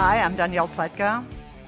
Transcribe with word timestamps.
Hi, 0.00 0.20
I'm 0.22 0.36
Danielle 0.36 0.68
Pletka. 0.68 1.26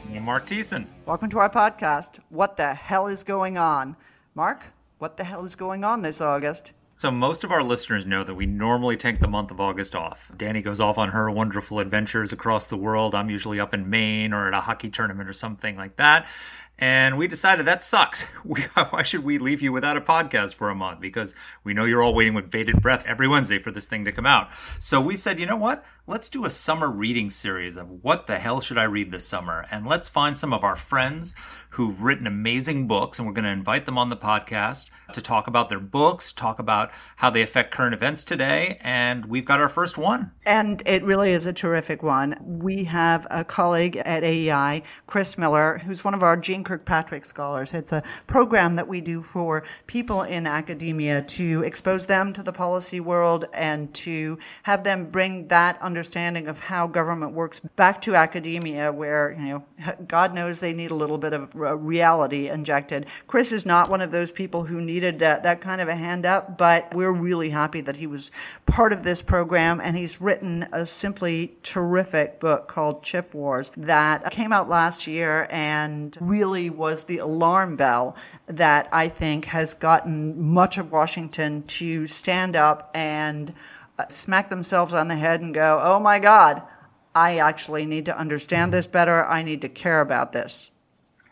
I'm 0.08 0.22
Mark 0.22 0.46
Thiessen. 0.46 0.86
Welcome 1.04 1.30
to 1.30 1.40
our 1.40 1.50
podcast, 1.50 2.20
What 2.28 2.56
the 2.56 2.72
Hell 2.74 3.08
is 3.08 3.24
Going 3.24 3.58
On? 3.58 3.96
Mark, 4.36 4.62
what 4.98 5.16
the 5.16 5.24
hell 5.24 5.44
is 5.44 5.56
going 5.56 5.82
on 5.82 6.02
this 6.02 6.20
August? 6.20 6.72
So, 6.94 7.10
most 7.10 7.42
of 7.42 7.50
our 7.50 7.64
listeners 7.64 8.06
know 8.06 8.22
that 8.22 8.36
we 8.36 8.46
normally 8.46 8.96
take 8.96 9.18
the 9.18 9.26
month 9.26 9.50
of 9.50 9.60
August 9.60 9.96
off. 9.96 10.30
Danny 10.36 10.62
goes 10.62 10.78
off 10.78 10.96
on 10.96 11.08
her 11.08 11.28
wonderful 11.28 11.80
adventures 11.80 12.30
across 12.30 12.68
the 12.68 12.76
world. 12.76 13.16
I'm 13.16 13.30
usually 13.30 13.58
up 13.58 13.74
in 13.74 13.90
Maine 13.90 14.32
or 14.32 14.46
at 14.46 14.54
a 14.54 14.60
hockey 14.60 14.90
tournament 14.90 15.28
or 15.28 15.32
something 15.32 15.76
like 15.76 15.96
that. 15.96 16.28
And 16.80 17.18
we 17.18 17.28
decided 17.28 17.66
that 17.66 17.82
sucks. 17.82 18.26
We, 18.42 18.62
why 18.90 19.02
should 19.02 19.22
we 19.22 19.36
leave 19.36 19.60
you 19.60 19.70
without 19.70 19.98
a 19.98 20.00
podcast 20.00 20.54
for 20.54 20.70
a 20.70 20.74
month? 20.74 20.98
Because 21.00 21.34
we 21.62 21.74
know 21.74 21.84
you're 21.84 22.02
all 22.02 22.14
waiting 22.14 22.32
with 22.32 22.50
bated 22.50 22.80
breath 22.80 23.06
every 23.06 23.28
Wednesday 23.28 23.58
for 23.58 23.70
this 23.70 23.86
thing 23.86 24.06
to 24.06 24.12
come 24.12 24.24
out. 24.24 24.48
So 24.78 24.98
we 24.98 25.14
said, 25.14 25.38
you 25.38 25.44
know 25.44 25.56
what? 25.56 25.84
Let's 26.06 26.30
do 26.30 26.46
a 26.46 26.50
summer 26.50 26.90
reading 26.90 27.28
series 27.28 27.76
of 27.76 28.02
what 28.02 28.26
the 28.26 28.38
hell 28.38 28.62
should 28.62 28.78
I 28.78 28.84
read 28.84 29.12
this 29.12 29.26
summer? 29.26 29.66
And 29.70 29.86
let's 29.86 30.08
find 30.08 30.34
some 30.34 30.54
of 30.54 30.64
our 30.64 30.74
friends 30.74 31.34
who've 31.70 32.02
written 32.02 32.26
amazing 32.26 32.88
books, 32.88 33.18
and 33.18 33.28
we're 33.28 33.34
going 33.34 33.44
to 33.44 33.50
invite 33.50 33.84
them 33.84 33.98
on 33.98 34.08
the 34.08 34.16
podcast 34.16 34.88
to 35.14 35.22
talk 35.22 35.46
about 35.46 35.68
their 35.68 35.80
books, 35.80 36.32
talk 36.32 36.58
about 36.58 36.90
how 37.16 37.30
they 37.30 37.42
affect 37.42 37.70
current 37.70 37.94
events 37.94 38.24
today. 38.24 38.78
And 38.82 39.26
we've 39.26 39.44
got 39.44 39.60
our 39.60 39.68
first 39.68 39.98
one. 39.98 40.30
And 40.46 40.82
it 40.86 41.02
really 41.04 41.32
is 41.32 41.46
a 41.46 41.52
terrific 41.52 42.02
one. 42.02 42.36
We 42.40 42.84
have 42.84 43.26
a 43.30 43.44
colleague 43.44 43.96
at 43.96 44.22
AEI, 44.22 44.82
Chris 45.06 45.38
Miller, 45.38 45.78
who's 45.78 46.04
one 46.04 46.14
of 46.14 46.22
our 46.22 46.36
Jeane 46.36 46.64
Kirkpatrick 46.64 47.24
scholars. 47.24 47.74
It's 47.74 47.92
a 47.92 48.02
program 48.26 48.74
that 48.74 48.88
we 48.88 49.00
do 49.00 49.22
for 49.22 49.64
people 49.86 50.22
in 50.22 50.46
academia 50.46 51.22
to 51.22 51.62
expose 51.62 52.06
them 52.06 52.32
to 52.32 52.42
the 52.42 52.52
policy 52.52 53.00
world 53.00 53.46
and 53.52 53.92
to 53.94 54.38
have 54.62 54.84
them 54.84 55.06
bring 55.10 55.48
that 55.48 55.80
understanding 55.82 56.48
of 56.48 56.60
how 56.60 56.86
government 56.86 57.32
works 57.32 57.60
back 57.76 58.00
to 58.02 58.14
academia, 58.14 58.92
where, 58.92 59.32
you 59.32 59.44
know, 59.44 59.64
God 60.06 60.34
knows 60.34 60.60
they 60.60 60.72
need 60.72 60.90
a 60.90 60.94
little 60.94 61.18
bit 61.18 61.32
of 61.32 61.54
uh, 61.54 61.76
reality 61.76 62.48
injected. 62.48 63.06
Chris 63.26 63.52
is 63.52 63.66
not 63.66 63.90
one 63.90 64.00
of 64.00 64.10
those 64.10 64.32
people 64.32 64.64
who 64.64 64.80
needed 65.00 65.20
that, 65.20 65.44
that 65.44 65.62
kind 65.62 65.80
of 65.80 65.88
a 65.88 65.94
hand 65.94 66.26
up, 66.26 66.58
but 66.58 66.94
we're 66.94 67.10
really 67.10 67.48
happy 67.48 67.80
that 67.80 67.96
he 67.96 68.06
was 68.06 68.30
part 68.66 68.92
of 68.92 69.02
this 69.02 69.22
program 69.22 69.80
and 69.80 69.96
he's 69.96 70.20
written 70.20 70.68
a 70.72 70.84
simply 70.84 71.56
terrific 71.62 72.38
book 72.38 72.68
called 72.68 73.02
Chip 73.02 73.32
Wars 73.32 73.72
that 73.78 74.30
came 74.30 74.52
out 74.52 74.68
last 74.68 75.06
year 75.06 75.48
and 75.50 76.18
really 76.20 76.68
was 76.68 77.04
the 77.04 77.16
alarm 77.16 77.76
bell 77.76 78.14
that 78.46 78.90
I 78.92 79.08
think 79.08 79.46
has 79.46 79.72
gotten 79.72 80.38
much 80.38 80.76
of 80.76 80.92
Washington 80.92 81.62
to 81.62 82.06
stand 82.06 82.54
up 82.54 82.90
and 82.92 83.54
uh, 83.98 84.06
smack 84.08 84.50
themselves 84.50 84.92
on 84.92 85.08
the 85.08 85.16
head 85.16 85.40
and 85.40 85.54
go, 85.54 85.80
oh 85.82 85.98
my 85.98 86.18
God, 86.18 86.60
I 87.14 87.38
actually 87.38 87.86
need 87.86 88.04
to 88.04 88.18
understand 88.18 88.70
this 88.70 88.86
better. 88.86 89.24
I 89.24 89.44
need 89.44 89.62
to 89.62 89.70
care 89.70 90.02
about 90.02 90.32
this. 90.32 90.69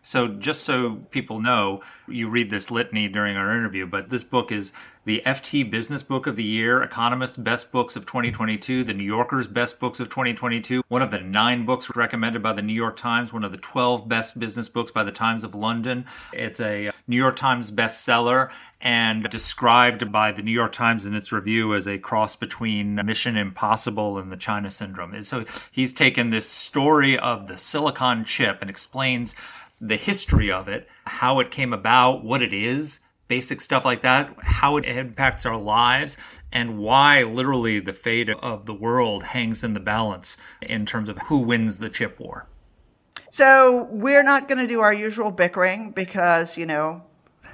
So, 0.08 0.26
just 0.26 0.62
so 0.62 0.94
people 1.10 1.38
know, 1.38 1.82
you 2.08 2.30
read 2.30 2.48
this 2.48 2.70
litany 2.70 3.08
during 3.08 3.36
our 3.36 3.52
interview, 3.52 3.84
but 3.84 4.08
this 4.08 4.24
book 4.24 4.50
is 4.50 4.72
the 5.04 5.20
FT 5.26 5.70
Business 5.70 6.02
Book 6.02 6.26
of 6.26 6.34
the 6.34 6.42
Year, 6.42 6.82
Economist's 6.82 7.36
Best 7.36 7.70
Books 7.72 7.94
of 7.94 8.06
2022, 8.06 8.84
the 8.84 8.94
New 8.94 9.04
Yorker's 9.04 9.46
Best 9.46 9.78
Books 9.78 10.00
of 10.00 10.08
2022, 10.08 10.82
one 10.88 11.02
of 11.02 11.10
the 11.10 11.20
nine 11.20 11.66
books 11.66 11.94
recommended 11.94 12.42
by 12.42 12.54
the 12.54 12.62
New 12.62 12.72
York 12.72 12.96
Times, 12.96 13.34
one 13.34 13.44
of 13.44 13.52
the 13.52 13.58
12 13.58 14.08
best 14.08 14.38
business 14.38 14.66
books 14.66 14.90
by 14.90 15.04
the 15.04 15.12
Times 15.12 15.44
of 15.44 15.54
London. 15.54 16.06
It's 16.32 16.60
a 16.60 16.90
New 17.06 17.16
York 17.16 17.36
Times 17.36 17.70
bestseller 17.70 18.50
and 18.80 19.28
described 19.28 20.10
by 20.10 20.32
the 20.32 20.42
New 20.42 20.52
York 20.52 20.72
Times 20.72 21.04
in 21.04 21.14
its 21.14 21.32
review 21.32 21.74
as 21.74 21.86
a 21.86 21.98
cross 21.98 22.34
between 22.34 22.94
Mission 22.94 23.36
Impossible 23.36 24.18
and 24.18 24.32
the 24.32 24.36
China 24.38 24.70
Syndrome. 24.70 25.22
So 25.22 25.44
he's 25.70 25.92
taken 25.92 26.30
this 26.30 26.48
story 26.48 27.18
of 27.18 27.46
the 27.48 27.58
silicon 27.58 28.24
chip 28.24 28.58
and 28.62 28.70
explains 28.70 29.34
the 29.80 29.96
history 29.96 30.50
of 30.50 30.68
it, 30.68 30.88
how 31.06 31.40
it 31.40 31.50
came 31.50 31.72
about, 31.72 32.24
what 32.24 32.42
it 32.42 32.52
is, 32.52 33.00
basic 33.28 33.60
stuff 33.60 33.84
like 33.84 34.00
that, 34.00 34.34
how 34.42 34.76
it 34.76 34.84
impacts 34.84 35.46
our 35.46 35.56
lives, 35.56 36.16
and 36.50 36.78
why 36.78 37.22
literally 37.22 37.78
the 37.78 37.92
fate 37.92 38.30
of 38.30 38.66
the 38.66 38.74
world 38.74 39.22
hangs 39.22 39.62
in 39.62 39.74
the 39.74 39.80
balance 39.80 40.36
in 40.62 40.86
terms 40.86 41.08
of 41.08 41.18
who 41.22 41.38
wins 41.40 41.78
the 41.78 41.90
chip 41.90 42.18
war. 42.18 42.48
So 43.30 43.86
we're 43.90 44.22
not 44.22 44.48
going 44.48 44.58
to 44.58 44.66
do 44.66 44.80
our 44.80 44.94
usual 44.94 45.30
bickering 45.30 45.90
because, 45.90 46.56
you 46.56 46.64
know, 46.64 47.02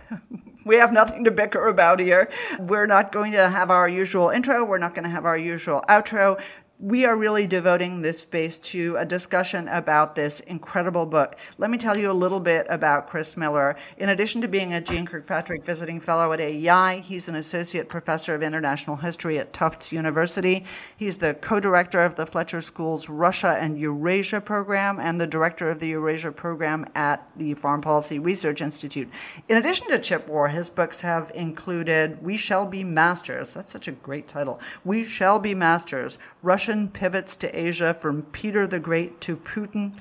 we 0.64 0.76
have 0.76 0.92
nothing 0.92 1.24
to 1.24 1.30
bicker 1.32 1.66
about 1.66 1.98
here. 1.98 2.30
We're 2.60 2.86
not 2.86 3.10
going 3.10 3.32
to 3.32 3.48
have 3.48 3.70
our 3.70 3.88
usual 3.88 4.30
intro. 4.30 4.64
We're 4.64 4.78
not 4.78 4.94
going 4.94 5.04
to 5.04 5.10
have 5.10 5.24
our 5.24 5.36
usual 5.36 5.82
outro 5.88 6.40
we 6.80 7.04
are 7.04 7.16
really 7.16 7.46
devoting 7.46 8.02
this 8.02 8.18
space 8.18 8.58
to 8.58 8.96
a 8.96 9.04
discussion 9.04 9.68
about 9.68 10.16
this 10.16 10.40
incredible 10.40 11.06
book. 11.06 11.38
Let 11.56 11.70
me 11.70 11.78
tell 11.78 11.96
you 11.96 12.10
a 12.10 12.12
little 12.12 12.40
bit 12.40 12.66
about 12.68 13.06
Chris 13.06 13.36
Miller. 13.36 13.76
In 13.98 14.08
addition 14.08 14.40
to 14.40 14.48
being 14.48 14.74
a 14.74 14.80
Jeane 14.80 15.06
Kirkpatrick 15.06 15.64
Visiting 15.64 16.00
Fellow 16.00 16.32
at 16.32 16.40
AEI, 16.40 17.00
he's 17.00 17.28
an 17.28 17.36
Associate 17.36 17.88
Professor 17.88 18.34
of 18.34 18.42
International 18.42 18.96
History 18.96 19.38
at 19.38 19.52
Tufts 19.52 19.92
University. 19.92 20.64
He's 20.96 21.16
the 21.16 21.34
co-director 21.34 22.00
of 22.00 22.16
the 22.16 22.26
Fletcher 22.26 22.60
School's 22.60 23.08
Russia 23.08 23.56
and 23.60 23.78
Eurasia 23.78 24.40
program 24.40 24.98
and 24.98 25.20
the 25.20 25.28
director 25.28 25.70
of 25.70 25.78
the 25.78 25.88
Eurasia 25.88 26.32
program 26.32 26.86
at 26.96 27.30
the 27.36 27.54
Foreign 27.54 27.82
Policy 27.82 28.18
Research 28.18 28.60
Institute. 28.60 29.08
In 29.48 29.58
addition 29.58 29.86
to 29.88 29.98
Chip 30.00 30.26
War, 30.28 30.48
his 30.48 30.70
books 30.70 31.00
have 31.02 31.30
included 31.36 32.20
We 32.20 32.36
Shall 32.36 32.66
Be 32.66 32.82
Masters. 32.82 33.54
That's 33.54 33.70
such 33.70 33.86
a 33.86 33.92
great 33.92 34.26
title. 34.26 34.60
We 34.84 35.04
Shall 35.04 35.38
Be 35.38 35.54
Masters. 35.54 36.18
Russian 36.42 36.63
Russian 36.64 36.88
pivots 36.88 37.36
to 37.36 37.60
Asia 37.60 37.92
from 37.92 38.22
Peter 38.32 38.66
the 38.66 38.80
Great 38.80 39.20
to 39.20 39.36
Putin, 39.36 39.94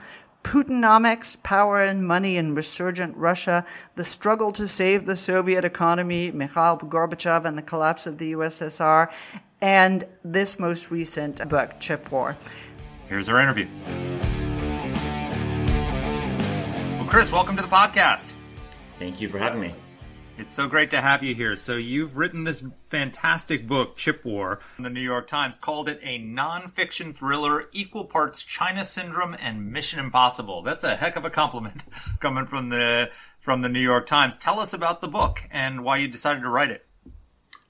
Putinomics, 0.45 1.35
power 1.43 1.83
and 1.83 2.07
money 2.07 2.37
in 2.37 2.55
resurgent 2.55 3.17
Russia, 3.17 3.65
the 3.97 4.05
struggle 4.05 4.49
to 4.53 4.65
save 4.65 5.05
the 5.05 5.17
Soviet 5.17 5.65
economy, 5.65 6.31
Mikhail 6.31 6.77
Gorbachev 6.77 7.43
and 7.43 7.57
the 7.57 7.61
collapse 7.61 8.07
of 8.07 8.17
the 8.17 8.31
USSR, 8.31 9.11
and 9.59 10.07
this 10.23 10.57
most 10.57 10.89
recent 10.89 11.45
book, 11.49 11.77
Chip 11.81 12.09
War. 12.13 12.37
Here's 13.09 13.27
our 13.27 13.41
interview. 13.41 13.67
Well, 16.95 17.09
Chris, 17.09 17.29
welcome 17.29 17.57
to 17.57 17.61
the 17.61 17.67
podcast. 17.67 18.31
Thank 18.99 19.19
you 19.19 19.27
for 19.27 19.37
having 19.37 19.59
me. 19.59 19.75
It's 20.35 20.51
so 20.51 20.67
great 20.67 20.89
to 20.91 20.99
have 20.99 21.23
you 21.23 21.35
here. 21.35 21.55
So 21.55 21.75
you've 21.75 22.17
written 22.17 22.43
this 22.43 22.63
fantastic 22.89 23.67
book, 23.67 23.95
Chip 23.97 24.25
War. 24.25 24.59
The 24.79 24.89
New 24.89 24.99
York 24.99 25.27
Times 25.27 25.59
called 25.59 25.87
it 25.87 25.99
a 26.01 26.19
nonfiction 26.19 27.15
thriller, 27.15 27.65
equal 27.71 28.05
parts 28.05 28.41
China 28.41 28.83
Syndrome 28.83 29.37
and 29.39 29.71
Mission 29.71 29.99
Impossible. 29.99 30.63
That's 30.63 30.83
a 30.83 30.95
heck 30.95 31.17
of 31.17 31.25
a 31.25 31.29
compliment 31.29 31.83
coming 32.19 32.47
from 32.47 32.69
the 32.69 33.11
from 33.41 33.61
the 33.61 33.69
New 33.69 33.79
York 33.79 34.07
Times. 34.07 34.35
Tell 34.35 34.59
us 34.59 34.73
about 34.73 35.01
the 35.01 35.07
book 35.07 35.39
and 35.51 35.83
why 35.83 35.97
you 35.97 36.07
decided 36.07 36.41
to 36.41 36.49
write 36.49 36.71
it. 36.71 36.83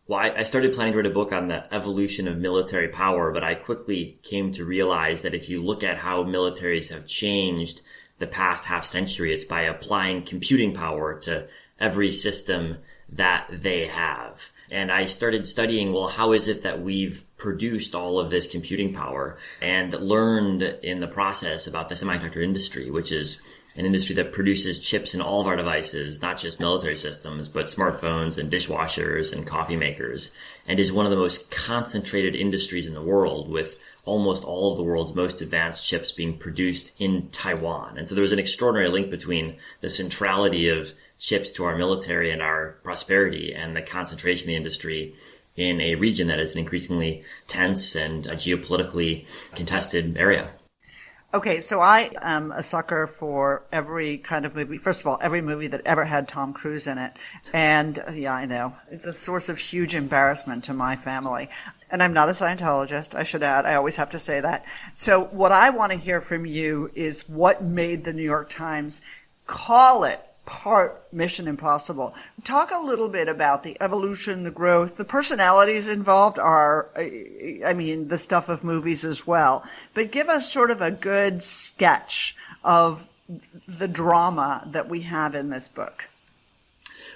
Well, 0.08 0.20
I, 0.20 0.30
I 0.30 0.44
started 0.44 0.74
planning 0.74 0.94
to 0.94 1.00
write 1.00 1.06
a 1.06 1.14
book 1.14 1.34
on 1.34 1.50
the 1.50 1.74
evolution 1.74 2.30
of 2.30 2.38
military 2.38 2.88
power, 2.88 3.34
but 3.34 3.44
I 3.44 3.56
quickly 3.56 4.20
came 4.24 4.54
to 4.54 4.64
realize 4.64 5.22
that 5.24 5.36
if 5.36 5.50
you 5.50 5.62
look 5.62 5.84
at 5.84 5.98
how 5.98 6.24
militaries 6.24 6.92
have 6.94 7.08
changed 7.08 7.82
the 8.20 8.28
past 8.28 8.66
half 8.66 8.86
century, 8.86 9.34
it's 9.34 9.44
by 9.44 9.62
applying 9.62 10.24
computing 10.24 10.74
power 10.74 11.20
to 11.22 11.48
every 11.84 12.12
system 12.12 12.78
that 13.10 13.46
they 13.52 13.88
have. 13.88 14.52
And 14.72 14.90
I 14.90 15.06
started 15.06 15.46
studying, 15.48 15.92
well, 15.92 16.08
how 16.08 16.32
is 16.32 16.48
it 16.48 16.64
that 16.64 16.82
we've 16.82 17.26
produced 17.36 17.94
all 17.94 18.20
of 18.20 18.30
this 18.30 18.48
computing 18.48 18.94
power 18.94 19.38
and 19.62 19.92
learned 19.94 20.64
in 20.64 21.02
the 21.02 21.08
process 21.08 21.68
about 21.68 21.90
the 21.90 21.96
semiconductor 21.96 22.42
industry, 22.42 22.90
which 22.90 23.12
is 23.12 23.42
an 23.76 23.86
industry 23.86 24.16
that 24.16 24.32
produces 24.32 24.80
chips 24.80 25.14
in 25.14 25.22
all 25.22 25.42
of 25.42 25.48
our 25.48 25.58
devices, 25.58 26.22
not 26.22 26.38
just 26.38 26.62
military 26.62 26.96
systems, 26.96 27.50
but 27.50 27.66
smartphones 27.66 28.38
and 28.38 28.50
dishwashers 28.50 29.34
and 29.34 29.46
coffee 29.46 29.76
makers, 29.76 30.32
and 30.66 30.80
is 30.80 30.92
one 30.92 31.06
of 31.06 31.12
the 31.12 31.18
most 31.18 31.52
concentrated 31.52 32.34
industries 32.34 32.88
in 32.88 32.94
the 32.94 33.02
world 33.02 33.50
with 33.50 33.78
almost 34.06 34.44
all 34.44 34.72
of 34.72 34.78
the 34.78 34.84
world's 34.84 35.16
most 35.16 35.42
advanced 35.42 35.86
chips 35.86 36.12
being 36.12 36.38
produced 36.38 36.94
in 37.00 37.30
Taiwan. 37.30 37.98
And 37.98 38.08
so 38.08 38.16
there 38.16 38.22
was 38.22 38.34
an 38.34 38.40
extraordinary 38.40 38.90
link 38.90 39.10
between 39.10 39.58
the 39.82 39.90
centrality 39.90 40.70
of 40.70 40.94
chips 41.20 41.54
to 41.54 41.64
our 41.64 41.78
military 41.78 42.32
and 42.32 42.42
our 42.42 42.78
prosperity 42.84 43.54
and 43.54 43.76
the 43.76 43.82
concentration 43.82 44.44
of 44.44 44.48
the 44.48 44.56
industry 44.56 45.16
in 45.56 45.80
a 45.80 45.96
region 45.96 46.28
that 46.28 46.40
is 46.40 46.54
an 46.54 46.60
increasingly 46.60 47.24
tense 47.48 47.96
and 47.96 48.26
geopolitically 48.26 49.26
contested 49.56 50.18
area. 50.18 50.50
Okay, 51.34 51.62
so 51.62 51.80
I 51.80 52.12
am 52.22 52.52
a 52.52 52.62
sucker 52.62 53.08
for 53.08 53.64
every 53.72 54.20
kind 54.20 54.46
of 54.46 54.54
movie. 54.54 54.78
First 54.78 55.00
of 55.00 55.08
all, 55.08 55.18
every 55.20 55.42
movie 55.42 55.66
that 55.66 55.82
ever 55.84 56.06
had 56.06 56.28
Tom 56.28 56.54
Cruise 56.54 56.86
in 56.86 57.00
it. 57.00 57.12
And 57.52 57.98
yeah, 58.14 58.36
I 58.36 58.46
know. 58.46 58.74
It's 58.92 59.08
a 59.08 59.14
source 59.16 59.50
of 59.50 59.58
huge 59.58 59.96
embarrassment 59.96 60.66
to 60.66 60.76
my 60.76 60.96
family. 60.96 61.50
And 61.94 62.02
I'm 62.02 62.14
not 62.14 62.28
a 62.28 62.32
Scientologist, 62.32 63.14
I 63.14 63.22
should 63.22 63.44
add. 63.44 63.68
I 63.68 63.76
always 63.76 63.98
have 63.98 64.10
to 64.10 64.20
say 64.20 64.42
that. 64.42 64.66
So 64.96 65.26
what 65.26 65.52
I 65.52 65.70
want 65.70 65.92
to 65.92 65.98
hear 66.00 66.22
from 66.22 66.44
you 66.44 66.90
is 66.96 67.30
what 67.30 67.64
made 67.64 68.04
the 68.04 68.14
New 68.14 68.24
York 68.24 68.50
Times 68.50 69.04
call 69.46 70.04
it 70.04 70.20
part 70.44 71.14
Mission 71.14 71.48
Impossible. 71.48 72.16
Talk 72.44 72.72
a 72.72 72.84
little 72.84 73.10
bit 73.10 73.28
about 73.28 73.62
the 73.62 73.78
evolution, 73.80 74.44
the 74.44 74.50
growth. 74.50 74.98
The 74.98 75.06
personalities 75.06 75.88
involved 75.88 76.40
are, 76.40 76.90
I 76.98 77.74
mean, 77.76 78.08
the 78.08 78.18
stuff 78.18 78.50
of 78.50 78.64
movies 78.64 79.06
as 79.06 79.28
well. 79.28 79.64
But 79.94 80.12
give 80.12 80.30
us 80.30 80.52
sort 80.52 80.72
of 80.72 80.82
a 80.82 80.90
good 80.90 81.44
sketch 81.44 82.36
of 82.64 83.08
the 83.68 83.88
drama 83.88 84.68
that 84.72 84.90
we 84.90 85.02
have 85.02 85.36
in 85.36 85.52
this 85.52 85.68
book. 85.68 86.10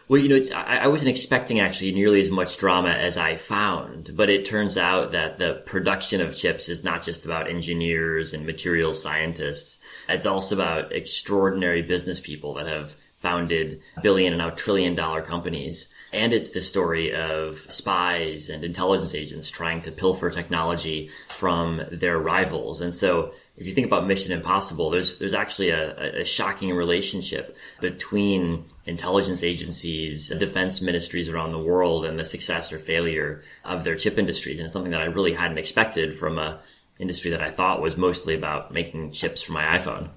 Well, 0.10 0.22
you 0.22 0.30
know, 0.30 0.56
I, 0.56 0.78
I, 0.78 0.88
wasn't 0.88 1.10
expecting 1.10 1.60
actually 1.60 1.92
nearly 1.92 2.22
as 2.22 2.32
much 2.32 2.58
drama 2.58 2.92
as 2.92 3.18
I 3.18 3.36
found, 3.36 4.16
but 4.16 4.30
it 4.30 4.46
turns 4.46 4.78
out 4.78 5.12
that 5.12 5.38
the 5.38 5.62
production 5.66 6.22
of 6.22 6.34
chips 6.34 6.70
is 6.70 6.82
not 6.82 7.04
just 7.04 7.26
about 7.26 7.50
engineers 7.50 8.34
and 8.34 8.46
materials 8.46 9.02
scientists. 9.02 9.80
It's 10.08 10.26
also 10.26 10.56
about 10.56 10.94
extraordinary 10.94 11.82
business 11.82 12.22
people 12.22 12.54
that 12.54 12.68
have 12.68 12.96
founded 13.18 13.82
billion 14.04 14.32
and 14.32 14.40
now 14.40 14.52
trillion 14.52 14.96
dollar 14.96 15.22
companies. 15.22 15.94
And 16.14 16.34
it's 16.34 16.52
the 16.52 16.62
story 16.62 17.14
of 17.14 17.58
spies 17.58 18.50
and 18.50 18.64
intelligence 18.64 19.16
agents 19.16 19.50
trying 19.50 19.82
to 19.84 19.92
pilfer 19.92 20.30
technology 20.30 21.10
from 21.28 21.82
their 21.92 22.20
rivals. 22.20 22.80
And 22.80 22.94
so 22.94 23.34
if 23.58 23.66
you 23.66 23.74
think 23.74 23.88
about 23.88 24.06
Mission 24.06 24.32
Impossible, 24.32 24.92
there's 24.92 25.18
there's 25.18 25.34
actually 25.34 25.72
a, 25.72 26.22
a 26.22 26.26
shocking 26.26 26.72
relationship 26.72 27.58
between 27.82 28.66
intelligence 28.86 29.42
agencies, 29.44 30.30
defense 30.30 30.82
ministries 30.82 31.28
around 31.28 31.52
the 31.52 31.60
world, 31.60 32.06
and 32.06 32.20
the 32.20 32.26
success 32.26 32.72
or 32.72 32.78
failure 32.78 33.42
of 33.66 33.84
their 33.84 33.96
chip 33.96 34.18
industries. 34.20 34.60
And 34.60 34.66
it's 34.66 34.74
something 34.74 34.92
that 34.92 35.02
I 35.02 35.06
really 35.06 35.34
hadn't 35.34 35.58
expected 35.58 36.16
from 36.16 36.38
a 36.38 36.60
industry 37.00 37.32
that 37.32 37.42
I 37.42 37.50
thought 37.50 37.82
was 37.82 37.98
mostly 37.98 38.36
about 38.36 38.72
making 38.72 39.12
chips 39.12 39.42
for 39.42 39.54
my 39.54 39.64
iPhone. 39.78 40.16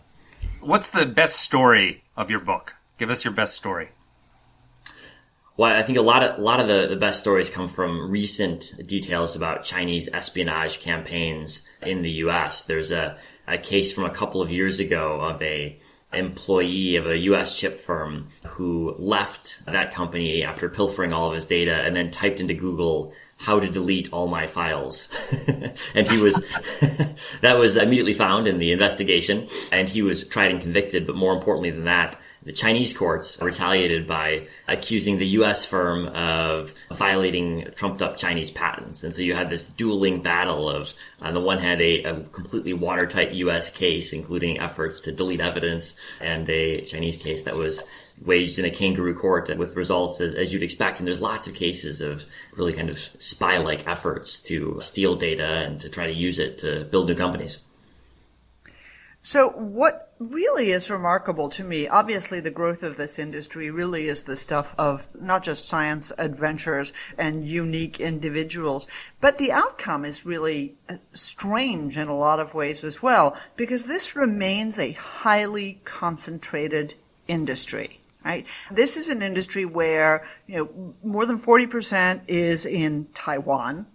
What's 0.60 0.90
the 0.90 1.06
best 1.06 1.36
story 1.36 2.04
of 2.16 2.30
your 2.30 2.40
book? 2.40 2.74
Give 3.00 3.08
us 3.08 3.24
your 3.24 3.32
best 3.32 3.54
story. 3.54 3.88
Well, 5.56 5.74
I 5.74 5.82
think 5.82 5.96
a 5.96 6.02
lot 6.02 6.22
of 6.22 6.38
a 6.38 6.42
lot 6.42 6.60
of 6.60 6.68
the, 6.68 6.86
the 6.86 6.96
best 6.96 7.22
stories 7.22 7.48
come 7.48 7.66
from 7.66 8.10
recent 8.10 8.74
details 8.86 9.36
about 9.36 9.64
Chinese 9.64 10.10
espionage 10.12 10.80
campaigns 10.80 11.66
in 11.80 12.02
the 12.02 12.10
U.S. 12.24 12.64
There's 12.64 12.90
a, 12.90 13.16
a 13.48 13.56
case 13.56 13.90
from 13.90 14.04
a 14.04 14.10
couple 14.10 14.42
of 14.42 14.50
years 14.50 14.80
ago 14.80 15.18
of 15.18 15.40
a 15.40 15.80
employee 16.12 16.96
of 16.96 17.06
a 17.06 17.16
U.S. 17.16 17.56
chip 17.56 17.78
firm 17.80 18.28
who 18.44 18.94
left 18.98 19.64
that 19.64 19.94
company 19.94 20.42
after 20.42 20.68
pilfering 20.68 21.14
all 21.14 21.28
of 21.28 21.34
his 21.34 21.46
data 21.46 21.72
and 21.72 21.96
then 21.96 22.10
typed 22.10 22.38
into 22.38 22.52
Google 22.52 23.14
how 23.40 23.58
to 23.58 23.68
delete 23.68 24.12
all 24.12 24.28
my 24.28 24.46
files. 24.46 25.10
and 25.94 26.06
he 26.06 26.18
was, 26.18 26.34
that 27.40 27.58
was 27.58 27.76
immediately 27.76 28.12
found 28.12 28.46
in 28.46 28.58
the 28.58 28.70
investigation 28.70 29.48
and 29.72 29.88
he 29.88 30.02
was 30.02 30.26
tried 30.26 30.50
and 30.50 30.60
convicted. 30.60 31.06
But 31.06 31.16
more 31.16 31.32
importantly 31.32 31.70
than 31.70 31.84
that, 31.84 32.18
the 32.42 32.52
Chinese 32.52 32.96
courts 32.96 33.40
retaliated 33.40 34.06
by 34.06 34.46
accusing 34.68 35.18
the 35.18 35.26
US 35.28 35.64
firm 35.64 36.06
of 36.08 36.74
violating 36.90 37.68
trumped 37.74 38.02
up 38.02 38.16
Chinese 38.16 38.50
patents. 38.50 39.04
And 39.04 39.12
so 39.12 39.22
you 39.22 39.34
had 39.34 39.50
this 39.50 39.68
dueling 39.68 40.22
battle 40.22 40.68
of, 40.68 40.92
on 41.20 41.34
the 41.34 41.40
one 41.40 41.58
hand, 41.58 41.80
a, 41.80 42.02
a, 42.04 42.20
completely 42.24 42.72
watertight 42.72 43.32
US 43.32 43.70
case, 43.70 44.12
including 44.12 44.58
efforts 44.58 45.00
to 45.00 45.12
delete 45.12 45.40
evidence, 45.40 45.96
and 46.20 46.48
a 46.48 46.82
Chinese 46.82 47.18
case 47.18 47.42
that 47.42 47.56
was 47.56 47.82
waged 48.24 48.58
in 48.58 48.64
a 48.64 48.70
kangaroo 48.70 49.14
court 49.14 49.56
with 49.56 49.76
results 49.76 50.20
as, 50.20 50.34
as 50.34 50.52
you'd 50.52 50.62
expect. 50.62 50.98
And 50.98 51.06
there's 51.06 51.20
lots 51.20 51.46
of 51.46 51.54
cases 51.54 52.00
of 52.00 52.24
really 52.56 52.72
kind 52.72 52.90
of 52.90 52.98
spy-like 52.98 53.86
efforts 53.86 54.40
to 54.42 54.80
steal 54.80 55.16
data 55.16 55.46
and 55.46 55.80
to 55.80 55.88
try 55.88 56.06
to 56.06 56.12
use 56.12 56.38
it 56.38 56.58
to 56.58 56.84
build 56.84 57.08
new 57.08 57.14
companies. 57.14 57.64
So 59.22 59.50
what 59.50 60.14
really 60.18 60.70
is 60.70 60.88
remarkable 60.88 61.50
to 61.50 61.62
me, 61.62 61.88
obviously 61.88 62.40
the 62.40 62.50
growth 62.50 62.82
of 62.82 62.96
this 62.96 63.18
industry 63.18 63.70
really 63.70 64.08
is 64.08 64.22
the 64.22 64.36
stuff 64.36 64.74
of 64.78 65.08
not 65.14 65.42
just 65.42 65.68
science 65.68 66.10
adventures 66.16 66.94
and 67.18 67.46
unique 67.46 68.00
individuals, 68.00 68.88
but 69.20 69.36
the 69.36 69.52
outcome 69.52 70.06
is 70.06 70.24
really 70.24 70.74
uh, 70.88 70.96
strange 71.12 71.98
in 71.98 72.08
a 72.08 72.16
lot 72.16 72.40
of 72.40 72.54
ways 72.54 72.82
as 72.82 73.02
well, 73.02 73.36
because 73.56 73.86
this 73.86 74.16
remains 74.16 74.78
a 74.78 74.92
highly 74.92 75.82
concentrated 75.84 76.94
industry. 77.28 77.99
Right? 78.24 78.46
This 78.70 78.96
is 78.96 79.08
an 79.08 79.22
industry 79.22 79.64
where, 79.64 80.26
you 80.46 80.56
know, 80.56 80.94
more 81.02 81.24
than 81.24 81.38
40% 81.38 82.22
is 82.28 82.66
in 82.66 83.08
Taiwan, 83.14 83.86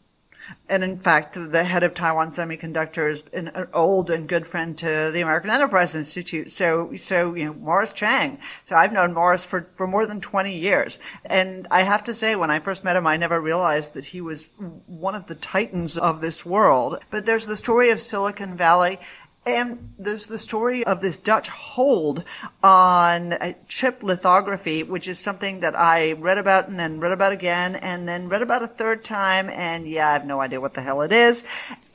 and 0.68 0.84
in 0.84 0.98
fact, 0.98 1.38
the 1.52 1.64
head 1.64 1.84
of 1.84 1.94
Taiwan 1.94 2.32
Semiconductor 2.32 3.10
is 3.10 3.24
an, 3.34 3.50
an, 3.50 3.68
old 3.74 4.10
and 4.10 4.28
good 4.28 4.48
friend 4.48 4.78
to 4.80 5.12
the 5.12 5.22
American 5.22 5.50
Enterprise 5.50 5.96
Institute. 5.96 6.52
So, 6.52 6.96
so, 6.96 7.36
you 7.36 7.46
know, 7.46 7.54
Morris 7.54 7.94
Chang. 7.94 8.40
So 8.64 8.76
I've 8.76 8.92
known 8.92 9.14
Morris 9.14 9.46
for, 9.46 9.68
for 9.76 9.88
more 9.88 10.06
than 10.06 10.22
20 10.22 10.56
years. 10.56 11.00
And 11.26 11.68
I 11.70 11.84
have 11.84 12.04
to 12.06 12.14
say, 12.14 12.36
when 12.36 12.52
I 12.52 12.60
first 12.60 12.84
met 12.84 12.96
him, 12.96 13.08
I 13.08 13.18
never 13.18 13.40
realized 13.40 13.94
that 13.94 14.06
he 14.06 14.22
was 14.22 14.52
one 14.88 15.16
of 15.16 15.28
the 15.28 15.36
titans 15.36 15.98
of 15.98 16.22
this 16.22 16.46
world. 16.46 17.00
But 17.10 17.26
there's 17.26 17.46
the 17.46 17.58
story 17.58 17.92
of 17.92 18.02
Silicon 18.02 18.56
Valley 18.56 19.00
and 19.46 19.94
there's 20.00 20.26
the 20.26 20.40
story 20.40 20.84
of 20.84 21.02
this 21.02 21.20
Dutch 21.20 21.50
hold 21.50 22.24
on 22.64 23.36
chip 23.68 24.02
lithography, 24.02 24.82
which 24.82 25.08
is 25.08 25.20
something 25.20 25.60
that 25.60 25.80
I 25.80 26.14
read 26.14 26.40
about 26.40 26.68
and 26.68 26.80
then 26.80 27.00
read 27.00 27.12
about 27.12 27.32
again 27.32 27.76
and 27.76 28.08
then 28.08 28.28
read 28.28 28.42
about 28.42 28.64
a 28.64 28.68
third 28.68 29.04
time. 29.04 29.50
And 29.50 29.88
yeah, 29.88 30.10
I 30.10 30.14
have 30.14 30.26
no 30.26 30.42
idea 30.42 30.60
what 30.60 30.74
the 30.74 30.82
hell 30.82 31.02
it 31.02 31.12
is. 31.12 31.44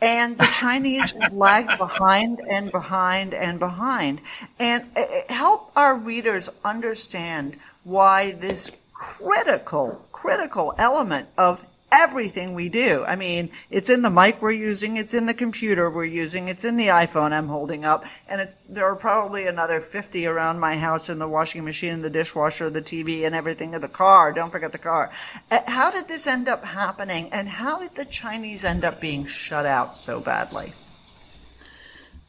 And 0.01 0.39
the 0.39 0.47
Chinese 0.47 1.13
lagged 1.33 1.77
behind 1.77 2.41
and 2.49 2.71
behind 2.71 3.35
and 3.35 3.59
behind. 3.59 4.21
And 4.61 4.85
eh, 4.95 5.05
eh, 5.09 5.35
help 5.35 5.73
our 5.75 5.97
readers 5.97 6.49
understand 6.65 7.59
why 7.83 8.33
this 8.33 8.71
critical, 8.93 10.07
critical 10.13 10.75
element 10.79 11.29
of 11.37 11.65
everything 11.93 12.55
we 12.55 12.69
do. 12.69 13.05
I 13.05 13.17
mean, 13.17 13.51
it's 13.71 13.91
in 13.91 14.03
the 14.03 14.11
mic 14.11 14.41
we're 14.41 14.53
using, 14.53 14.97
it's 14.97 15.15
in 15.15 15.27
the 15.27 15.35
computer 15.35 15.91
we're 15.91 16.05
using, 16.05 16.49
it's 16.49 16.65
in 16.65 16.77
the 16.77 16.89
iPhone 16.89 17.33
I'm 17.33 17.49
holding 17.49 17.85
up, 17.85 18.05
and 18.29 18.41
it's 18.41 18.55
there 18.69 18.87
are 18.87 18.97
probably 18.97 19.47
another 19.47 19.81
50 19.81 20.27
around 20.27 20.59
my 20.59 20.77
house 20.77 21.09
in 21.09 21.19
the 21.19 21.29
washing 21.29 21.65
machine, 21.65 22.03
the 22.03 22.11
dishwasher, 22.11 22.71
the 22.71 22.83
TV, 22.83 23.27
and 23.27 23.35
everything 23.35 23.75
in 23.75 23.81
the 23.81 23.89
car. 23.89 24.33
Don't 24.33 24.51
forget 24.51 24.73
the 24.73 24.79
car. 24.79 25.11
Uh, 25.51 25.61
how 25.67 25.91
did 25.91 26.09
this 26.09 26.27
end 26.27 26.49
up 26.49 26.65
happening, 26.65 27.31
and 27.31 27.49
how 27.49 27.81
did 27.81 27.95
the 27.95 28.05
Chinese 28.05 28.65
end 28.65 28.85
up 28.85 29.01
being 29.01 29.27
shut 29.27 29.67
out 29.67 29.97
so 29.97 30.21
badly? 30.21 30.75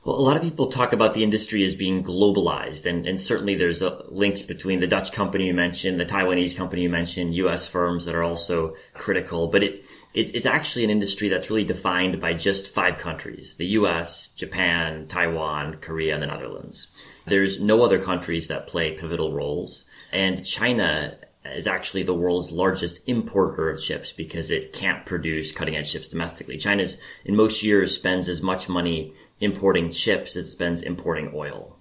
Well, 0.03 0.15
a 0.15 0.21
lot 0.21 0.35
of 0.35 0.41
people 0.41 0.65
talk 0.65 0.93
about 0.93 1.13
the 1.13 1.23
industry 1.23 1.63
as 1.63 1.75
being 1.75 2.03
globalized, 2.03 2.87
and, 2.87 3.05
and 3.05 3.21
certainly 3.21 3.53
there's 3.53 3.83
a, 3.83 4.03
links 4.07 4.41
between 4.41 4.79
the 4.79 4.87
Dutch 4.87 5.11
company 5.11 5.45
you 5.45 5.53
mentioned, 5.53 5.99
the 5.99 6.05
Taiwanese 6.07 6.57
company 6.57 6.81
you 6.81 6.89
mentioned, 6.89 7.35
U.S. 7.35 7.67
firms 7.67 8.05
that 8.05 8.15
are 8.15 8.23
also 8.23 8.75
critical. 8.95 9.47
But 9.47 9.63
it 9.63 9.85
it's, 10.15 10.31
it's 10.31 10.47
actually 10.47 10.85
an 10.85 10.89
industry 10.89 11.29
that's 11.29 11.51
really 11.51 11.65
defined 11.65 12.19
by 12.19 12.33
just 12.33 12.73
five 12.73 12.97
countries: 12.97 13.53
the 13.57 13.67
U.S., 13.67 14.29
Japan, 14.29 15.05
Taiwan, 15.07 15.75
Korea, 15.81 16.15
and 16.15 16.23
the 16.23 16.27
Netherlands. 16.27 16.87
There's 17.25 17.61
no 17.61 17.83
other 17.85 18.01
countries 18.01 18.47
that 18.47 18.65
play 18.65 18.97
pivotal 18.97 19.31
roles, 19.33 19.85
and 20.11 20.43
China 20.43 21.15
is 21.45 21.67
actually 21.67 22.03
the 22.03 22.13
world's 22.13 22.51
largest 22.51 23.01
importer 23.07 23.69
of 23.69 23.81
chips 23.81 24.11
because 24.11 24.51
it 24.51 24.73
can't 24.73 25.05
produce 25.05 25.51
cutting 25.51 25.75
edge 25.75 25.91
chips 25.91 26.09
domestically. 26.09 26.57
China's 26.57 27.01
in 27.25 27.35
most 27.35 27.63
years 27.63 27.95
spends 27.95 28.29
as 28.29 28.41
much 28.41 28.69
money 28.69 29.13
importing 29.39 29.91
chips 29.91 30.35
as 30.35 30.47
it 30.47 30.51
spends 30.51 30.81
importing 30.81 31.31
oil, 31.33 31.75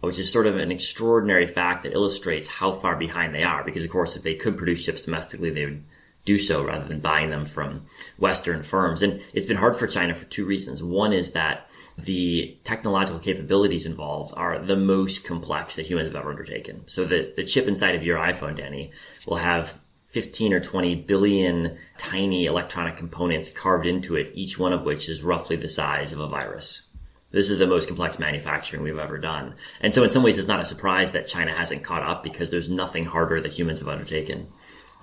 which 0.00 0.18
is 0.18 0.32
sort 0.32 0.46
of 0.46 0.56
an 0.56 0.72
extraordinary 0.72 1.46
fact 1.46 1.82
that 1.82 1.92
illustrates 1.92 2.48
how 2.48 2.72
far 2.72 2.96
behind 2.96 3.34
they 3.34 3.42
are. 3.42 3.62
Because 3.64 3.84
of 3.84 3.90
course, 3.90 4.16
if 4.16 4.22
they 4.22 4.34
could 4.34 4.56
produce 4.56 4.84
chips 4.84 5.04
domestically, 5.04 5.50
they 5.50 5.66
would 5.66 5.84
do 6.24 6.38
so 6.38 6.64
rather 6.64 6.86
than 6.86 7.00
buying 7.00 7.30
them 7.30 7.44
from 7.44 7.86
Western 8.16 8.62
firms. 8.62 9.02
And 9.02 9.20
it's 9.32 9.46
been 9.46 9.56
hard 9.56 9.76
for 9.76 9.86
China 9.86 10.14
for 10.14 10.24
two 10.26 10.46
reasons. 10.46 10.82
One 10.82 11.12
is 11.12 11.32
that 11.32 11.68
the 11.98 12.56
technological 12.64 13.20
capabilities 13.20 13.86
involved 13.86 14.32
are 14.36 14.58
the 14.58 14.76
most 14.76 15.24
complex 15.24 15.76
that 15.76 15.86
humans 15.86 16.08
have 16.08 16.16
ever 16.16 16.30
undertaken. 16.30 16.82
So 16.86 17.04
the, 17.04 17.32
the 17.36 17.44
chip 17.44 17.66
inside 17.66 17.94
of 17.94 18.04
your 18.04 18.18
iPhone, 18.18 18.56
Danny, 18.56 18.92
will 19.26 19.36
have 19.36 19.78
15 20.08 20.52
or 20.52 20.60
20 20.60 20.94
billion 20.94 21.76
tiny 21.96 22.46
electronic 22.46 22.96
components 22.96 23.50
carved 23.50 23.86
into 23.86 24.14
it, 24.14 24.30
each 24.34 24.58
one 24.58 24.72
of 24.72 24.84
which 24.84 25.08
is 25.08 25.22
roughly 25.22 25.56
the 25.56 25.68
size 25.68 26.12
of 26.12 26.20
a 26.20 26.28
virus. 26.28 26.90
This 27.32 27.48
is 27.48 27.56
the 27.56 27.66
most 27.66 27.88
complex 27.88 28.18
manufacturing 28.18 28.82
we've 28.82 28.98
ever 28.98 29.16
done. 29.16 29.54
And 29.80 29.94
so 29.94 30.04
in 30.04 30.10
some 30.10 30.22
ways, 30.22 30.36
it's 30.36 30.48
not 30.48 30.60
a 30.60 30.66
surprise 30.66 31.12
that 31.12 31.28
China 31.28 31.54
hasn't 31.54 31.82
caught 31.82 32.02
up 32.02 32.22
because 32.22 32.50
there's 32.50 32.68
nothing 32.68 33.06
harder 33.06 33.40
that 33.40 33.58
humans 33.58 33.78
have 33.78 33.88
undertaken. 33.88 34.48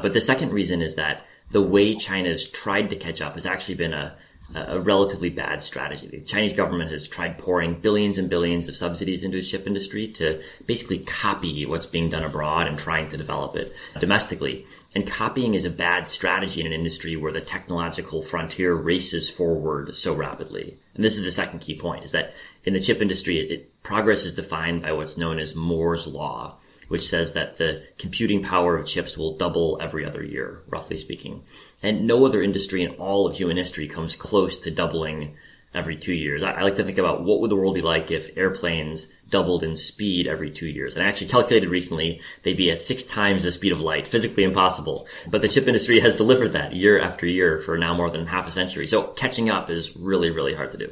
But 0.01 0.13
the 0.13 0.21
second 0.21 0.53
reason 0.53 0.81
is 0.81 0.95
that 0.95 1.25
the 1.51 1.61
way 1.61 1.95
China's 1.95 2.47
tried 2.47 2.89
to 2.91 2.95
catch 2.95 3.21
up 3.21 3.33
has 3.33 3.45
actually 3.45 3.75
been 3.75 3.93
a, 3.93 4.15
a 4.55 4.79
relatively 4.79 5.29
bad 5.29 5.61
strategy. 5.61 6.07
The 6.07 6.21
Chinese 6.21 6.53
government 6.53 6.91
has 6.91 7.07
tried 7.07 7.37
pouring 7.37 7.81
billions 7.81 8.17
and 8.17 8.29
billions 8.29 8.67
of 8.67 8.75
subsidies 8.75 9.23
into 9.23 9.37
the 9.37 9.43
chip 9.43 9.67
industry 9.67 10.07
to 10.13 10.41
basically 10.65 10.99
copy 10.99 11.65
what's 11.65 11.85
being 11.85 12.09
done 12.09 12.23
abroad 12.23 12.67
and 12.67 12.77
trying 12.77 13.09
to 13.09 13.17
develop 13.17 13.55
it 13.55 13.73
domestically. 13.99 14.65
And 14.95 15.07
copying 15.07 15.53
is 15.53 15.65
a 15.65 15.69
bad 15.69 16.07
strategy 16.07 16.61
in 16.61 16.67
an 16.67 16.73
industry 16.73 17.15
where 17.15 17.31
the 17.31 17.41
technological 17.41 18.21
frontier 18.21 18.73
races 18.73 19.29
forward 19.29 19.95
so 19.95 20.15
rapidly. 20.15 20.77
And 20.95 21.03
this 21.03 21.17
is 21.17 21.23
the 21.23 21.31
second 21.31 21.59
key 21.59 21.77
point 21.77 22.03
is 22.03 22.11
that 22.13 22.33
in 22.63 22.73
the 22.73 22.79
chip 22.79 23.01
industry, 23.01 23.37
it, 23.37 23.83
progress 23.83 24.23
is 24.23 24.35
defined 24.35 24.81
by 24.81 24.93
what's 24.93 25.17
known 25.17 25.39
as 25.39 25.55
Moore's 25.55 26.07
law 26.07 26.57
which 26.89 27.07
says 27.07 27.31
that 27.33 27.57
the 27.57 27.83
computing 27.97 28.43
power 28.43 28.77
of 28.77 28.85
chips 28.85 29.17
will 29.17 29.37
double 29.37 29.77
every 29.81 30.05
other 30.05 30.23
year, 30.23 30.61
roughly 30.67 30.97
speaking. 30.97 31.43
And 31.81 32.05
no 32.05 32.25
other 32.25 32.43
industry 32.43 32.83
in 32.83 32.91
all 32.95 33.25
of 33.25 33.37
human 33.37 33.57
history 33.57 33.87
comes 33.87 34.15
close 34.15 34.57
to 34.57 34.71
doubling 34.71 35.37
every 35.73 35.95
two 35.95 36.13
years. 36.13 36.41
I, 36.41 36.51
I, 36.51 36.61
like 36.63 36.75
to 36.75 36.83
think 36.83 36.97
about 36.97 37.23
what 37.23 37.41
would 37.41 37.51
the 37.51 37.55
world 37.55 37.75
be 37.75 37.81
like 37.81 38.09
if 38.09 38.35
airplanes 38.35 39.13
doubled 39.29 39.63
in 39.63 39.75
speed 39.75 40.27
every 40.27 40.49
two 40.49 40.67
years. 40.67 40.95
And 40.95 41.05
I 41.05 41.07
actually 41.07 41.27
calculated 41.27 41.69
recently 41.69 42.21
they'd 42.43 42.57
be 42.57 42.71
at 42.71 42.79
six 42.79 43.05
times 43.05 43.43
the 43.43 43.51
speed 43.51 43.71
of 43.71 43.79
light, 43.79 44.07
physically 44.07 44.43
impossible. 44.43 45.07
But 45.27 45.41
the 45.41 45.47
chip 45.47 45.67
industry 45.67 45.99
has 45.99 46.15
delivered 46.15 46.53
that 46.53 46.73
year 46.73 46.99
after 46.99 47.27
year 47.27 47.59
for 47.59 47.77
now 47.77 47.93
more 47.93 48.09
than 48.09 48.25
half 48.25 48.47
a 48.47 48.51
century. 48.51 48.87
So 48.87 49.03
catching 49.03 49.49
up 49.49 49.69
is 49.69 49.95
really, 49.95 50.31
really 50.31 50.55
hard 50.55 50.71
to 50.71 50.77
do. 50.77 50.91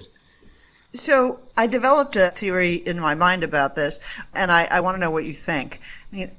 So 0.93 1.39
I 1.55 1.67
developed 1.67 2.15
a 2.15 2.29
theory 2.29 2.75
in 2.75 2.99
my 2.99 3.15
mind 3.15 3.43
about 3.43 3.75
this, 3.75 3.99
and 4.33 4.51
I, 4.51 4.65
I 4.65 4.79
want 4.79 4.95
to 4.95 4.99
know 4.99 5.11
what 5.11 5.25
you 5.25 5.33
think. 5.33 5.79
I 6.11 6.15
mean, 6.15 6.31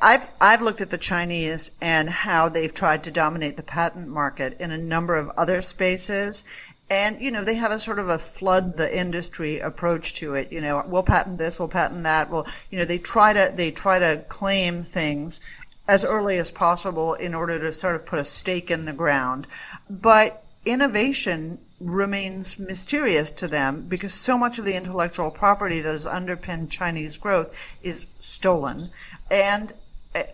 I've 0.00 0.32
I've 0.40 0.62
looked 0.62 0.80
at 0.80 0.90
the 0.90 0.98
Chinese 0.98 1.72
and 1.80 2.08
how 2.08 2.48
they've 2.48 2.72
tried 2.72 3.04
to 3.04 3.10
dominate 3.10 3.56
the 3.56 3.62
patent 3.62 4.08
market 4.08 4.60
in 4.60 4.70
a 4.70 4.78
number 4.78 5.16
of 5.16 5.30
other 5.36 5.60
spaces. 5.62 6.44
And, 6.88 7.20
you 7.20 7.30
know, 7.30 7.44
they 7.44 7.54
have 7.54 7.70
a 7.70 7.78
sort 7.78 8.00
of 8.00 8.08
a 8.08 8.18
flood 8.18 8.76
the 8.76 8.98
industry 8.98 9.60
approach 9.60 10.14
to 10.14 10.34
it. 10.34 10.50
You 10.50 10.60
know, 10.60 10.84
we'll 10.84 11.04
patent 11.04 11.38
this, 11.38 11.60
we'll 11.60 11.68
patent 11.68 12.02
that. 12.02 12.30
Well, 12.30 12.48
you 12.70 12.78
know, 12.78 12.84
they 12.84 12.98
try 12.98 13.32
to, 13.32 13.52
they 13.54 13.70
try 13.70 14.00
to 14.00 14.24
claim 14.28 14.82
things 14.82 15.40
as 15.86 16.04
early 16.04 16.38
as 16.38 16.50
possible 16.50 17.14
in 17.14 17.32
order 17.32 17.60
to 17.60 17.72
sort 17.72 17.94
of 17.94 18.06
put 18.06 18.18
a 18.18 18.24
stake 18.24 18.72
in 18.72 18.86
the 18.86 18.92
ground. 18.92 19.46
But 19.88 20.42
innovation 20.64 21.60
remains 21.80 22.58
mysterious 22.58 23.32
to 23.32 23.48
them 23.48 23.86
because 23.88 24.12
so 24.12 24.36
much 24.36 24.58
of 24.58 24.64
the 24.66 24.74
intellectual 24.74 25.30
property 25.30 25.80
that 25.80 25.90
has 25.90 26.06
underpinned 26.06 26.70
Chinese 26.70 27.16
growth 27.16 27.56
is 27.82 28.06
stolen. 28.20 28.90
And 29.30 29.72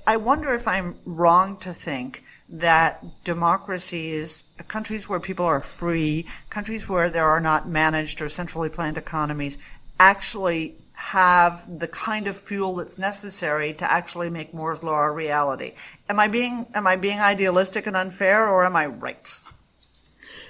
I 0.06 0.16
wonder 0.16 0.54
if 0.54 0.66
I'm 0.66 0.96
wrong 1.04 1.58
to 1.58 1.72
think 1.72 2.24
that 2.48 3.04
democracies, 3.24 4.44
countries 4.68 5.08
where 5.08 5.20
people 5.20 5.46
are 5.46 5.60
free, 5.60 6.26
countries 6.50 6.88
where 6.88 7.10
there 7.10 7.26
are 7.26 7.40
not 7.40 7.68
managed 7.68 8.22
or 8.22 8.28
centrally 8.28 8.68
planned 8.68 8.96
economies, 8.96 9.58
actually 10.00 10.76
have 10.92 11.78
the 11.78 11.88
kind 11.88 12.26
of 12.26 12.36
fuel 12.36 12.76
that's 12.76 12.98
necessary 12.98 13.74
to 13.74 13.90
actually 13.90 14.30
make 14.30 14.54
Moore's 14.54 14.82
law 14.82 15.02
a 15.02 15.10
reality. 15.10 15.72
Am 16.08 16.18
I 16.18 16.28
being 16.28 16.66
am 16.74 16.86
I 16.86 16.96
being 16.96 17.20
idealistic 17.20 17.86
and 17.86 17.96
unfair, 17.96 18.48
or 18.48 18.64
am 18.64 18.74
I 18.76 18.86
right? 18.86 19.40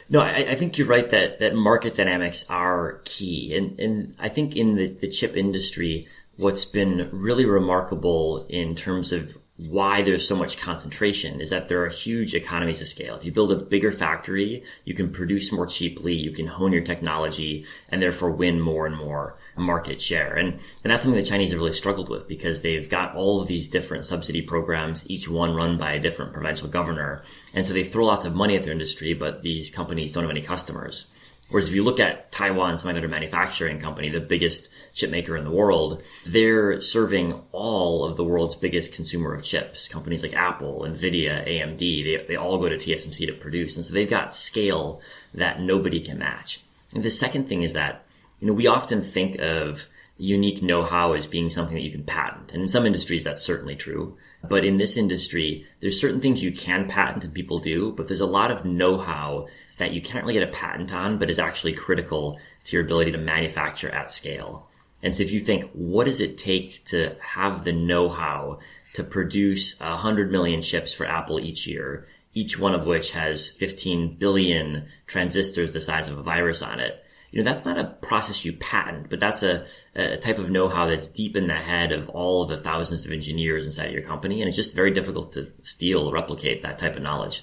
No, 0.08 0.20
I, 0.20 0.50
I, 0.50 0.54
think 0.54 0.78
you're 0.78 0.86
right 0.86 1.08
that, 1.10 1.40
that 1.40 1.54
market 1.54 1.94
dynamics 1.94 2.48
are 2.48 3.00
key. 3.04 3.56
And, 3.56 3.78
and 3.80 4.14
I 4.20 4.28
think 4.28 4.56
in 4.56 4.76
the, 4.76 4.88
the 4.88 5.08
chip 5.08 5.36
industry, 5.36 6.06
what's 6.36 6.64
been 6.64 7.08
really 7.12 7.44
remarkable 7.44 8.46
in 8.48 8.75
terms 8.75 9.12
of 9.12 9.38
why 9.58 10.02
there's 10.02 10.28
so 10.28 10.36
much 10.36 10.58
concentration 10.58 11.40
is 11.40 11.48
that 11.48 11.68
there 11.68 11.82
are 11.82 11.88
huge 11.88 12.34
economies 12.34 12.82
of 12.82 12.88
scale. 12.88 13.16
If 13.16 13.25
you 13.25 13.32
build 13.32 13.52
a 13.52 13.56
bigger 13.56 13.90
factory, 13.90 14.62
you 14.84 14.92
can 14.92 15.10
produce 15.10 15.50
more 15.50 15.66
cheaply, 15.66 16.14
you 16.14 16.30
can 16.30 16.46
hone 16.46 16.72
your 16.72 16.82
technology, 16.82 17.64
and 17.88 18.02
therefore 18.02 18.32
win 18.32 18.60
more 18.60 18.86
and 18.86 18.94
more 18.96 19.36
market 19.56 20.00
share. 20.00 20.34
And, 20.34 20.60
and 20.84 20.90
that's 20.90 21.02
something 21.02 21.18
the 21.18 21.26
Chinese 21.26 21.52
have 21.52 21.58
really 21.58 21.72
struggled 21.72 22.10
with 22.10 22.28
because 22.28 22.60
they've 22.60 22.88
got 22.88 23.16
all 23.16 23.40
of 23.40 23.48
these 23.48 23.70
different 23.70 24.04
subsidy 24.04 24.42
programs, 24.42 25.08
each 25.10 25.26
one 25.26 25.54
run 25.54 25.78
by 25.78 25.92
a 25.92 26.00
different 26.00 26.34
provincial 26.34 26.68
governor. 26.68 27.22
And 27.54 27.64
so 27.64 27.72
they 27.72 27.84
throw 27.84 28.04
lots 28.04 28.26
of 28.26 28.34
money 28.34 28.56
at 28.56 28.62
their 28.64 28.72
industry, 28.72 29.14
but 29.14 29.42
these 29.42 29.70
companies 29.70 30.12
don't 30.12 30.25
have 30.25 30.30
any 30.30 30.42
customers. 30.42 31.06
Whereas 31.48 31.68
if 31.68 31.74
you 31.74 31.84
look 31.84 32.00
at 32.00 32.32
Taiwan 32.32 32.74
Semiconductor 32.74 33.08
Manufacturing 33.08 33.78
Company, 33.78 34.08
the 34.08 34.20
biggest 34.20 34.70
chip 34.94 35.10
maker 35.10 35.36
in 35.36 35.44
the 35.44 35.50
world, 35.50 36.02
they're 36.26 36.80
serving 36.80 37.40
all 37.52 38.04
of 38.04 38.16
the 38.16 38.24
world's 38.24 38.56
biggest 38.56 38.92
consumer 38.92 39.32
of 39.32 39.44
chips. 39.44 39.88
Companies 39.88 40.22
like 40.22 40.34
Apple, 40.34 40.80
Nvidia, 40.80 41.46
AMD, 41.46 41.78
they, 41.78 42.24
they 42.26 42.36
all 42.36 42.58
go 42.58 42.68
to 42.68 42.76
TSMC 42.76 43.26
to 43.26 43.32
produce. 43.34 43.76
And 43.76 43.84
so 43.84 43.94
they've 43.94 44.10
got 44.10 44.32
scale 44.32 45.00
that 45.34 45.60
nobody 45.60 46.00
can 46.00 46.18
match. 46.18 46.62
And 46.94 47.04
the 47.04 47.10
second 47.10 47.48
thing 47.48 47.62
is 47.62 47.74
that, 47.74 48.04
you 48.40 48.48
know, 48.48 48.52
we 48.52 48.66
often 48.66 49.02
think 49.02 49.38
of 49.38 49.88
unique 50.18 50.62
know-how 50.62 51.12
as 51.12 51.26
being 51.26 51.50
something 51.50 51.74
that 51.74 51.82
you 51.82 51.90
can 51.90 52.02
patent. 52.02 52.52
And 52.52 52.62
in 52.62 52.68
some 52.68 52.86
industries, 52.86 53.22
that's 53.22 53.42
certainly 53.42 53.76
true. 53.76 54.16
But 54.48 54.64
in 54.64 54.78
this 54.78 54.96
industry, 54.96 55.66
there's 55.80 56.00
certain 56.00 56.20
things 56.20 56.42
you 56.42 56.52
can 56.52 56.88
patent 56.88 57.24
and 57.24 57.34
people 57.34 57.58
do, 57.58 57.92
but 57.92 58.08
there's 58.08 58.20
a 58.20 58.26
lot 58.26 58.50
of 58.50 58.64
know-how 58.64 59.46
that 59.78 59.92
you 59.92 60.00
can't 60.00 60.25
really 60.25 60.35
get 60.35 60.49
a 60.49 60.52
patent 60.52 60.92
on, 60.92 61.18
but 61.18 61.30
is 61.30 61.38
actually 61.38 61.73
critical 61.73 62.38
to 62.64 62.76
your 62.76 62.85
ability 62.85 63.12
to 63.12 63.18
manufacture 63.18 63.90
at 63.90 64.11
scale. 64.11 64.68
And 65.02 65.14
so 65.14 65.23
if 65.23 65.30
you 65.30 65.40
think, 65.40 65.71
what 65.73 66.06
does 66.06 66.21
it 66.21 66.38
take 66.38 66.85
to 66.87 67.16
have 67.21 67.64
the 67.64 67.73
know-how 67.73 68.61
to 68.95 69.04
produce 69.04 69.78
100 69.80 70.30
million 70.30 70.62
chips 70.62 70.92
for 70.92 71.06
Apple 71.06 71.38
each 71.38 71.66
year, 71.66 72.06
each 72.33 72.59
one 72.59 72.75
of 72.75 72.87
which 72.87 73.12
has 73.12 73.50
15 73.50 74.16
billion 74.16 74.88
transistors 75.06 75.73
the 75.73 75.80
size 75.80 76.09
of 76.09 76.18
a 76.18 76.23
virus 76.23 76.62
on 76.62 76.80
it? 76.80 77.02
You 77.30 77.42
know, 77.42 77.50
that's 77.50 77.66
not 77.66 77.76
a 77.76 77.97
process 78.00 78.45
you 78.45 78.54
patent, 78.54 79.11
but 79.11 79.21
that's 79.21 79.42
a, 79.42 79.66
a 79.95 80.16
type 80.16 80.38
of 80.38 80.49
know-how 80.49 80.87
that's 80.87 81.09
deep 81.09 81.37
in 81.37 81.49
the 81.49 81.54
head 81.54 81.92
of 81.92 82.09
all 82.09 82.42
of 82.42 82.49
the 82.49 82.56
thousands 82.56 83.04
of 83.04 83.12
engineers 83.12 83.66
inside 83.66 83.92
your 83.92 84.02
company. 84.02 84.40
And 84.40 84.49
it's 84.49 84.56
just 84.56 84.75
very 84.75 84.92
difficult 84.92 85.33
to 85.33 85.52
steal, 85.62 86.09
or 86.09 86.14
replicate 86.14 86.62
that 86.62 86.78
type 86.78 86.97
of 86.97 87.02
knowledge. 87.02 87.42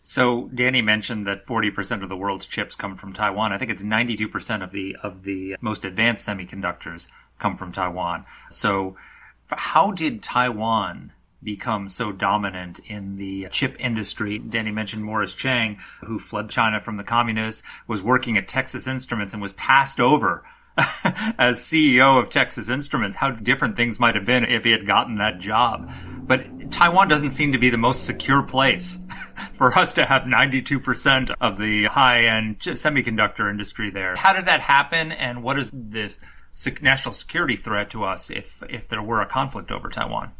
So 0.00 0.48
Danny 0.48 0.82
mentioned 0.82 1.26
that 1.26 1.46
40% 1.46 2.02
of 2.02 2.08
the 2.08 2.16
world's 2.16 2.46
chips 2.46 2.74
come 2.74 2.96
from 2.96 3.12
Taiwan. 3.12 3.52
I 3.52 3.58
think 3.58 3.70
it's 3.70 3.82
92% 3.82 4.62
of 4.62 4.70
the 4.70 4.96
of 5.02 5.22
the 5.24 5.56
most 5.60 5.84
advanced 5.84 6.26
semiconductors 6.26 7.08
come 7.38 7.56
from 7.56 7.72
Taiwan. 7.72 8.24
So 8.48 8.96
how 9.50 9.92
did 9.92 10.22
Taiwan 10.22 11.12
become 11.42 11.88
so 11.88 12.12
dominant 12.12 12.80
in 12.86 13.16
the 13.16 13.48
chip 13.50 13.76
industry? 13.78 14.38
Danny 14.38 14.70
mentioned 14.70 15.04
Morris 15.04 15.32
Chang, 15.32 15.78
who 16.00 16.18
fled 16.18 16.50
China 16.50 16.80
from 16.80 16.96
the 16.96 17.04
communists, 17.04 17.62
was 17.86 18.02
working 18.02 18.36
at 18.36 18.48
Texas 18.48 18.86
Instruments 18.86 19.34
and 19.34 19.42
was 19.42 19.52
passed 19.54 20.00
over 20.00 20.44
as 21.38 21.58
CEO 21.58 22.18
of 22.20 22.30
Texas 22.30 22.68
Instruments, 22.68 23.16
how 23.16 23.30
different 23.30 23.76
things 23.76 24.00
might 24.00 24.14
have 24.14 24.24
been 24.24 24.44
if 24.44 24.64
he 24.64 24.70
had 24.70 24.86
gotten 24.86 25.16
that 25.16 25.38
job. 25.38 25.90
But 26.30 26.70
Taiwan 26.70 27.08
doesn't 27.08 27.30
seem 27.30 27.50
to 27.54 27.58
be 27.58 27.70
the 27.70 27.76
most 27.76 28.06
secure 28.06 28.40
place 28.40 29.00
for 29.54 29.76
us 29.76 29.94
to 29.94 30.04
have 30.04 30.22
92% 30.22 31.34
of 31.40 31.58
the 31.58 31.86
high 31.86 32.26
end 32.26 32.60
semiconductor 32.60 33.50
industry 33.50 33.90
there. 33.90 34.14
How 34.14 34.32
did 34.32 34.44
that 34.44 34.60
happen? 34.60 35.10
And 35.10 35.42
what 35.42 35.58
is 35.58 35.72
this 35.74 36.20
national 36.80 37.14
security 37.14 37.56
threat 37.56 37.90
to 37.90 38.04
us 38.04 38.30
if, 38.30 38.62
if 38.70 38.86
there 38.86 39.02
were 39.02 39.22
a 39.22 39.26
conflict 39.26 39.72
over 39.72 39.88
Taiwan? 39.88 40.30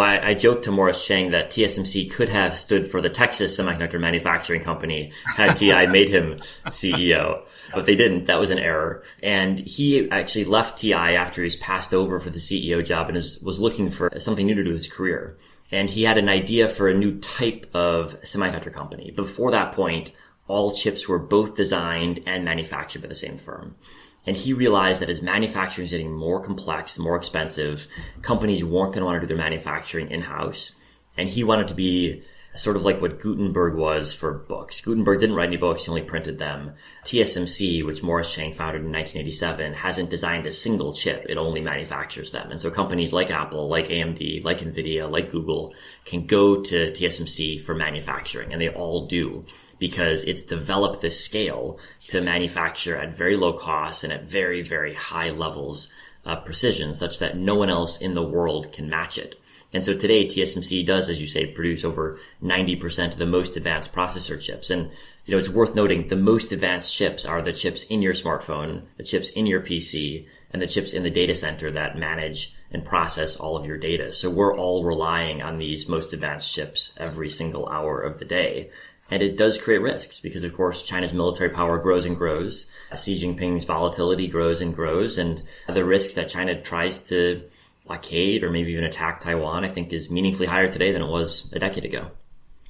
I, 0.00 0.30
I 0.30 0.34
joked 0.34 0.64
to 0.64 0.72
Morris 0.72 1.04
Chang 1.04 1.32
that 1.32 1.50
TSMC 1.50 2.10
could 2.10 2.28
have 2.28 2.54
stood 2.54 2.86
for 2.86 3.00
the 3.00 3.10
Texas 3.10 3.58
Semiconductor 3.58 4.00
Manufacturing 4.00 4.62
Company 4.62 5.12
had 5.36 5.54
TI 5.54 5.86
made 5.90 6.08
him 6.08 6.40
CEO, 6.66 7.42
but 7.74 7.86
they 7.86 7.96
didn't. 7.96 8.26
That 8.26 8.40
was 8.40 8.50
an 8.50 8.58
error. 8.58 9.02
And 9.22 9.58
he 9.58 10.10
actually 10.10 10.46
left 10.46 10.78
TI 10.78 10.94
after 10.94 11.42
he 11.42 11.46
was 11.46 11.56
passed 11.56 11.92
over 11.92 12.18
for 12.18 12.30
the 12.30 12.38
CEO 12.38 12.84
job 12.84 13.08
and 13.08 13.16
is, 13.16 13.40
was 13.42 13.60
looking 13.60 13.90
for 13.90 14.10
something 14.18 14.46
new 14.46 14.54
to 14.54 14.64
do 14.64 14.70
with 14.70 14.84
his 14.84 14.92
career. 14.92 15.36
And 15.70 15.88
he 15.88 16.02
had 16.02 16.18
an 16.18 16.28
idea 16.28 16.68
for 16.68 16.88
a 16.88 16.94
new 16.94 17.18
type 17.18 17.70
of 17.74 18.18
semiconductor 18.20 18.72
company. 18.72 19.10
Before 19.10 19.50
that 19.50 19.72
point, 19.72 20.14
all 20.48 20.72
chips 20.72 21.08
were 21.08 21.18
both 21.18 21.56
designed 21.56 22.20
and 22.26 22.44
manufactured 22.44 23.02
by 23.02 23.08
the 23.08 23.14
same 23.14 23.38
firm. 23.38 23.76
And 24.26 24.36
he 24.36 24.52
realized 24.52 25.02
that 25.02 25.10
as 25.10 25.20
manufacturing 25.20 25.84
is 25.84 25.90
getting 25.90 26.12
more 26.12 26.40
complex, 26.40 26.98
more 26.98 27.16
expensive, 27.16 27.86
companies 28.22 28.62
weren't 28.62 28.92
going 28.92 29.00
to 29.00 29.04
want 29.04 29.16
to 29.16 29.20
do 29.20 29.26
their 29.26 29.36
manufacturing 29.36 30.10
in-house. 30.10 30.72
And 31.18 31.28
he 31.28 31.44
wanted 31.44 31.68
to 31.68 31.74
be 31.74 32.22
sort 32.54 32.76
of 32.76 32.84
like 32.84 33.00
what 33.00 33.18
Gutenberg 33.20 33.74
was 33.74 34.12
for 34.12 34.32
books. 34.32 34.80
Gutenberg 34.80 35.20
didn't 35.20 35.36
write 35.36 35.48
any 35.48 35.56
books, 35.56 35.84
he 35.84 35.90
only 35.90 36.02
printed 36.02 36.38
them. 36.38 36.72
TSMC, 37.04 37.84
which 37.84 38.02
Morris 38.02 38.32
Chang 38.32 38.52
founded 38.52 38.82
in 38.82 38.92
1987, 38.92 39.72
hasn't 39.72 40.10
designed 40.10 40.46
a 40.46 40.52
single 40.52 40.92
chip, 40.92 41.26
it 41.28 41.38
only 41.38 41.60
manufactures 41.60 42.30
them. 42.30 42.50
And 42.50 42.60
so 42.60 42.70
companies 42.70 43.12
like 43.12 43.30
Apple, 43.30 43.68
like 43.68 43.88
AMD, 43.88 44.44
like 44.44 44.60
Nvidia, 44.60 45.10
like 45.10 45.30
Google 45.30 45.74
can 46.04 46.26
go 46.26 46.62
to 46.62 46.90
TSMC 46.90 47.60
for 47.60 47.74
manufacturing, 47.74 48.52
and 48.52 48.60
they 48.60 48.68
all 48.68 49.06
do 49.06 49.46
because 49.82 50.22
it's 50.22 50.44
developed 50.44 51.00
this 51.00 51.24
scale 51.24 51.76
to 52.06 52.20
manufacture 52.20 52.96
at 52.96 53.16
very 53.16 53.36
low 53.36 53.52
cost 53.52 54.04
and 54.04 54.12
at 54.12 54.22
very, 54.22 54.62
very 54.62 54.94
high 54.94 55.30
levels 55.30 55.92
of 56.24 56.44
precision 56.44 56.94
such 56.94 57.18
that 57.18 57.36
no 57.36 57.56
one 57.56 57.68
else 57.68 58.00
in 58.00 58.14
the 58.14 58.22
world 58.22 58.72
can 58.72 58.88
match 58.88 59.18
it. 59.18 59.34
And 59.72 59.82
so 59.82 59.98
today 59.98 60.24
TSMC 60.24 60.86
does, 60.86 61.08
as 61.08 61.20
you 61.20 61.26
say, 61.26 61.46
produce 61.46 61.84
over 61.84 62.16
90% 62.40 63.08
of 63.08 63.18
the 63.18 63.26
most 63.26 63.56
advanced 63.56 63.92
processor 63.92 64.40
chips. 64.40 64.70
And, 64.70 64.90
you 65.24 65.32
know, 65.32 65.38
it's 65.38 65.48
worth 65.48 65.74
noting 65.74 66.06
the 66.06 66.16
most 66.16 66.52
advanced 66.52 66.94
chips 66.94 67.26
are 67.26 67.42
the 67.42 67.52
chips 67.52 67.82
in 67.84 68.02
your 68.02 68.12
smartphone, 68.12 68.82
the 68.98 69.02
chips 69.02 69.30
in 69.30 69.46
your 69.46 69.62
PC, 69.62 70.28
and 70.52 70.62
the 70.62 70.68
chips 70.68 70.92
in 70.92 71.02
the 71.02 71.10
data 71.10 71.34
center 71.34 71.72
that 71.72 71.98
manage 71.98 72.54
and 72.70 72.84
process 72.84 73.36
all 73.36 73.56
of 73.56 73.66
your 73.66 73.78
data. 73.78 74.12
So 74.12 74.30
we're 74.30 74.56
all 74.56 74.84
relying 74.84 75.42
on 75.42 75.58
these 75.58 75.88
most 75.88 76.12
advanced 76.12 76.54
chips 76.54 76.94
every 77.00 77.30
single 77.30 77.66
hour 77.66 78.00
of 78.00 78.20
the 78.20 78.24
day. 78.26 78.70
And 79.12 79.22
it 79.22 79.36
does 79.36 79.58
create 79.58 79.82
risks 79.82 80.20
because, 80.20 80.42
of 80.42 80.54
course, 80.54 80.82
China's 80.82 81.12
military 81.12 81.50
power 81.50 81.76
grows 81.76 82.06
and 82.06 82.16
grows. 82.16 82.66
Xi 82.96 83.18
Jinping's 83.18 83.64
volatility 83.64 84.26
grows 84.26 84.62
and 84.62 84.74
grows. 84.74 85.18
And 85.18 85.42
the 85.68 85.84
risk 85.84 86.14
that 86.14 86.30
China 86.30 86.58
tries 86.58 87.08
to 87.08 87.42
blockade 87.84 88.42
or 88.42 88.50
maybe 88.50 88.72
even 88.72 88.84
attack 88.84 89.20
Taiwan, 89.20 89.66
I 89.66 89.68
think 89.68 89.92
is 89.92 90.10
meaningfully 90.10 90.46
higher 90.46 90.66
today 90.66 90.92
than 90.92 91.02
it 91.02 91.10
was 91.10 91.52
a 91.52 91.58
decade 91.58 91.84
ago. 91.84 92.10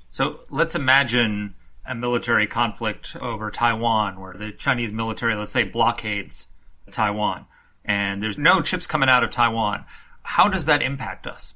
So 0.09 0.41
let's 0.51 0.75
imagine 0.75 1.55
a 1.87 1.95
military 1.95 2.49
conflict 2.49 3.15
over 3.21 3.53
Taiwan 3.53 4.19
where 4.21 4.33
the 4.33 4.51
Chinese 4.51 4.91
military, 4.91 5.37
let's 5.37 5.53
say, 5.53 5.63
blockades 5.63 6.49
Taiwan 6.91 7.47
and 7.85 8.21
there's 8.21 8.37
no 8.37 8.61
chips 8.63 8.89
coming 8.89 9.09
out 9.09 9.23
of 9.23 9.31
Taiwan. 9.31 9.85
How 10.25 10.49
does 10.49 10.67
that 10.67 10.83
impact 10.83 11.29
us? 11.29 11.55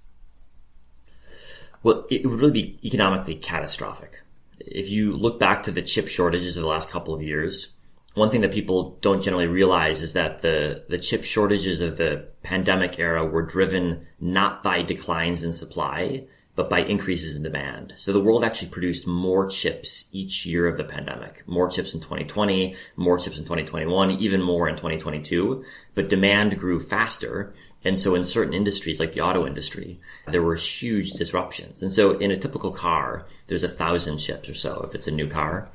Well, 1.82 2.06
it 2.08 2.24
would 2.24 2.38
really 2.38 2.52
be 2.52 2.78
economically 2.84 3.34
catastrophic. 3.34 4.20
If 4.66 4.90
you 4.90 5.16
look 5.16 5.38
back 5.38 5.64
to 5.64 5.70
the 5.70 5.82
chip 5.82 6.08
shortages 6.08 6.56
of 6.56 6.62
the 6.62 6.68
last 6.68 6.90
couple 6.90 7.14
of 7.14 7.22
years, 7.22 7.76
one 8.14 8.30
thing 8.30 8.40
that 8.40 8.52
people 8.52 8.98
don't 9.02 9.22
generally 9.22 9.46
realize 9.46 10.00
is 10.00 10.14
that 10.14 10.40
the, 10.40 10.84
the 10.88 10.98
chip 10.98 11.22
shortages 11.22 11.80
of 11.80 11.98
the 11.98 12.28
pandemic 12.42 12.98
era 12.98 13.24
were 13.24 13.42
driven 13.42 14.06
not 14.18 14.62
by 14.62 14.82
declines 14.82 15.42
in 15.42 15.52
supply, 15.52 16.26
but 16.54 16.70
by 16.70 16.80
increases 16.80 17.36
in 17.36 17.42
demand. 17.42 17.92
So 17.96 18.12
the 18.12 18.20
world 18.20 18.42
actually 18.42 18.70
produced 18.70 19.06
more 19.06 19.46
chips 19.48 20.08
each 20.12 20.46
year 20.46 20.66
of 20.66 20.78
the 20.78 20.84
pandemic. 20.84 21.46
More 21.46 21.68
chips 21.68 21.92
in 21.92 22.00
2020, 22.00 22.74
more 22.96 23.18
chips 23.18 23.36
in 23.36 23.44
2021, 23.44 24.12
even 24.12 24.42
more 24.42 24.66
in 24.66 24.76
2022. 24.76 25.62
But 25.94 26.08
demand 26.08 26.58
grew 26.58 26.80
faster. 26.80 27.52
And 27.86 27.96
so 27.96 28.16
in 28.16 28.24
certain 28.24 28.52
industries, 28.52 28.98
like 28.98 29.12
the 29.12 29.20
auto 29.20 29.46
industry, 29.46 30.00
there 30.26 30.42
were 30.42 30.56
huge 30.56 31.12
disruptions. 31.12 31.82
And 31.82 31.92
so 31.92 32.18
in 32.18 32.32
a 32.32 32.36
typical 32.36 32.72
car, 32.72 33.26
there's 33.46 33.62
a 33.62 33.68
thousand 33.68 34.18
chips 34.18 34.48
or 34.48 34.54
so 34.54 34.82
if 34.82 34.96
it's 34.96 35.06
a 35.06 35.12
new 35.12 35.28
car. 35.28 35.68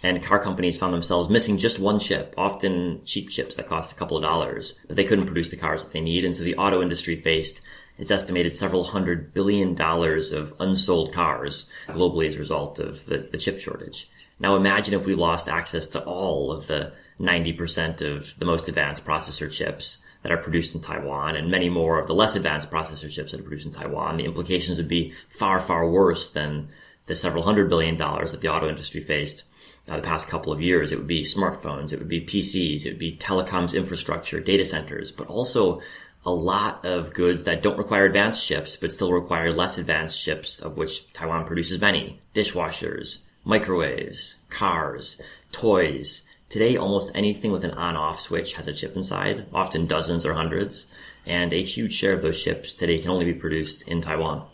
And 0.00 0.22
car 0.22 0.38
companies 0.38 0.78
found 0.78 0.94
themselves 0.94 1.28
missing 1.28 1.58
just 1.58 1.80
one 1.80 1.98
chip, 1.98 2.34
often 2.38 3.04
cheap 3.04 3.30
chips 3.30 3.56
that 3.56 3.66
cost 3.66 3.92
a 3.92 3.96
couple 3.98 4.16
of 4.16 4.22
dollars, 4.22 4.78
but 4.86 4.94
they 4.94 5.02
couldn't 5.02 5.26
produce 5.26 5.48
the 5.48 5.56
cars 5.56 5.82
that 5.82 5.92
they 5.92 6.00
need. 6.00 6.24
And 6.24 6.32
so 6.32 6.44
the 6.44 6.56
auto 6.56 6.80
industry 6.82 7.16
faced 7.16 7.62
it's 7.98 8.12
estimated 8.12 8.52
several 8.52 8.84
hundred 8.84 9.34
billion 9.34 9.74
dollars 9.74 10.30
of 10.30 10.54
unsold 10.60 11.12
cars 11.12 11.68
globally 11.88 12.28
as 12.28 12.36
a 12.36 12.38
result 12.38 12.78
of 12.78 13.04
the, 13.06 13.26
the 13.32 13.38
chip 13.38 13.58
shortage. 13.58 14.08
Now 14.38 14.54
imagine 14.54 14.94
if 14.94 15.06
we 15.06 15.16
lost 15.16 15.48
access 15.48 15.88
to 15.88 16.04
all 16.04 16.52
of 16.52 16.68
the 16.68 16.92
90% 17.20 18.02
of 18.02 18.38
the 18.38 18.44
most 18.44 18.68
advanced 18.68 19.06
processor 19.06 19.50
chips 19.50 20.02
that 20.22 20.32
are 20.32 20.36
produced 20.36 20.74
in 20.74 20.80
Taiwan 20.80 21.36
and 21.36 21.50
many 21.50 21.68
more 21.68 21.98
of 21.98 22.06
the 22.06 22.14
less 22.14 22.36
advanced 22.36 22.70
processor 22.70 23.10
chips 23.10 23.32
that 23.32 23.40
are 23.40 23.44
produced 23.44 23.66
in 23.66 23.72
Taiwan. 23.72 24.16
The 24.16 24.24
implications 24.24 24.78
would 24.78 24.88
be 24.88 25.14
far, 25.28 25.60
far 25.60 25.88
worse 25.88 26.32
than 26.32 26.68
the 27.06 27.14
several 27.14 27.44
hundred 27.44 27.68
billion 27.68 27.96
dollars 27.96 28.32
that 28.32 28.40
the 28.40 28.48
auto 28.48 28.68
industry 28.68 29.00
faced 29.00 29.44
uh, 29.88 29.96
the 29.96 30.02
past 30.02 30.28
couple 30.28 30.52
of 30.52 30.60
years. 30.60 30.92
It 30.92 30.98
would 30.98 31.06
be 31.06 31.22
smartphones, 31.22 31.92
it 31.92 31.98
would 31.98 32.08
be 32.08 32.20
PCs, 32.20 32.84
it 32.84 32.90
would 32.90 32.98
be 32.98 33.16
telecoms 33.16 33.74
infrastructure, 33.74 34.40
data 34.40 34.64
centers, 34.64 35.12
but 35.12 35.28
also 35.28 35.80
a 36.24 36.30
lot 36.30 36.84
of 36.84 37.14
goods 37.14 37.44
that 37.44 37.62
don't 37.62 37.78
require 37.78 38.04
advanced 38.04 38.44
chips, 38.44 38.76
but 38.76 38.90
still 38.90 39.12
require 39.12 39.52
less 39.52 39.78
advanced 39.78 40.20
chips, 40.20 40.60
of 40.60 40.76
which 40.76 41.12
Taiwan 41.12 41.46
produces 41.46 41.80
many. 41.80 42.20
Dishwashers, 42.34 43.22
microwaves, 43.44 44.38
cars, 44.50 45.20
toys. 45.52 46.28
Today, 46.48 46.76
almost 46.76 47.10
anything 47.14 47.50
with 47.50 47.64
an 47.64 47.72
on-off 47.72 48.20
switch 48.20 48.54
has 48.54 48.68
a 48.68 48.72
chip 48.72 48.94
inside, 48.94 49.46
often 49.52 49.86
dozens 49.86 50.24
or 50.24 50.34
hundreds, 50.34 50.86
and 51.26 51.52
a 51.52 51.60
huge 51.60 51.92
share 51.92 52.12
of 52.12 52.22
those 52.22 52.40
chips 52.40 52.74
today 52.74 52.98
can 52.98 53.10
only 53.10 53.24
be 53.24 53.34
produced 53.34 53.86
in 53.88 54.00
Taiwan. 54.00 54.46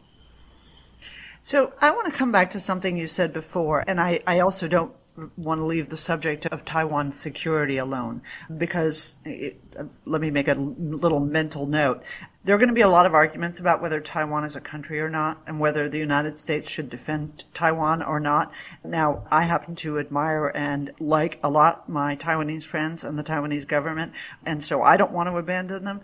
So 1.42 1.72
I 1.80 1.90
want 1.90 2.10
to 2.10 2.18
come 2.18 2.32
back 2.32 2.52
to 2.52 2.60
something 2.60 2.96
you 2.96 3.08
said 3.08 3.32
before, 3.32 3.84
and 3.86 4.00
I, 4.00 4.20
I 4.26 4.40
also 4.40 4.68
don't 4.68 4.94
want 5.36 5.60
to 5.60 5.64
leave 5.64 5.88
the 5.88 5.96
subject 5.96 6.46
of 6.46 6.64
Taiwan's 6.64 7.18
security 7.18 7.76
alone 7.78 8.22
because 8.56 9.16
it, 9.24 9.60
let 10.04 10.20
me 10.20 10.30
make 10.30 10.48
a 10.48 10.54
little 10.54 11.20
mental 11.20 11.66
note. 11.66 12.02
There 12.44 12.56
are 12.56 12.58
going 12.58 12.70
to 12.70 12.74
be 12.74 12.80
a 12.80 12.88
lot 12.88 13.06
of 13.06 13.14
arguments 13.14 13.60
about 13.60 13.82
whether 13.82 14.00
Taiwan 14.00 14.44
is 14.44 14.56
a 14.56 14.60
country 14.60 15.00
or 15.00 15.08
not 15.08 15.38
and 15.46 15.60
whether 15.60 15.88
the 15.88 15.98
United 15.98 16.36
States 16.36 16.68
should 16.68 16.90
defend 16.90 17.44
Taiwan 17.54 18.02
or 18.02 18.20
not. 18.20 18.52
Now, 18.84 19.24
I 19.30 19.44
happen 19.44 19.76
to 19.76 19.98
admire 19.98 20.48
and 20.48 20.92
like 20.98 21.38
a 21.44 21.50
lot 21.50 21.88
my 21.88 22.16
Taiwanese 22.16 22.64
friends 22.64 23.04
and 23.04 23.18
the 23.18 23.22
Taiwanese 23.22 23.68
government, 23.68 24.12
and 24.44 24.64
so 24.64 24.82
I 24.82 24.96
don't 24.96 25.12
want 25.12 25.28
to 25.28 25.36
abandon 25.36 25.84
them. 25.84 26.00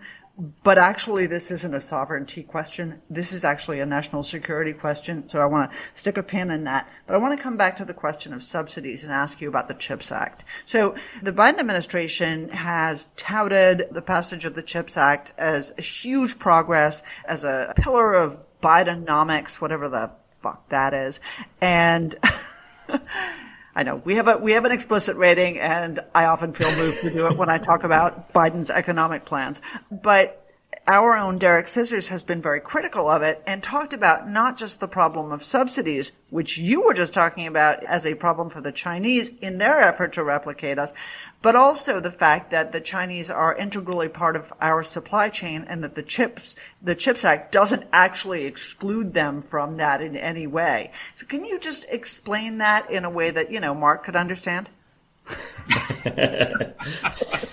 But 0.63 0.77
actually, 0.77 1.27
this 1.27 1.51
isn't 1.51 1.73
a 1.73 1.81
sovereignty 1.81 2.43
question. 2.43 3.01
This 3.09 3.33
is 3.33 3.43
actually 3.43 3.81
a 3.81 3.85
national 3.85 4.23
security 4.23 4.71
question. 4.71 5.27
So 5.27 5.41
I 5.41 5.45
want 5.45 5.69
to 5.69 5.77
stick 5.95 6.17
a 6.17 6.23
pin 6.23 6.49
in 6.49 6.63
that. 6.63 6.89
But 7.07 7.15
I 7.15 7.17
want 7.19 7.37
to 7.37 7.43
come 7.43 7.57
back 7.57 7.75
to 7.77 7.85
the 7.85 7.93
question 7.93 8.33
of 8.33 8.41
subsidies 8.41 9.03
and 9.03 9.11
ask 9.11 9.41
you 9.41 9.49
about 9.49 9.67
the 9.67 9.73
CHIPS 9.73 10.13
Act. 10.13 10.45
So 10.63 10.95
the 11.21 11.33
Biden 11.33 11.59
administration 11.59 12.47
has 12.49 13.09
touted 13.17 13.87
the 13.91 14.01
passage 14.01 14.45
of 14.45 14.53
the 14.53 14.63
CHIPS 14.63 14.95
Act 14.95 15.33
as 15.37 15.73
a 15.77 15.81
huge 15.81 16.39
progress, 16.39 17.03
as 17.25 17.43
a 17.43 17.73
pillar 17.75 18.13
of 18.13 18.39
Bidenomics, 18.61 19.55
whatever 19.55 19.89
the 19.89 20.11
fuck 20.39 20.69
that 20.69 20.93
is. 20.93 21.19
And 21.59 22.15
I 23.75 23.83
know 23.83 24.01
we 24.03 24.15
have 24.15 24.27
a 24.27 24.37
we 24.37 24.53
have 24.53 24.65
an 24.65 24.71
explicit 24.71 25.15
rating, 25.17 25.59
and 25.59 25.99
I 26.13 26.25
often 26.25 26.53
feel 26.53 26.73
moved 26.75 27.01
to 27.01 27.11
do 27.11 27.27
it 27.27 27.37
when 27.37 27.49
I 27.49 27.57
talk 27.57 27.83
about 27.83 28.33
Biden's 28.33 28.69
economic 28.69 29.25
plans. 29.25 29.61
But 29.91 30.48
our 30.89 31.15
own 31.15 31.37
Derek 31.37 31.67
Scissors 31.67 32.07
has 32.09 32.23
been 32.23 32.41
very 32.41 32.59
critical 32.59 33.07
of 33.07 33.21
it 33.21 33.43
and 33.45 33.61
talked 33.61 33.93
about 33.93 34.27
not 34.27 34.57
just 34.57 34.79
the 34.79 34.87
problem 34.87 35.31
of 35.31 35.43
subsidies, 35.43 36.11
which 36.31 36.57
you 36.57 36.81
were 36.81 36.95
just 36.95 37.13
talking 37.13 37.45
about 37.45 37.83
as 37.83 38.07
a 38.07 38.15
problem 38.15 38.49
for 38.49 38.59
the 38.59 38.71
Chinese 38.71 39.29
in 39.29 39.59
their 39.59 39.81
effort 39.81 40.13
to 40.13 40.23
replicate 40.23 40.79
us, 40.79 40.91
but 41.43 41.55
also 41.55 41.99
the 41.99 42.09
fact 42.09 42.49
that 42.49 42.71
the 42.71 42.81
Chinese 42.81 43.29
are 43.29 43.55
integrally 43.55 44.09
part 44.09 44.35
of 44.35 44.51
our 44.59 44.81
supply 44.81 45.29
chain 45.29 45.63
and 45.69 45.83
that 45.83 45.93
the 45.93 46.01
chips, 46.01 46.55
the 46.81 46.95
CHIPS 46.95 47.23
Act 47.23 47.51
doesn't 47.51 47.85
actually 47.93 48.45
exclude 48.45 49.13
them 49.13 49.43
from 49.43 49.77
that 49.77 50.01
in 50.01 50.17
any 50.17 50.47
way. 50.47 50.89
So 51.13 51.27
can 51.27 51.45
you 51.45 51.59
just 51.59 51.85
explain 51.91 52.57
that 52.57 52.89
in 52.89 53.05
a 53.05 53.11
way 53.11 53.29
that, 53.29 53.51
you 53.51 53.59
know, 53.59 53.75
Mark 53.75 54.05
could 54.05 54.15
understand? 54.15 54.71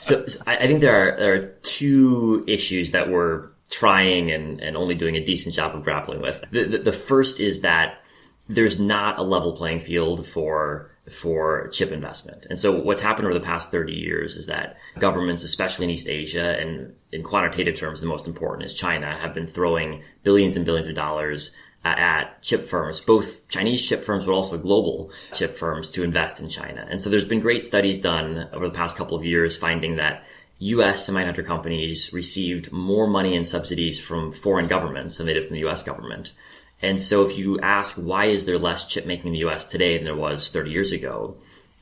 So, 0.01 0.27
so, 0.27 0.41
I 0.47 0.67
think 0.67 0.81
there 0.81 0.97
are, 0.97 1.17
there 1.19 1.35
are 1.35 1.49
two 1.63 2.45
issues 2.47 2.93
that 2.93 3.11
we're 3.11 3.51
trying 3.71 4.31
and, 4.31 4.61
and 4.61 4.77
only 4.77 4.95
doing 4.95 5.17
a 5.17 5.25
decent 5.25 5.55
job 5.55 5.75
of 5.75 5.83
grappling 5.83 6.21
with. 6.21 6.43
The, 6.51 6.65
the, 6.65 6.79
the 6.79 6.93
first 6.93 7.41
is 7.41 7.61
that 7.61 8.01
there's 8.49 8.79
not 8.79 9.19
a 9.19 9.23
level 9.23 9.57
playing 9.57 9.81
field 9.81 10.27
for 10.27 10.91
for 11.11 11.69
chip 11.69 11.93
investment. 11.93 12.47
And 12.51 12.59
so 12.59 12.81
what's 12.81 13.01
happened 13.01 13.27
over 13.27 13.39
the 13.39 13.45
past 13.45 13.71
30 13.71 13.93
years 13.93 14.35
is 14.35 14.47
that 14.47 14.77
governments, 14.99 15.45
especially 15.45 15.85
in 15.85 15.91
East 15.91 16.09
Asia 16.09 16.59
and 16.59 16.95
in 17.13 17.23
quantitative 17.23 17.77
terms, 17.77 18.01
the 18.01 18.09
most 18.09 18.27
important 18.27 18.65
is 18.65 18.75
China, 18.75 19.15
have 19.17 19.33
been 19.33 19.47
throwing 19.47 20.03
billions 20.25 20.57
and 20.57 20.65
billions 20.65 20.89
of 20.89 20.97
dollars 20.97 21.55
at 21.97 22.43
chip 22.43 22.65
firms, 22.67 23.01
both 23.01 23.49
Chinese 23.49 23.87
chip 23.87 24.05
firms, 24.05 24.25
but 24.25 24.33
also 24.33 24.59
global 24.59 25.11
chip 25.35 25.55
firms 25.57 25.91
to 25.93 26.03
invest 26.03 26.41
in 26.41 26.49
China. 26.49 26.87
And 26.89 27.01
so 27.01 27.11
there's 27.11 27.27
been 27.27 27.41
great 27.41 27.63
studies 27.63 27.99
done 27.99 28.49
over 28.53 28.69
the 28.69 28.75
past 28.75 28.97
couple 28.97 29.17
of 29.17 29.25
years 29.25 29.57
finding 29.57 29.97
that 29.97 30.27
U.S. 30.59 31.09
semiconductor 31.09 31.45
companies 31.45 32.13
received 32.13 32.73
more 32.73 33.07
money 33.07 33.35
in 33.35 33.45
subsidies 33.45 34.01
from 34.01 34.33
foreign 34.33 34.67
governments 34.67 35.19
than 35.19 35.27
they 35.27 35.35
did 35.35 35.47
from 35.47 35.55
the 35.55 35.61
U.S. 35.61 35.83
government. 35.83 36.33
And 36.81 37.01
so 37.01 37.27
if 37.27 37.37
you 37.37 37.61
ask 37.61 37.97
why 37.97 38.27
is 38.27 38.45
there 38.45 38.59
less 38.59 38.87
chip 38.87 39.07
making 39.07 39.29
in 39.29 39.33
the 39.33 39.39
U.S. 39.41 39.67
today 39.67 39.97
than 39.97 40.05
there 40.05 40.17
was 40.17 40.49
30 40.49 40.71
years 40.71 40.93
ago, 40.93 41.37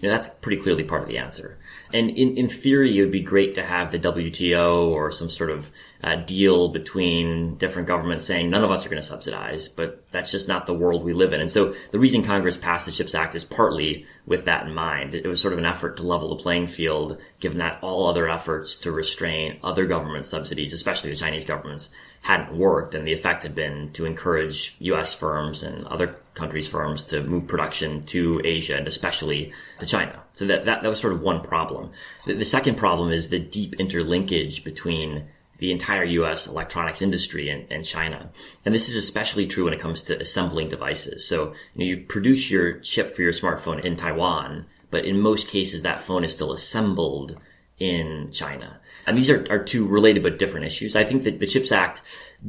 know, 0.04 0.10
that's 0.10 0.28
pretty 0.28 0.60
clearly 0.60 0.84
part 0.84 1.02
of 1.02 1.08
the 1.08 1.18
answer. 1.18 1.58
And 1.92 2.10
in, 2.10 2.36
in 2.36 2.48
theory, 2.48 2.98
it 2.98 3.02
would 3.02 3.12
be 3.12 3.20
great 3.20 3.54
to 3.54 3.62
have 3.62 3.92
the 3.92 3.98
WTO 3.98 4.88
or 4.88 5.12
some 5.12 5.30
sort 5.30 5.50
of 5.50 5.70
uh, 6.02 6.16
deal 6.16 6.68
between 6.68 7.56
different 7.56 7.86
governments 7.86 8.24
saying 8.24 8.50
none 8.50 8.64
of 8.64 8.70
us 8.70 8.84
are 8.84 8.88
going 8.88 9.00
to 9.00 9.06
subsidize, 9.06 9.68
but 9.68 10.10
that's 10.10 10.32
just 10.32 10.48
not 10.48 10.66
the 10.66 10.74
world 10.74 11.04
we 11.04 11.12
live 11.12 11.32
in. 11.32 11.40
And 11.40 11.50
so 11.50 11.74
the 11.92 11.98
reason 12.00 12.24
Congress 12.24 12.56
passed 12.56 12.86
the 12.86 12.92
CHIPS 12.92 13.14
Act 13.14 13.34
is 13.34 13.44
partly 13.44 14.06
with 14.26 14.46
that 14.46 14.66
in 14.66 14.74
mind. 14.74 15.14
It 15.14 15.26
was 15.26 15.40
sort 15.40 15.52
of 15.52 15.58
an 15.58 15.66
effort 15.66 15.98
to 15.98 16.02
level 16.02 16.34
the 16.34 16.42
playing 16.42 16.66
field, 16.66 17.18
given 17.38 17.58
that 17.58 17.78
all 17.80 18.08
other 18.08 18.28
efforts 18.28 18.76
to 18.78 18.90
restrain 18.90 19.60
other 19.62 19.86
government 19.86 20.24
subsidies, 20.24 20.72
especially 20.72 21.10
the 21.10 21.16
Chinese 21.16 21.44
governments, 21.44 21.90
hadn't 22.24 22.56
worked. 22.56 22.94
And 22.94 23.06
the 23.06 23.12
effect 23.12 23.42
had 23.42 23.54
been 23.54 23.92
to 23.92 24.06
encourage 24.06 24.76
U.S. 24.78 25.12
firms 25.12 25.62
and 25.62 25.86
other 25.86 26.16
countries' 26.32 26.66
firms 26.66 27.04
to 27.04 27.22
move 27.22 27.46
production 27.46 28.02
to 28.04 28.40
Asia 28.42 28.76
and 28.76 28.88
especially 28.88 29.52
to 29.78 29.84
China. 29.84 30.22
So 30.32 30.46
that, 30.46 30.64
that, 30.64 30.82
that 30.82 30.88
was 30.88 30.98
sort 30.98 31.12
of 31.12 31.20
one 31.20 31.42
problem. 31.42 31.90
The, 32.24 32.32
the 32.32 32.46
second 32.46 32.76
problem 32.76 33.12
is 33.12 33.28
the 33.28 33.38
deep 33.38 33.76
interlinkage 33.76 34.64
between 34.64 35.26
the 35.58 35.70
entire 35.70 36.04
US 36.04 36.46
electronics 36.46 37.02
industry 37.02 37.50
and, 37.50 37.70
in, 37.70 37.84
China. 37.84 38.30
And 38.64 38.74
this 38.74 38.88
is 38.88 38.96
especially 38.96 39.46
true 39.46 39.64
when 39.64 39.74
it 39.74 39.80
comes 39.80 40.04
to 40.04 40.18
assembling 40.18 40.70
devices. 40.70 41.28
So 41.28 41.52
you, 41.74 41.78
know, 41.78 41.84
you 41.84 42.06
produce 42.06 42.50
your 42.50 42.78
chip 42.78 43.14
for 43.14 43.20
your 43.20 43.32
smartphone 43.32 43.84
in 43.84 43.96
Taiwan, 43.96 44.64
but 44.90 45.04
in 45.04 45.20
most 45.20 45.48
cases 45.48 45.82
that 45.82 46.00
phone 46.00 46.24
is 46.24 46.32
still 46.32 46.52
assembled 46.52 47.38
in 47.78 48.30
China. 48.32 48.80
And 49.06 49.16
these 49.18 49.30
are, 49.30 49.44
are 49.50 49.62
two 49.62 49.86
related 49.86 50.22
but 50.22 50.38
different 50.38 50.66
issues. 50.66 50.96
I 50.96 51.04
think 51.04 51.24
that 51.24 51.40
the 51.40 51.46
CHIPS 51.46 51.72
Act 51.72 52.02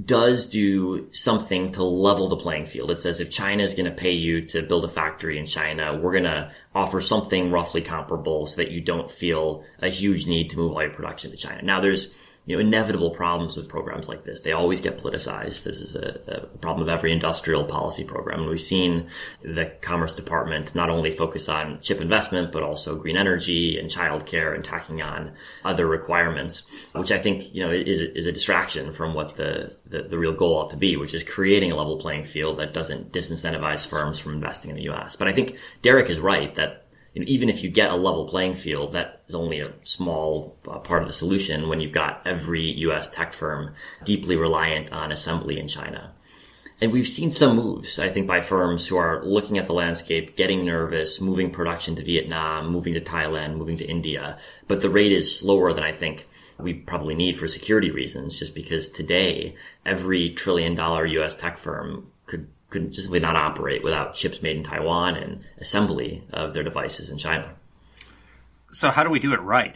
does 0.05 0.47
do 0.47 1.07
something 1.11 1.71
to 1.73 1.83
level 1.83 2.27
the 2.27 2.37
playing 2.37 2.65
field. 2.65 2.91
It 2.91 2.99
says 2.99 3.19
if 3.19 3.31
China 3.31 3.63
is 3.63 3.73
going 3.73 3.89
to 3.89 3.95
pay 3.95 4.11
you 4.11 4.45
to 4.47 4.61
build 4.61 4.85
a 4.85 4.89
factory 4.89 5.37
in 5.37 5.45
China, 5.45 5.97
we're 5.97 6.11
going 6.13 6.23
to 6.25 6.51
offer 6.73 7.01
something 7.01 7.51
roughly 7.51 7.81
comparable 7.81 8.47
so 8.47 8.57
that 8.57 8.71
you 8.71 8.81
don't 8.81 9.09
feel 9.09 9.63
a 9.81 9.89
huge 9.89 10.27
need 10.27 10.49
to 10.49 10.57
move 10.57 10.73
all 10.73 10.81
your 10.81 10.91
production 10.91 11.31
to 11.31 11.37
China. 11.37 11.61
Now 11.61 11.79
there's 11.79 12.13
you 12.45 12.55
know, 12.55 12.61
inevitable 12.61 13.09
problems 13.09 13.57
with 13.57 13.67
programs 13.67 14.07
like 14.07 14.23
this. 14.23 14.41
They 14.41 14.51
always 14.51 14.79
get 14.79 14.99
politicized. 14.99 15.63
This 15.63 15.81
is 15.81 15.95
a, 15.95 16.19
a, 16.27 16.45
problem 16.57 16.87
of 16.87 16.89
every 16.89 17.11
industrial 17.11 17.63
policy 17.63 18.03
program. 18.03 18.41
And 18.41 18.49
we've 18.49 18.61
seen 18.61 19.07
the 19.41 19.65
Commerce 19.81 20.15
Department 20.15 20.75
not 20.75 20.89
only 20.89 21.11
focus 21.11 21.49
on 21.49 21.79
chip 21.81 22.01
investment, 22.01 22.51
but 22.51 22.61
also 22.61 22.95
green 22.95 23.17
energy 23.17 23.79
and 23.79 23.89
childcare 23.89 24.53
and 24.53 24.63
tacking 24.63 25.01
on 25.01 25.33
other 25.63 25.87
requirements, 25.87 26.63
which 26.93 27.11
I 27.11 27.17
think, 27.17 27.53
you 27.53 27.65
know, 27.65 27.71
is, 27.71 27.99
is 27.99 28.27
a 28.27 28.31
distraction 28.31 28.91
from 28.91 29.15
what 29.15 29.35
the, 29.37 29.75
the, 29.87 30.03
the 30.03 30.17
real 30.17 30.33
goal 30.33 30.57
ought 30.57 30.69
to 30.69 30.77
be, 30.77 30.97
which 30.97 31.13
is 31.13 31.23
creating 31.23 31.71
a 31.71 31.75
level 31.75 31.97
playing 31.97 32.25
field 32.25 32.57
that 32.57 32.73
doesn't 32.73 33.11
disincentivize 33.11 33.87
firms 33.87 34.19
from 34.19 34.33
investing 34.33 34.69
in 34.69 34.77
the 34.77 34.83
U.S. 34.83 35.15
But 35.15 35.27
I 35.27 35.33
think 35.33 35.57
Derek 35.81 36.09
is 36.09 36.19
right 36.19 36.53
that 36.55 36.84
you 37.15 37.21
know, 37.21 37.27
even 37.29 37.49
if 37.49 37.63
you 37.63 37.69
get 37.69 37.91
a 37.91 37.95
level 37.95 38.27
playing 38.27 38.55
field, 38.55 38.91
that 38.91 39.23
is 39.27 39.33
only 39.33 39.61
a 39.61 39.71
small 39.83 40.57
uh, 40.67 40.79
part 40.79 41.01
of 41.01 41.07
the 41.07 41.13
solution 41.13 41.69
when 41.69 41.79
you've 41.79 41.93
got 41.93 42.21
every 42.27 42.61
U.S. 42.61 43.09
tech 43.09 43.31
firm 43.31 43.73
deeply 44.03 44.35
reliant 44.35 44.91
on 44.91 45.13
assembly 45.13 45.57
in 45.57 45.69
China. 45.69 46.11
And 46.81 46.91
we've 46.91 47.07
seen 47.07 47.31
some 47.31 47.55
moves, 47.55 47.99
I 47.99 48.09
think, 48.09 48.27
by 48.27 48.41
firms 48.41 48.85
who 48.85 48.97
are 48.97 49.23
looking 49.23 49.57
at 49.57 49.65
the 49.65 49.73
landscape, 49.73 50.35
getting 50.35 50.65
nervous, 50.65 51.21
moving 51.21 51.51
production 51.51 51.95
to 51.95 52.03
Vietnam, 52.03 52.69
moving 52.69 52.93
to 52.95 53.01
Thailand, 53.01 53.55
moving 53.55 53.77
to 53.77 53.85
India. 53.85 54.37
But 54.67 54.81
the 54.81 54.89
rate 54.89 55.13
is 55.13 55.39
slower 55.39 55.71
than 55.71 55.85
I 55.85 55.93
think 55.93 56.27
we 56.59 56.73
probably 56.73 57.15
need 57.15 57.37
for 57.37 57.47
security 57.47 57.91
reasons, 57.91 58.37
just 58.37 58.53
because 58.53 58.89
today 58.89 59.55
every 59.85 60.31
trillion 60.31 60.75
dollar 60.75 61.05
US 61.05 61.37
tech 61.37 61.57
firm 61.57 62.11
could 62.75 62.91
just 62.91 63.03
simply 63.03 63.19
not 63.19 63.35
operate 63.35 63.83
without 63.83 64.15
chips 64.15 64.41
made 64.41 64.57
in 64.57 64.63
Taiwan 64.63 65.15
and 65.15 65.41
assembly 65.57 66.23
of 66.33 66.53
their 66.53 66.63
devices 66.63 67.09
in 67.09 67.17
China. 67.17 67.53
So, 68.69 68.89
how 68.89 69.03
do 69.03 69.09
we 69.09 69.19
do 69.19 69.33
it 69.33 69.41
right? 69.41 69.75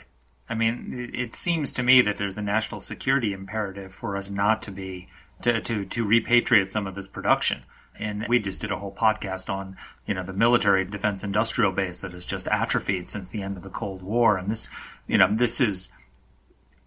I 0.50 0.56
mean, 0.56 1.12
it 1.14 1.34
seems 1.34 1.74
to 1.74 1.84
me 1.84 2.02
that 2.02 2.18
there's 2.18 2.38
a 2.38 2.42
national 2.42 2.82
security 2.82 3.34
imperative 3.34 3.94
for 3.94 4.18
us 4.18 4.30
not 4.30 4.64
to 4.64 4.72
be 4.72 5.08
to 5.44 5.62
to, 5.62 5.86
to 5.86 6.06
repatriate 6.06 6.68
some 6.68 6.88
of 6.88 6.96
this 6.96 7.08
production. 7.08 7.64
And 7.98 8.26
we 8.28 8.40
just 8.40 8.62
did 8.62 8.72
a 8.72 8.78
whole 8.78 8.94
podcast 8.94 9.50
on, 9.50 9.76
you 10.06 10.14
know, 10.14 10.24
the 10.24 10.34
military 10.34 10.86
defense 10.86 11.24
industrial 11.24 11.74
base 11.74 12.00
that 12.02 12.14
has 12.14 12.26
just 12.26 12.48
atrophied 12.48 13.10
since 13.10 13.30
the 13.30 13.44
end 13.44 13.58
of 13.58 13.64
the 13.64 13.70
Cold 13.70 14.02
War. 14.02 14.38
And 14.38 14.50
this, 14.50 14.70
you 15.06 15.18
know, 15.18 15.28
this 15.30 15.60
is 15.60 15.90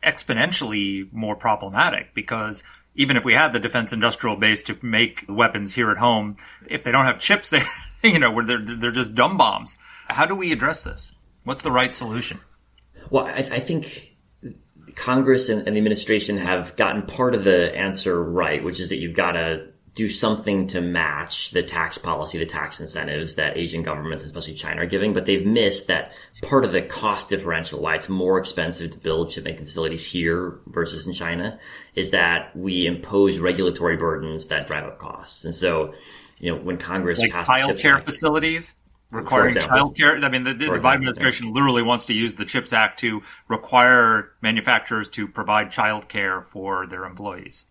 exponentially 0.03 1.13
more 1.13 1.37
problematic 1.37 2.15
because 2.15 2.65
even 2.95 3.17
if 3.17 3.25
we 3.25 3.33
had 3.33 3.53
the 3.53 3.61
defense 3.61 3.93
industrial 3.93 4.37
base 4.37 4.63
to 4.65 4.79
make 4.83 5.25
weapons 5.29 5.75
here 5.75 5.91
at 5.91 5.97
home, 5.97 6.37
if 6.69 6.85
they 6.85 6.93
don't 6.93 7.05
have 7.05 7.19
chips, 7.19 7.51
they, 7.51 7.61
you 8.05 8.19
know, 8.19 8.43
they're, 8.43 8.59
they're 8.59 8.91
just 8.91 9.15
dumb 9.15 9.37
bombs. 9.37 9.77
How 10.09 10.27
do 10.27 10.35
we 10.35 10.53
address 10.53 10.85
this? 10.85 11.13
What's 11.45 11.63
the 11.63 11.71
right 11.71 11.93
solution? 11.93 12.41
Well, 13.11 13.27
I, 13.27 13.39
I 13.39 13.61
think 13.61 14.09
Congress 14.95 15.49
and, 15.49 15.67
and, 15.67 15.75
the 15.75 15.79
administration 15.79 16.37
have 16.37 16.77
gotten 16.77 17.03
part 17.03 17.35
of 17.35 17.45
the 17.45 17.77
answer 17.77 18.23
right, 18.23 18.63
which 18.63 18.79
is 18.79 18.91
that 18.91 18.97
you've 18.97 19.17
got 19.17 19.33
to 19.33 19.72
do 19.95 20.09
something 20.09 20.69
to 20.69 20.81
match 20.81 21.51
the 21.51 21.63
tax 21.63 21.99
policy, 21.99 22.39
the 22.39 22.47
tax 22.47 22.81
incentives 22.81 23.35
that 23.35 23.59
Asian 23.59 23.83
governments, 23.83 24.23
especially 24.23 24.55
China, 24.55 24.83
are 24.83 24.87
giving. 24.87 25.13
But 25.13 25.27
they've 25.27 25.45
missed 25.45 25.89
that 25.89 26.13
part 26.43 26.65
of 26.65 26.73
the 26.73 26.81
cost 26.81 27.29
differential, 27.29 27.81
why 27.81 27.97
it's 27.97 28.09
more 28.09 28.39
expensive 28.39 28.93
to 28.93 28.99
build 28.99 29.31
chip 29.31 29.45
making 29.45 29.67
facilities 29.67 30.11
here 30.11 30.59
versus 30.67 31.07
in 31.07 31.13
China, 31.13 31.59
is 31.95 32.11
that 32.11 32.57
we 32.57 32.87
impose 32.87 33.39
regulatory 33.39 33.99
burdens 33.99 34.47
that 34.47 34.67
drive 34.67 34.85
up 34.85 34.99
costs. 34.99 35.45
And 35.45 35.55
so, 35.55 35.93
you 36.39 36.51
know, 36.51 36.61
when 36.61 36.79
Congress 36.79 37.21
like 37.21 37.31
passed 37.31 37.51
child 37.51 37.79
care 37.79 37.99
facilities 37.99 38.75
requiring 39.13 39.55
child 39.55 39.97
care. 39.97 40.17
I 40.17 40.29
mean, 40.31 40.43
the, 40.43 40.55
the 40.55 40.67
Biden 40.67 40.95
administration 40.95 41.49
yeah. 41.49 41.53
literally 41.53 41.83
wants 41.83 42.07
to 42.07 42.15
use 42.15 42.35
the 42.35 42.47
CHIPS 42.47 42.73
Act 42.73 43.01
to 43.01 43.23
require 43.47 44.33
manufacturers 44.41 45.11
to 45.11 45.29
provide 45.29 45.71
child 45.71 46.09
care 46.09 46.41
for 46.41 46.87
their 46.87 47.05
employees. 47.05 47.67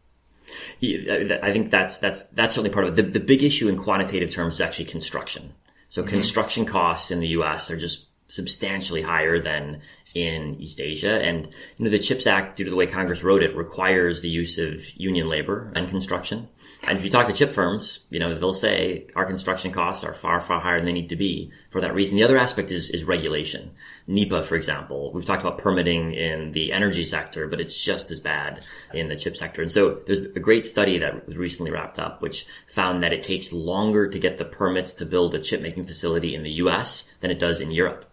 I 0.81 1.51
think 1.51 1.71
that's 1.71 1.97
that's 1.97 2.23
that's 2.23 2.55
certainly 2.55 2.73
part 2.73 2.85
of 2.85 2.97
it. 2.97 3.01
The, 3.01 3.19
the 3.19 3.25
big 3.25 3.43
issue 3.43 3.67
in 3.67 3.77
quantitative 3.77 4.31
terms 4.31 4.55
is 4.55 4.61
actually 4.61 4.85
construction. 4.85 5.53
So 5.89 6.01
mm-hmm. 6.01 6.09
construction 6.09 6.65
costs 6.65 7.11
in 7.11 7.19
the 7.19 7.29
U.S. 7.29 7.69
are 7.69 7.77
just 7.77 8.07
substantially 8.27 9.01
higher 9.01 9.39
than 9.39 9.81
in 10.13 10.59
East 10.59 10.79
Asia. 10.79 11.21
And, 11.21 11.47
you 11.77 11.85
know, 11.85 11.91
the 11.91 11.99
CHIPS 11.99 12.27
Act, 12.27 12.57
due 12.57 12.65
to 12.65 12.69
the 12.69 12.75
way 12.75 12.87
Congress 12.87 13.23
wrote 13.23 13.43
it, 13.43 13.55
requires 13.55 14.21
the 14.21 14.29
use 14.29 14.57
of 14.57 14.89
union 14.97 15.29
labor 15.29 15.71
and 15.75 15.89
construction. 15.89 16.49
And 16.87 16.97
if 16.97 17.03
you 17.03 17.09
talk 17.09 17.27
to 17.27 17.33
chip 17.33 17.51
firms, 17.51 18.05
you 18.09 18.19
know, 18.19 18.37
they'll 18.37 18.53
say 18.53 19.07
our 19.15 19.25
construction 19.25 19.71
costs 19.71 20.03
are 20.03 20.13
far, 20.13 20.41
far 20.41 20.59
higher 20.59 20.77
than 20.77 20.85
they 20.85 20.93
need 20.93 21.09
to 21.09 21.15
be 21.15 21.51
for 21.69 21.81
that 21.81 21.93
reason. 21.93 22.17
The 22.17 22.23
other 22.23 22.37
aspect 22.37 22.71
is, 22.71 22.89
is 22.89 23.03
regulation. 23.03 23.71
NEPA, 24.07 24.43
for 24.43 24.55
example, 24.55 25.11
we've 25.13 25.25
talked 25.25 25.41
about 25.41 25.57
permitting 25.57 26.13
in 26.13 26.51
the 26.51 26.73
energy 26.73 27.05
sector, 27.05 27.47
but 27.47 27.61
it's 27.61 27.81
just 27.81 28.11
as 28.11 28.19
bad 28.19 28.65
in 28.93 29.07
the 29.07 29.15
chip 29.15 29.37
sector. 29.37 29.61
And 29.61 29.71
so 29.71 30.01
there's 30.05 30.19
a 30.19 30.39
great 30.39 30.65
study 30.65 30.97
that 30.97 31.27
was 31.27 31.37
recently 31.37 31.71
wrapped 31.71 31.99
up, 31.99 32.21
which 32.21 32.45
found 32.67 33.03
that 33.03 33.13
it 33.13 33.23
takes 33.23 33.53
longer 33.53 34.09
to 34.09 34.19
get 34.19 34.37
the 34.37 34.45
permits 34.45 34.95
to 34.95 35.05
build 35.05 35.35
a 35.35 35.39
chip 35.39 35.61
making 35.61 35.85
facility 35.85 36.35
in 36.35 36.43
the 36.43 36.51
US 36.51 37.13
than 37.21 37.31
it 37.31 37.39
does 37.39 37.61
in 37.61 37.71
Europe. 37.71 38.05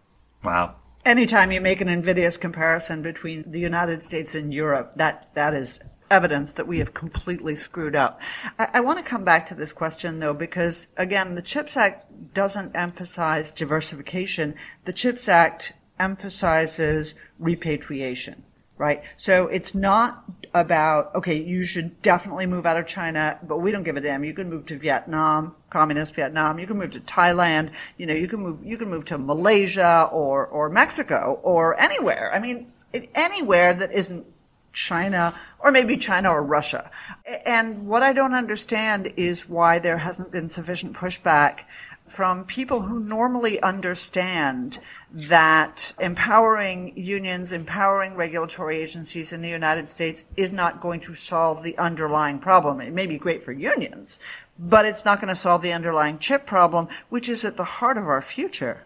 Wow 0.45 0.77
anytime 1.05 1.53
you 1.53 1.61
make 1.61 1.81
an 1.81 1.89
invidious 1.89 2.37
comparison 2.37 3.03
between 3.03 3.51
the 3.51 3.61
United 3.61 4.03
States 4.03 4.35
and 4.35 4.53
Europe, 4.53 4.93
that, 4.97 5.27
that 5.35 5.55
is 5.55 5.81
evidence 6.11 6.55
that 6.55 6.67
we 6.67 6.79
have 6.79 6.95
completely 6.95 7.55
screwed 7.55 7.95
up. 7.95 8.21
I, 8.59 8.69
I 8.75 8.81
want 8.81 8.99
to 8.99 9.05
come 9.05 9.25
back 9.25 9.47
to 9.47 9.55
this 9.55 9.73
question 9.73 10.21
though, 10.21 10.35
because 10.35 10.89
again, 10.97 11.35
the 11.35 11.43
CHIPS 11.43 11.77
Act 11.77 12.35
doesn't 12.35 12.77
emphasize 12.77 13.53
diversification. 13.53 14.55
The 14.85 14.93
CHIPS 14.93 15.29
Act 15.29 15.73
emphasizes 15.99 17.15
repatriation 17.39 18.45
right? 18.79 19.03
So 19.17 19.49
it's 19.49 19.75
not 19.75 20.25
about, 20.55 21.15
okay, 21.15 21.41
you 21.41 21.65
should 21.65 22.01
definitely 22.03 22.47
move 22.47 22.67
out 22.67 22.77
of 22.77 22.87
China, 22.87 23.39
but 23.43 23.59
we 23.59 23.71
don't 23.71 23.83
give 23.83 23.97
a 23.97 24.01
damn. 24.01 24.25
You 24.25 24.35
can 24.35 24.49
move 24.51 24.67
to 24.67 24.79
Vietnam, 24.79 25.55
communist 25.71 26.15
Vietnam. 26.15 26.59
You 26.59 26.67
can 26.67 26.79
move 26.79 26.93
to 26.93 27.01
Thailand. 27.01 27.71
You 27.97 28.07
know, 28.07 28.15
you 28.15 28.29
can 28.29 28.41
move, 28.41 28.65
you 28.65 28.77
can 28.77 28.89
move 28.89 29.05
to 29.07 29.19
Malaysia 29.19 30.09
or, 30.13 30.47
or 30.47 30.69
Mexico 30.69 31.41
or 31.43 31.79
anywhere. 31.81 32.33
I 32.35 32.39
mean, 32.39 32.73
anywhere 33.15 33.75
that 33.75 33.93
isn't 33.93 34.27
China 34.73 35.35
or 35.59 35.71
maybe 35.71 35.97
China 35.97 36.31
or 36.31 36.43
Russia. 36.43 36.91
And 37.45 37.87
what 37.87 38.03
I 38.03 38.13
don't 38.13 38.35
understand 38.35 39.15
is 39.17 39.49
why 39.49 39.79
there 39.79 39.99
hasn't 39.99 40.31
been 40.31 40.49
sufficient 40.49 40.95
pushback 40.95 41.61
from 42.07 42.45
people 42.45 42.81
who 42.81 43.01
normally 43.01 43.61
understand 43.61 44.79
that 45.13 45.93
empowering 46.01 46.97
unions, 46.97 47.53
empowering 47.53 48.15
regulatory 48.15 48.79
agencies 48.79 49.33
in 49.33 49.43
the 49.43 49.49
United 49.49 49.89
States 49.89 50.25
is 50.37 50.53
not 50.53 50.81
going 50.81 51.01
to 51.01 51.15
solve 51.15 51.63
the 51.63 51.77
underlying 51.77 52.39
problem. 52.39 52.81
It 52.81 52.93
may 52.93 53.07
be 53.07 53.19
great 53.19 53.43
for 53.43 53.53
unions, 53.53 54.19
but 54.59 54.87
it's 54.87 55.05
not 55.05 55.21
going 55.21 55.29
to 55.29 55.37
solve 55.37 55.63
the 55.63 55.73
underlying 55.73 56.19
chip 56.19 56.47
problem, 56.47 56.89
which 57.11 57.29
is 57.29 57.45
at 57.45 57.57
the 57.57 57.65
heart 57.65 57.99
of 57.99 58.09
our 58.09 58.23
future. 58.23 58.83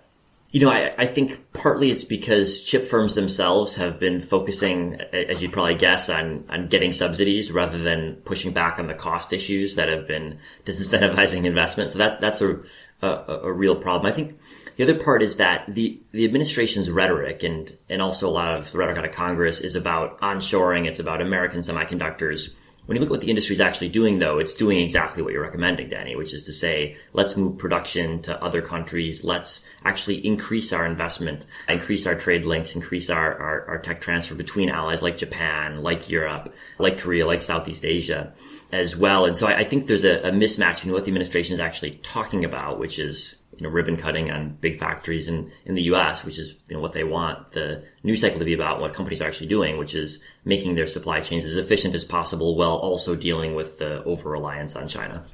You 0.53 0.61
know, 0.61 0.71
I, 0.71 0.95
I, 0.99 1.07
think 1.07 1.53
partly 1.55 1.91
it's 1.91 2.05
because 2.05 2.63
chip 2.63 2.87
firms 2.87 3.15
themselves 3.15 3.77
have 3.77 3.99
been 3.99 4.21
focusing, 4.21 5.01
as 5.01 5.41
you'd 5.41 5.51
probably 5.51 5.77
guess, 5.77 6.11
on, 6.11 6.45
on 6.51 6.69
getting 6.69 6.93
subsidies 6.93 7.51
rather 7.51 7.79
than 7.79 8.17
pushing 8.27 8.53
back 8.53 8.79
on 8.79 8.87
the 8.87 8.93
cost 8.93 9.33
issues 9.33 9.77
that 9.77 9.89
have 9.89 10.07
been 10.07 10.39
disincentivizing 10.67 11.47
investment. 11.47 11.93
So 11.93 12.01
that, 12.01 12.21
that's 12.21 12.43
a, 12.43 12.61
a, 13.01 13.09
a 13.45 13.53
real 13.53 13.77
problem. 13.77 14.13
I 14.13 14.15
think 14.15 14.39
the 14.77 14.85
other 14.85 15.03
part 15.03 15.23
is 15.23 15.37
that 15.37 15.65
the, 15.69 15.99
the 16.13 16.27
administration's 16.27 16.91
rhetoric 16.91 17.43
and, 17.43 17.75
and 17.89 18.03
also 18.03 18.29
a 18.29 18.31
lot 18.31 18.59
of 18.59 18.71
the 18.71 18.77
rhetoric 18.77 18.99
out 18.99 19.07
of 19.07 19.13
Congress 19.13 19.61
is 19.61 19.75
about 19.75 20.21
onshoring. 20.21 20.87
It's 20.87 20.99
about 20.99 21.23
American 21.23 21.61
semiconductors. 21.61 22.55
When 22.87 22.97
you 22.97 23.01
look 23.01 23.11
at 23.11 23.13
what 23.13 23.21
the 23.21 23.31
industry 23.31 23.55
is 23.55 23.61
actually 23.61 23.91
doing, 23.91 24.19
though, 24.19 24.39
it's 24.39 24.57
doing 24.57 24.79
exactly 24.79 25.23
what 25.23 25.33
you're 25.33 25.43
recommending, 25.43 25.89
Danny, 25.89 26.17
which 26.17 26.35
is 26.35 26.47
to 26.47 26.53
say, 26.53 26.97
let's 27.13 27.37
move 27.37 27.57
production 27.57 28.21
to 28.23 28.43
other 28.43 28.61
countries. 28.61 29.23
Let's 29.23 29.69
actually 29.85 30.27
increase 30.27 30.73
our 30.73 30.85
investment, 30.85 31.47
increase 31.69 32.09
our 32.09 32.17
trade 32.17 32.45
links, 32.45 32.75
increase 32.75 33.09
our, 33.09 33.39
our, 33.39 33.67
our 33.69 33.79
tech 33.79 34.01
transfer 34.01 34.35
between 34.35 34.69
allies 34.69 35.01
like 35.01 35.17
Japan, 35.17 35.85
like 35.85 36.11
Europe, 36.11 36.53
like 36.79 36.99
Korea, 36.99 37.25
like 37.25 37.43
Southeast 37.43 37.85
Asia 37.85 38.33
as 38.73 38.97
well. 38.97 39.27
And 39.27 39.37
so 39.37 39.47
I, 39.47 39.59
I 39.59 39.65
think 39.65 39.87
there's 39.87 40.05
a, 40.05 40.19
a 40.23 40.33
mismatch 40.33 40.77
between 40.77 40.95
what 40.95 41.05
the 41.05 41.11
administration 41.11 41.55
is 41.55 41.61
actually 41.61 42.01
talking 42.03 42.45
about, 42.45 42.81
which 42.81 42.99
is 42.99 43.42
you 43.57 43.65
know, 43.65 43.69
ribbon 43.69 43.97
cutting 43.97 44.31
on 44.31 44.57
big 44.61 44.79
factories 44.79 45.29
in, 45.29 45.51
in 45.65 45.75
the 45.75 45.83
US, 45.83 46.25
which 46.25 46.39
is, 46.39 46.57
you 46.69 46.75
know, 46.75 46.81
what 46.81 46.93
they 46.93 47.05
want 47.05 47.53
the 47.53 47.85
news 48.03 48.21
cycle 48.21 48.39
to 48.39 48.45
be 48.45 48.55
about, 48.55 48.81
what 48.81 48.95
companies 48.95 49.21
are 49.21 49.27
actually 49.27 49.49
doing, 49.49 49.79
which 49.79 49.95
is 49.95 50.25
making 50.45 50.75
their 50.75 50.87
supply 50.87 51.21
chains 51.21 51.45
as 51.45 51.57
efficient 51.57 51.95
as 51.95 52.05
possible 52.05 52.57
while 52.57 52.77
also 52.77 53.15
dealing 53.15 53.55
with 53.55 53.79
the 53.79 54.03
over 54.05 54.31
reliance 54.31 54.75
on 54.77 54.89
China. 54.89 55.25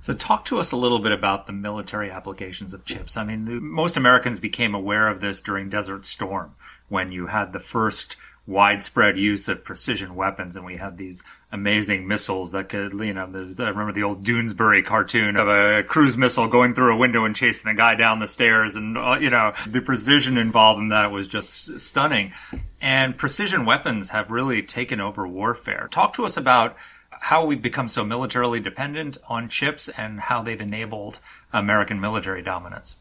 So, 0.00 0.14
talk 0.14 0.44
to 0.46 0.58
us 0.58 0.72
a 0.72 0.76
little 0.76 1.00
bit 1.00 1.12
about 1.12 1.46
the 1.46 1.52
military 1.52 2.10
applications 2.10 2.72
of 2.72 2.84
chips. 2.84 3.16
I 3.16 3.24
mean, 3.24 3.44
the, 3.44 3.60
most 3.60 3.96
Americans 3.96 4.38
became 4.38 4.74
aware 4.74 5.08
of 5.08 5.20
this 5.20 5.40
during 5.40 5.68
Desert 5.68 6.06
Storm 6.06 6.54
when 6.88 7.10
you 7.10 7.26
had 7.26 7.52
the 7.52 7.60
first 7.60 8.16
widespread 8.48 9.18
use 9.18 9.46
of 9.46 9.62
precision 9.62 10.14
weapons, 10.14 10.56
and 10.56 10.64
we 10.64 10.76
had 10.76 10.96
these 10.96 11.22
amazing 11.52 12.08
missiles 12.08 12.52
that 12.52 12.70
could, 12.70 12.94
you 12.94 13.12
know, 13.12 13.24
I 13.24 13.68
remember 13.68 13.92
the 13.92 14.04
old 14.04 14.24
Doonesbury 14.24 14.84
cartoon 14.84 15.36
of 15.36 15.48
a 15.48 15.82
cruise 15.82 16.16
missile 16.16 16.48
going 16.48 16.74
through 16.74 16.94
a 16.94 16.96
window 16.96 17.26
and 17.26 17.36
chasing 17.36 17.70
a 17.70 17.74
guy 17.74 17.94
down 17.94 18.20
the 18.20 18.26
stairs, 18.26 18.74
and 18.74 18.96
uh, 18.96 19.18
you 19.20 19.28
know, 19.28 19.52
the 19.68 19.82
precision 19.82 20.38
involved 20.38 20.80
in 20.80 20.88
that 20.88 21.12
was 21.12 21.28
just 21.28 21.78
stunning. 21.78 22.32
And 22.80 23.18
precision 23.18 23.66
weapons 23.66 24.08
have 24.08 24.30
really 24.30 24.62
taken 24.62 24.98
over 24.98 25.28
warfare. 25.28 25.86
Talk 25.90 26.14
to 26.14 26.24
us 26.24 26.38
about 26.38 26.76
how 27.10 27.44
we've 27.44 27.60
become 27.60 27.88
so 27.88 28.02
militarily 28.02 28.60
dependent 28.60 29.18
on 29.28 29.50
chips 29.50 29.90
and 29.90 30.20
how 30.20 30.42
they've 30.42 30.60
enabled 30.60 31.20
American 31.52 32.00
military 32.00 32.42
dominance. 32.42 32.96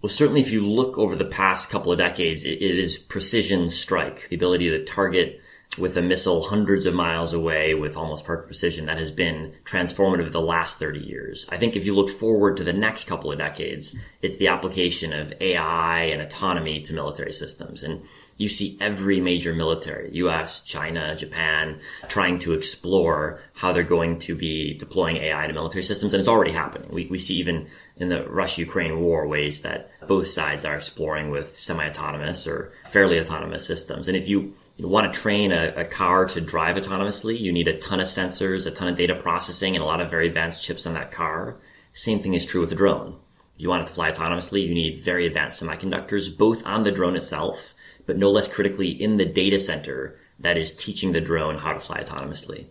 Well, 0.00 0.10
certainly 0.10 0.40
if 0.40 0.52
you 0.52 0.64
look 0.64 0.96
over 0.96 1.16
the 1.16 1.24
past 1.24 1.70
couple 1.70 1.90
of 1.90 1.98
decades, 1.98 2.44
it, 2.44 2.62
it 2.62 2.76
is 2.76 2.98
precision 2.98 3.68
strike, 3.68 4.28
the 4.28 4.36
ability 4.36 4.70
to 4.70 4.84
target 4.84 5.40
with 5.76 5.96
a 5.96 6.02
missile 6.02 6.42
hundreds 6.42 6.86
of 6.86 6.94
miles 6.94 7.34
away 7.34 7.74
with 7.74 7.96
almost 7.96 8.24
perfect 8.24 8.48
precision 8.48 8.86
that 8.86 8.98
has 8.98 9.12
been 9.12 9.52
transformative 9.64 10.32
the 10.32 10.40
last 10.40 10.78
30 10.78 11.00
years. 11.00 11.46
I 11.50 11.56
think 11.56 11.76
if 11.76 11.84
you 11.84 11.94
look 11.94 12.08
forward 12.08 12.56
to 12.56 12.64
the 12.64 12.72
next 12.72 13.06
couple 13.06 13.30
of 13.30 13.38
decades, 13.38 13.96
it's 14.22 14.38
the 14.38 14.48
application 14.48 15.12
of 15.12 15.32
AI 15.40 16.00
and 16.04 16.22
autonomy 16.22 16.80
to 16.82 16.94
military 16.94 17.32
systems. 17.32 17.82
And 17.82 18.02
you 18.38 18.48
see 18.48 18.78
every 18.80 19.20
major 19.20 19.52
military, 19.52 20.10
US, 20.14 20.62
China, 20.62 21.14
Japan, 21.14 21.80
trying 22.08 22.38
to 22.40 22.54
explore 22.54 23.40
how 23.54 23.72
they're 23.72 23.82
going 23.82 24.18
to 24.20 24.34
be 24.34 24.74
deploying 24.74 25.16
AI 25.18 25.46
to 25.48 25.52
military 25.52 25.84
systems. 25.84 26.14
And 26.14 26.20
it's 26.20 26.28
already 26.28 26.52
happening. 26.52 26.88
We, 26.92 27.06
we 27.06 27.18
see 27.18 27.34
even 27.34 27.66
in 27.96 28.08
the 28.08 28.24
Russia-Ukraine 28.28 29.00
war 29.00 29.26
ways 29.26 29.60
that 29.62 29.90
both 30.06 30.28
sides 30.28 30.64
are 30.64 30.76
exploring 30.76 31.30
with 31.30 31.50
semi-autonomous 31.58 32.46
or 32.46 32.72
fairly 32.86 33.20
autonomous 33.20 33.66
systems. 33.66 34.08
And 34.08 34.16
if 34.16 34.28
you, 34.28 34.54
you 34.78 34.88
want 34.88 35.12
to 35.12 35.20
train 35.20 35.52
a, 35.52 35.74
a 35.76 35.84
car 35.84 36.26
to 36.26 36.40
drive 36.40 36.76
autonomously, 36.76 37.38
you 37.38 37.52
need 37.52 37.68
a 37.68 37.78
ton 37.78 38.00
of 38.00 38.06
sensors, 38.06 38.66
a 38.66 38.70
ton 38.70 38.88
of 38.88 38.96
data 38.96 39.14
processing, 39.14 39.74
and 39.76 39.82
a 39.82 39.86
lot 39.86 40.00
of 40.00 40.10
very 40.10 40.28
advanced 40.28 40.62
chips 40.62 40.86
on 40.86 40.94
that 40.94 41.12
car. 41.12 41.58
Same 41.92 42.20
thing 42.20 42.34
is 42.34 42.46
true 42.46 42.60
with 42.60 42.72
a 42.72 42.76
drone. 42.76 43.18
If 43.56 43.62
you 43.62 43.68
want 43.68 43.82
it 43.82 43.88
to 43.88 43.94
fly 43.94 44.10
autonomously, 44.10 44.66
you 44.66 44.72
need 44.72 45.00
very 45.00 45.26
advanced 45.26 45.62
semiconductors, 45.62 46.36
both 46.36 46.64
on 46.64 46.84
the 46.84 46.92
drone 46.92 47.16
itself 47.16 47.74
but 48.08 48.16
no 48.16 48.30
less 48.30 48.48
critically 48.48 48.88
in 48.88 49.18
the 49.18 49.26
data 49.26 49.58
center 49.58 50.18
that 50.38 50.56
is 50.56 50.74
teaching 50.74 51.12
the 51.12 51.20
drone 51.20 51.58
how 51.58 51.74
to 51.74 51.78
fly 51.78 52.00
autonomously. 52.00 52.64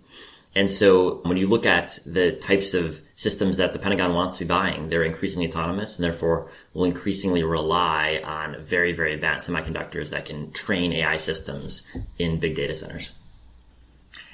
And 0.58 0.72
so 0.72 1.17
when 1.17 1.38
you 1.38 1.46
look 1.46 1.67
at 1.67 2.00
the 2.04 2.32
types 2.32 2.74
of 2.74 3.00
systems 3.15 3.58
that 3.58 3.74
the 3.74 3.80
Pentagon 3.80 4.15
wants 4.15 4.38
to 4.38 4.43
be 4.43 4.48
buying, 4.48 4.89
they're 4.89 5.04
increasingly 5.04 5.48
autonomous 5.48 5.96
and 5.96 6.04
therefore 6.04 6.50
will 6.74 6.86
increasingly 6.86 7.43
rely 7.43 8.24
on 8.24 8.63
very, 8.63 8.91
very 8.91 9.13
advanced 9.13 9.48
semiconductors 9.48 10.10
that 10.10 10.26
can 10.26 10.52
train 10.54 10.93
AI 10.93 11.17
systems 11.17 11.88
in 12.17 12.39
big 12.39 12.56
data 12.56 12.74
centers. 12.74 13.12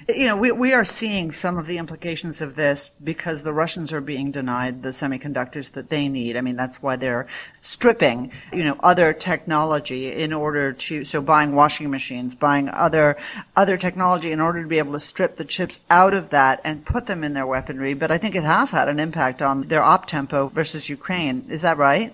You 0.09 0.27
know, 0.27 0.35
we, 0.35 0.51
we 0.51 0.73
are 0.73 0.83
seeing 0.83 1.31
some 1.31 1.57
of 1.57 1.65
the 1.65 1.77
implications 1.77 2.41
of 2.41 2.55
this 2.55 2.91
because 3.03 3.43
the 3.43 3.53
Russians 3.53 3.93
are 3.93 4.01
being 4.01 4.31
denied 4.31 4.83
the 4.83 4.89
semiconductors 4.89 5.73
that 5.73 5.89
they 5.89 6.09
need. 6.09 6.35
I 6.35 6.41
mean, 6.41 6.55
that's 6.55 6.81
why 6.81 6.97
they're 6.97 7.27
stripping, 7.61 8.31
you 8.51 8.63
know, 8.63 8.75
other 8.81 9.13
technology 9.13 10.11
in 10.11 10.33
order 10.33 10.73
to, 10.73 11.03
so 11.03 11.21
buying 11.21 11.55
washing 11.55 11.89
machines, 11.89 12.35
buying 12.35 12.67
other, 12.69 13.17
other 13.55 13.77
technology 13.77 14.31
in 14.31 14.41
order 14.41 14.61
to 14.61 14.67
be 14.67 14.79
able 14.79 14.93
to 14.93 14.99
strip 14.99 15.35
the 15.35 15.45
chips 15.45 15.79
out 15.89 16.13
of 16.13 16.31
that 16.31 16.61
and 16.63 16.85
put 16.85 17.05
them 17.05 17.23
in 17.23 17.33
their 17.33 17.47
weaponry. 17.47 17.93
But 17.93 18.11
I 18.11 18.17
think 18.17 18.35
it 18.35 18.43
has 18.43 18.71
had 18.71 18.89
an 18.89 18.99
impact 18.99 19.41
on 19.41 19.61
their 19.61 19.83
op 19.83 20.05
tempo 20.05 20.49
versus 20.49 20.89
Ukraine. 20.89 21.45
Is 21.49 21.61
that 21.61 21.77
right? 21.77 22.13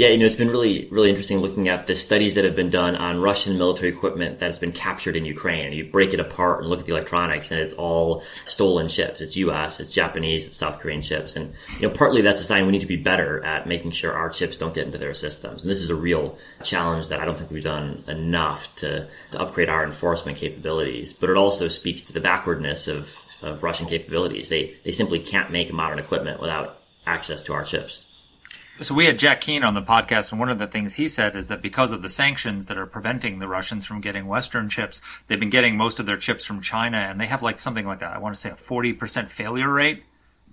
Yeah, 0.00 0.08
you 0.08 0.16
know, 0.16 0.24
it's 0.24 0.34
been 0.34 0.48
really, 0.48 0.88
really 0.90 1.10
interesting 1.10 1.40
looking 1.40 1.68
at 1.68 1.86
the 1.86 1.94
studies 1.94 2.34
that 2.36 2.46
have 2.46 2.56
been 2.56 2.70
done 2.70 2.96
on 2.96 3.20
Russian 3.20 3.58
military 3.58 3.90
equipment 3.90 4.38
that 4.38 4.46
has 4.46 4.58
been 4.58 4.72
captured 4.72 5.14
in 5.14 5.26
Ukraine. 5.26 5.66
And 5.66 5.74
you 5.74 5.84
break 5.84 6.14
it 6.14 6.20
apart 6.20 6.60
and 6.60 6.70
look 6.70 6.80
at 6.80 6.86
the 6.86 6.92
electronics 6.92 7.50
and 7.50 7.60
it's 7.60 7.74
all 7.74 8.22
stolen 8.46 8.88
chips. 8.88 9.20
It's 9.20 9.36
US, 9.36 9.78
it's 9.78 9.92
Japanese, 9.92 10.46
it's 10.46 10.56
South 10.56 10.78
Korean 10.78 11.02
chips. 11.02 11.36
And, 11.36 11.52
you 11.78 11.86
know, 11.86 11.92
partly 11.92 12.22
that's 12.22 12.40
a 12.40 12.44
sign 12.44 12.64
we 12.64 12.72
need 12.72 12.80
to 12.80 12.86
be 12.86 12.96
better 12.96 13.44
at 13.44 13.66
making 13.66 13.90
sure 13.90 14.14
our 14.14 14.30
chips 14.30 14.56
don't 14.56 14.72
get 14.72 14.86
into 14.86 14.96
their 14.96 15.12
systems. 15.12 15.64
And 15.64 15.70
this 15.70 15.82
is 15.82 15.90
a 15.90 15.94
real 15.94 16.38
challenge 16.64 17.08
that 17.08 17.20
I 17.20 17.26
don't 17.26 17.36
think 17.36 17.50
we've 17.50 17.62
done 17.62 18.02
enough 18.08 18.74
to, 18.76 19.06
to 19.32 19.38
upgrade 19.38 19.68
our 19.68 19.84
enforcement 19.84 20.38
capabilities. 20.38 21.12
But 21.12 21.28
it 21.28 21.36
also 21.36 21.68
speaks 21.68 22.00
to 22.04 22.14
the 22.14 22.22
backwardness 22.22 22.88
of, 22.88 23.22
of 23.42 23.62
Russian 23.62 23.86
capabilities. 23.86 24.48
They, 24.48 24.76
they 24.82 24.92
simply 24.92 25.20
can't 25.20 25.52
make 25.52 25.70
modern 25.74 25.98
equipment 25.98 26.40
without 26.40 26.78
access 27.06 27.42
to 27.42 27.52
our 27.52 27.64
chips. 27.64 28.06
So 28.82 28.94
we 28.94 29.04
had 29.04 29.18
Jack 29.18 29.42
Keane 29.42 29.62
on 29.62 29.74
the 29.74 29.82
podcast, 29.82 30.30
and 30.30 30.40
one 30.40 30.48
of 30.48 30.58
the 30.58 30.66
things 30.66 30.94
he 30.94 31.06
said 31.08 31.36
is 31.36 31.48
that 31.48 31.60
because 31.60 31.92
of 31.92 32.00
the 32.00 32.08
sanctions 32.08 32.66
that 32.68 32.78
are 32.78 32.86
preventing 32.86 33.38
the 33.38 33.46
Russians 33.46 33.84
from 33.84 34.00
getting 34.00 34.26
Western 34.26 34.70
chips, 34.70 35.02
they've 35.26 35.38
been 35.38 35.50
getting 35.50 35.76
most 35.76 35.98
of 35.98 36.06
their 36.06 36.16
chips 36.16 36.46
from 36.46 36.62
China, 36.62 36.96
and 36.96 37.20
they 37.20 37.26
have 37.26 37.42
like 37.42 37.60
something 37.60 37.86
like 37.86 38.00
a, 38.00 38.06
I 38.06 38.16
want 38.16 38.34
to 38.34 38.40
say 38.40 38.48
a 38.48 38.56
forty 38.56 38.94
percent 38.94 39.30
failure 39.30 39.70
rate. 39.70 40.04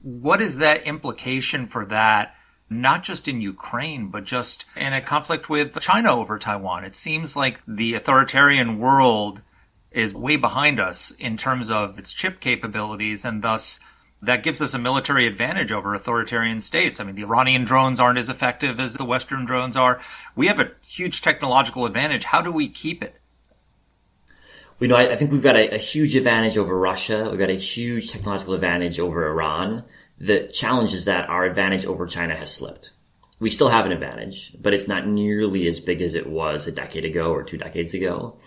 What 0.02 0.42
is 0.42 0.58
that 0.58 0.84
implication 0.84 1.68
for 1.68 1.86
that? 1.86 2.36
Not 2.70 3.04
just 3.04 3.30
in 3.30 3.40
Ukraine, 3.40 4.10
but 4.10 4.26
just 4.26 4.66
in 4.76 4.92
a 4.92 5.00
conflict 5.00 5.50
with 5.50 5.80
China 5.80 6.14
over 6.14 6.38
Taiwan. 6.38 6.84
It 6.84 6.94
seems 6.94 7.38
like 7.38 7.62
the 7.66 7.94
authoritarian 7.94 8.78
world 8.78 9.42
is 9.90 10.14
way 10.14 10.36
behind 10.36 10.82
us 10.82 11.12
in 11.12 11.38
terms 11.38 11.72
of 11.72 11.98
its 11.98 12.12
chip 12.12 12.42
capabilities, 12.42 13.24
and 13.24 13.42
thus 13.42 13.80
that 14.22 14.44
gives 14.44 14.62
us 14.62 14.74
a 14.74 14.80
military 14.80 15.28
advantage 15.28 15.72
over 15.72 15.94
authoritarian 15.94 16.60
states. 16.60 17.00
I 17.00 17.04
mean, 17.04 17.16
the 17.16 17.24
Iranian 17.24 17.66
drones 17.66 18.00
aren't 18.00 18.18
as 18.18 18.30
effective 18.30 18.80
as 18.80 18.96
the 18.96 19.06
Western 19.06 19.46
drones 19.46 19.78
are. 19.78 20.02
We 20.36 20.48
have 20.48 20.60
a 20.60 20.72
huge 20.86 21.22
technological 21.22 21.86
advantage. 21.86 22.24
How 22.24 22.42
do 22.42 22.52
we 22.52 22.68
keep 22.68 23.04
it? 23.04 23.20
We 24.80 24.88
know, 24.88 24.96
I, 24.96 25.12
I 25.12 25.16
think 25.16 25.32
we've 25.32 25.44
got 25.44 25.56
a, 25.56 25.76
a, 25.76 25.78
huge 25.78 26.16
advantage 26.16 26.58
over 26.58 26.78
Russia. 26.78 27.28
We've 27.30 27.40
got 27.40 27.50
a 27.50 27.54
huge 27.54 28.12
technological 28.12 28.54
advantage 28.54 29.00
over 29.00 29.28
Iran. 29.28 29.84
The 30.20 30.48
challenge 30.48 30.94
is 30.94 31.06
that 31.06 31.30
our 31.30 31.46
advantage 31.46 31.86
over 31.86 32.06
China 32.06 32.36
has 32.36 32.54
slipped. 32.54 32.92
We 33.40 33.50
still 33.50 33.70
have 33.70 33.86
an 33.86 33.92
advantage, 33.92 34.56
but 34.60 34.74
it's 34.74 34.88
not 34.88 35.08
nearly 35.08 35.68
as 35.68 35.80
big 35.80 36.02
as 36.02 36.16
it 36.16 36.28
was 36.28 36.66
a 36.66 36.72
decade 36.72 37.06
ago 37.06 37.32
or 37.32 37.44
two 37.44 37.58
decades 37.58 37.94
ago. 37.94 38.38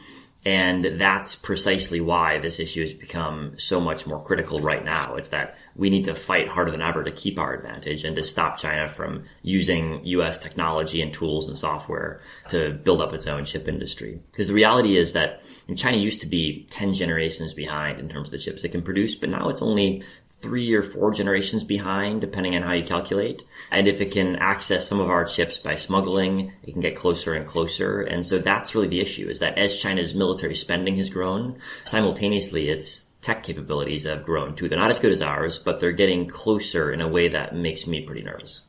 And 0.45 0.99
that's 0.99 1.37
precisely 1.37 2.01
why 2.01 2.39
this 2.39 2.61
issue 2.61 2.81
has 2.81 2.95
become 2.95 3.59
so 3.59 3.79
much 3.79 4.07
more 4.07 4.23
critical 4.23 4.59
right 4.59 4.83
now. 4.83 5.17
It's 5.17 5.29
that 5.29 5.57
we 5.77 5.91
need 5.91 6.05
to 6.05 6.15
fight 6.15 6.49
harder 6.49 6.71
than 6.71 6.81
ever 6.81 7.05
to 7.05 7.11
keep 7.11 7.39
our 7.39 7.53
advantage 7.53 8.05
and 8.05 8.17
to 8.17 8.23
stop 8.23 8.57
China 8.57 8.89
from 8.89 9.25
using 9.43 10.01
US 10.05 10.39
technology 10.39 11.03
and 11.03 11.13
tools 11.13 11.47
and 11.47 11.59
software 11.59 12.21
to 12.49 12.73
build 12.73 13.03
up 13.03 13.13
its 13.13 13.27
own 13.27 13.45
chip 13.45 13.69
industry. 13.69 14.23
Because 14.31 14.49
the 14.49 14.55
reality 14.55 14.97
is 14.97 15.13
that 15.13 15.43
China 15.77 15.99
used 15.99 16.23
to 16.23 16.27
be 16.27 16.67
10 16.71 16.95
generations 16.95 17.53
behind 17.53 18.01
in 18.01 18.09
terms 18.09 18.29
of 18.29 18.33
the 18.33 18.39
chips 18.39 18.65
it 18.65 18.71
can 18.71 18.83
produce, 18.83 19.15
but 19.15 19.29
now 19.29 19.51
it's 19.51 19.63
only 19.63 20.03
three 20.41 20.73
or 20.75 20.83
four 20.83 21.13
generations 21.13 21.65
behind, 21.65 22.21
depending 22.21 22.57
on 22.57 22.63
how 22.63 22.73
you 22.73 22.85
calculate. 22.85 23.45
And 23.71 23.87
if 23.87 24.01
it 24.01 24.13
can 24.13 24.37
access 24.37 24.89
some 24.89 25.01
of 25.01 25.11
our 25.11 25.25
chips 25.25 25.59
by 25.59 25.77
smuggling, 25.77 26.53
it 26.63 26.73
can 26.73 26.81
get 26.81 26.97
closer 26.97 27.35
and 27.35 27.47
closer. 27.47 28.01
And 28.01 28.25
so 28.25 28.39
that's 28.39 28.75
really 28.75 28.89
the 28.89 29.01
issue 29.01 29.29
is 29.29 29.41
that 29.41 29.59
as 29.59 29.77
China's 29.77 30.15
military 30.15 30.55
spending 30.55 30.97
has 30.97 31.11
grown, 31.11 31.59
simultaneously 31.85 32.71
its 32.71 33.07
tech 33.23 33.43
capabilities 33.43 34.05
have 34.05 34.25
grown 34.25 34.55
too. 34.57 34.69
They're 34.69 34.79
not 34.79 34.91
as 34.91 34.99
good 34.99 35.13
as 35.13 35.23
ours, 35.23 35.59
but 35.59 35.81
they're 35.81 35.93
getting 35.93 36.27
closer 36.27 36.91
in 36.91 37.01
a 37.01 37.09
way 37.09 37.29
that 37.29 37.55
makes 37.55 37.87
me 37.87 38.03
pretty 38.03 38.23
nervous. 38.23 38.63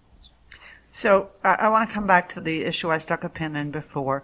So 0.86 1.30
I, 1.42 1.70
want 1.70 1.88
to 1.88 1.94
come 1.94 2.06
back 2.06 2.28
to 2.30 2.42
the 2.42 2.66
issue 2.66 2.92
I 2.92 2.98
stuck 2.98 3.24
a 3.24 3.30
pin 3.30 3.56
in 3.56 3.72
before 3.72 4.24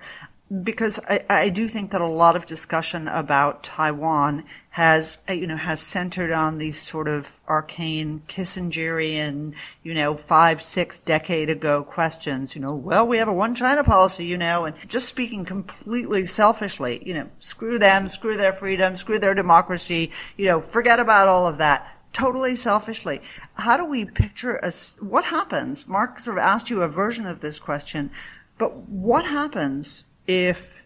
because 0.64 1.00
I, 1.10 1.26
I, 1.30 1.50
do 1.50 1.68
think 1.68 1.92
that 1.92 2.00
a 2.00 2.08
lot 2.08 2.38
of 2.38 2.46
discussion 2.46 3.10
about 3.10 3.64
Taiwan 3.64 4.46
has, 4.70 5.18
you 5.28 5.46
know, 5.46 5.58
has 5.58 5.82
centered 5.82 6.32
on 6.32 6.58
these 6.58 6.80
sort 6.82 7.10
of 7.10 7.42
arcane 7.50 8.22
Kissingerian, 8.30 9.56
you 9.84 9.94
know, 9.94 10.16
five, 10.16 10.62
six 10.62 11.02
decade 11.02 11.50
ago 11.50 11.84
questions, 11.84 12.56
you 12.56 12.62
know, 12.62 12.74
well, 12.74 13.06
we 13.06 13.18
have 13.18 13.28
a 13.28 13.34
one 13.34 13.56
China 13.56 13.84
policy, 13.84 14.26
you 14.26 14.38
know, 14.38 14.64
and 14.64 14.90
just 14.90 15.10
speaking 15.10 15.44
completely 15.44 16.26
selfishly, 16.26 17.04
you 17.06 17.14
know, 17.14 17.28
screw 17.40 17.78
them, 17.78 18.08
screw 18.08 18.38
their 18.38 18.54
freedom, 18.54 18.96
screw 18.96 19.20
their 19.20 19.34
democracy, 19.34 20.12
you 20.38 20.46
know, 20.46 20.62
forget 20.62 21.02
about 21.02 21.28
all 21.28 21.46
of 21.46 21.58
that 21.58 21.94
totally 22.14 22.56
selfishly. 22.56 23.22
How 23.56 23.76
do 23.76 23.86
we 23.86 24.06
picture 24.06 24.56
a, 24.56 24.72
what 25.02 25.26
happens? 25.26 25.90
Mark 25.90 26.20
sort 26.20 26.38
of 26.38 26.44
asked 26.44 26.70
you 26.70 26.84
a 26.84 26.88
version 26.88 27.28
of 27.28 27.42
this 27.42 27.60
question, 27.60 28.12
but 28.58 28.76
what 28.88 29.26
happens 29.26 30.06
if 30.28 30.86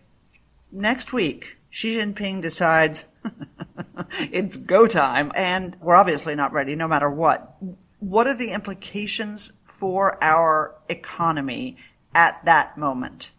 next 0.71 1.11
week 1.11 1.57
Xi 1.69 1.97
Jinping 1.97 2.41
decides 2.41 3.05
it's 4.31 4.57
go 4.57 4.87
time 4.87 5.31
and 5.35 5.75
we're 5.81 5.95
obviously 5.95 6.35
not 6.35 6.53
ready 6.53 6.75
no 6.75 6.87
matter 6.87 7.09
what, 7.09 7.57
what 7.99 8.27
are 8.27 8.33
the 8.33 8.51
implications 8.51 9.51
for 9.63 10.21
our 10.23 10.75
economy 10.89 11.77
at 12.13 12.43
that 12.45 12.77
moment? 12.77 13.31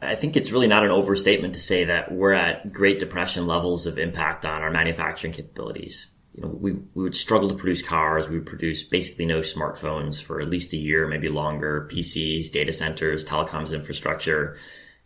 I 0.00 0.14
think 0.16 0.36
it's 0.36 0.50
really 0.50 0.66
not 0.66 0.84
an 0.84 0.90
overstatement 0.90 1.54
to 1.54 1.60
say 1.60 1.84
that 1.84 2.12
we're 2.12 2.32
at 2.32 2.72
Great 2.72 2.98
Depression 2.98 3.46
levels 3.46 3.86
of 3.86 3.98
impact 3.98 4.44
on 4.44 4.62
our 4.62 4.70
manufacturing 4.70 5.32
capabilities. 5.32 6.10
You 6.34 6.42
know, 6.42 6.48
we, 6.48 6.72
we 6.72 7.04
would 7.04 7.14
struggle 7.14 7.48
to 7.48 7.54
produce 7.54 7.80
cars. 7.80 8.28
We 8.28 8.38
would 8.38 8.46
produce 8.46 8.82
basically 8.82 9.24
no 9.24 9.40
smartphones 9.40 10.22
for 10.22 10.40
at 10.40 10.48
least 10.48 10.72
a 10.72 10.76
year, 10.76 11.06
maybe 11.06 11.28
longer, 11.28 11.88
PCs, 11.90 12.50
data 12.50 12.72
centers, 12.72 13.24
telecoms 13.24 13.72
infrastructure 13.72 14.56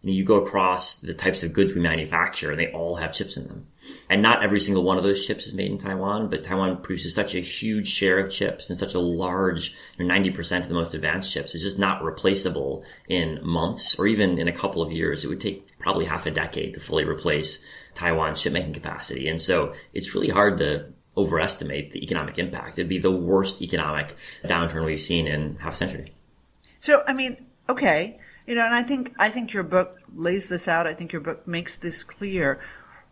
you, 0.02 0.10
know, 0.10 0.16
you 0.16 0.24
go 0.24 0.42
across 0.42 0.96
the 0.96 1.14
types 1.14 1.42
of 1.42 1.52
goods 1.52 1.72
we 1.72 1.80
manufacture 1.80 2.50
and 2.50 2.60
they 2.60 2.70
all 2.70 2.96
have 2.96 3.12
chips 3.12 3.36
in 3.36 3.48
them. 3.48 3.66
And 4.08 4.22
not 4.22 4.44
every 4.44 4.60
single 4.60 4.84
one 4.84 4.96
of 4.96 5.02
those 5.02 5.26
chips 5.26 5.46
is 5.46 5.54
made 5.54 5.70
in 5.70 5.78
Taiwan, 5.78 6.30
but 6.30 6.44
Taiwan 6.44 6.82
produces 6.82 7.14
such 7.14 7.34
a 7.34 7.40
huge 7.40 7.88
share 7.88 8.18
of 8.18 8.30
chips 8.30 8.70
and 8.70 8.78
such 8.78 8.94
a 8.94 9.00
large, 9.00 9.74
you 9.98 10.04
know, 10.04 10.14
90% 10.14 10.60
of 10.60 10.68
the 10.68 10.74
most 10.74 10.94
advanced 10.94 11.32
chips 11.32 11.54
is 11.54 11.62
just 11.62 11.78
not 11.78 12.02
replaceable 12.02 12.84
in 13.08 13.40
months 13.42 13.98
or 13.98 14.06
even 14.06 14.38
in 14.38 14.46
a 14.46 14.52
couple 14.52 14.82
of 14.82 14.92
years. 14.92 15.24
It 15.24 15.28
would 15.28 15.40
take 15.40 15.78
probably 15.78 16.04
half 16.04 16.26
a 16.26 16.30
decade 16.30 16.74
to 16.74 16.80
fully 16.80 17.04
replace 17.04 17.66
Taiwan's 17.94 18.40
chip 18.40 18.52
making 18.52 18.74
capacity. 18.74 19.28
And 19.28 19.40
so 19.40 19.74
it's 19.92 20.14
really 20.14 20.28
hard 20.28 20.58
to 20.58 20.92
overestimate 21.16 21.90
the 21.90 22.04
economic 22.04 22.38
impact. 22.38 22.78
It'd 22.78 22.88
be 22.88 23.00
the 23.00 23.10
worst 23.10 23.60
economic 23.60 24.14
downturn 24.44 24.84
we've 24.84 25.00
seen 25.00 25.26
in 25.26 25.56
half 25.56 25.72
a 25.72 25.76
century. 25.76 26.12
So, 26.78 27.02
I 27.06 27.12
mean, 27.12 27.44
okay. 27.68 28.20
You 28.48 28.54
know, 28.54 28.64
and 28.64 28.74
I 28.74 28.82
think 28.82 29.14
I 29.18 29.28
think 29.28 29.52
your 29.52 29.62
book 29.62 29.98
lays 30.16 30.48
this 30.48 30.68
out. 30.68 30.86
I 30.86 30.94
think 30.94 31.12
your 31.12 31.20
book 31.20 31.46
makes 31.46 31.76
this 31.76 32.02
clear. 32.02 32.60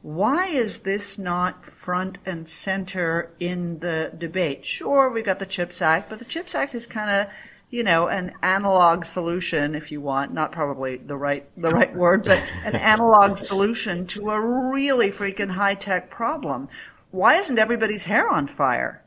Why 0.01 0.47
is 0.47 0.79
this 0.79 1.19
not 1.19 1.63
front 1.63 2.19
and 2.25 2.49
center 2.49 3.31
in 3.39 3.79
the 3.81 4.15
debate? 4.17 4.65
Sure, 4.65 5.13
we've 5.13 5.27
got 5.27 5.39
the 5.39 5.45
CHIPS 5.45 5.83
Act, 5.83 6.09
but 6.09 6.21
the 6.21 6.25
CHIPS 6.25 6.55
Act 6.55 6.75
is 6.75 6.87
kind 6.87 7.11
of 7.11 7.35
you 7.69 7.83
know, 7.83 8.09
an 8.09 8.33
analog 8.43 9.05
solution, 9.05 9.75
if 9.75 9.93
you 9.93 10.01
want, 10.01 10.33
not 10.33 10.53
probably 10.53 10.97
the 10.97 11.17
right 11.17 11.47
the 11.61 11.69
right 11.69 11.95
word, 12.05 12.25
but 12.25 12.43
an 12.65 12.75
analog 12.75 13.37
solution 13.37 14.07
to 14.07 14.31
a 14.31 14.71
really 14.71 15.11
freaking 15.11 15.51
high 15.51 15.75
tech 15.75 16.09
problem. 16.09 16.69
Why 17.11 17.35
isn't 17.35 17.59
everybody's 17.59 18.05
hair 18.05 18.27
on 18.31 18.47
fire? 18.47 19.05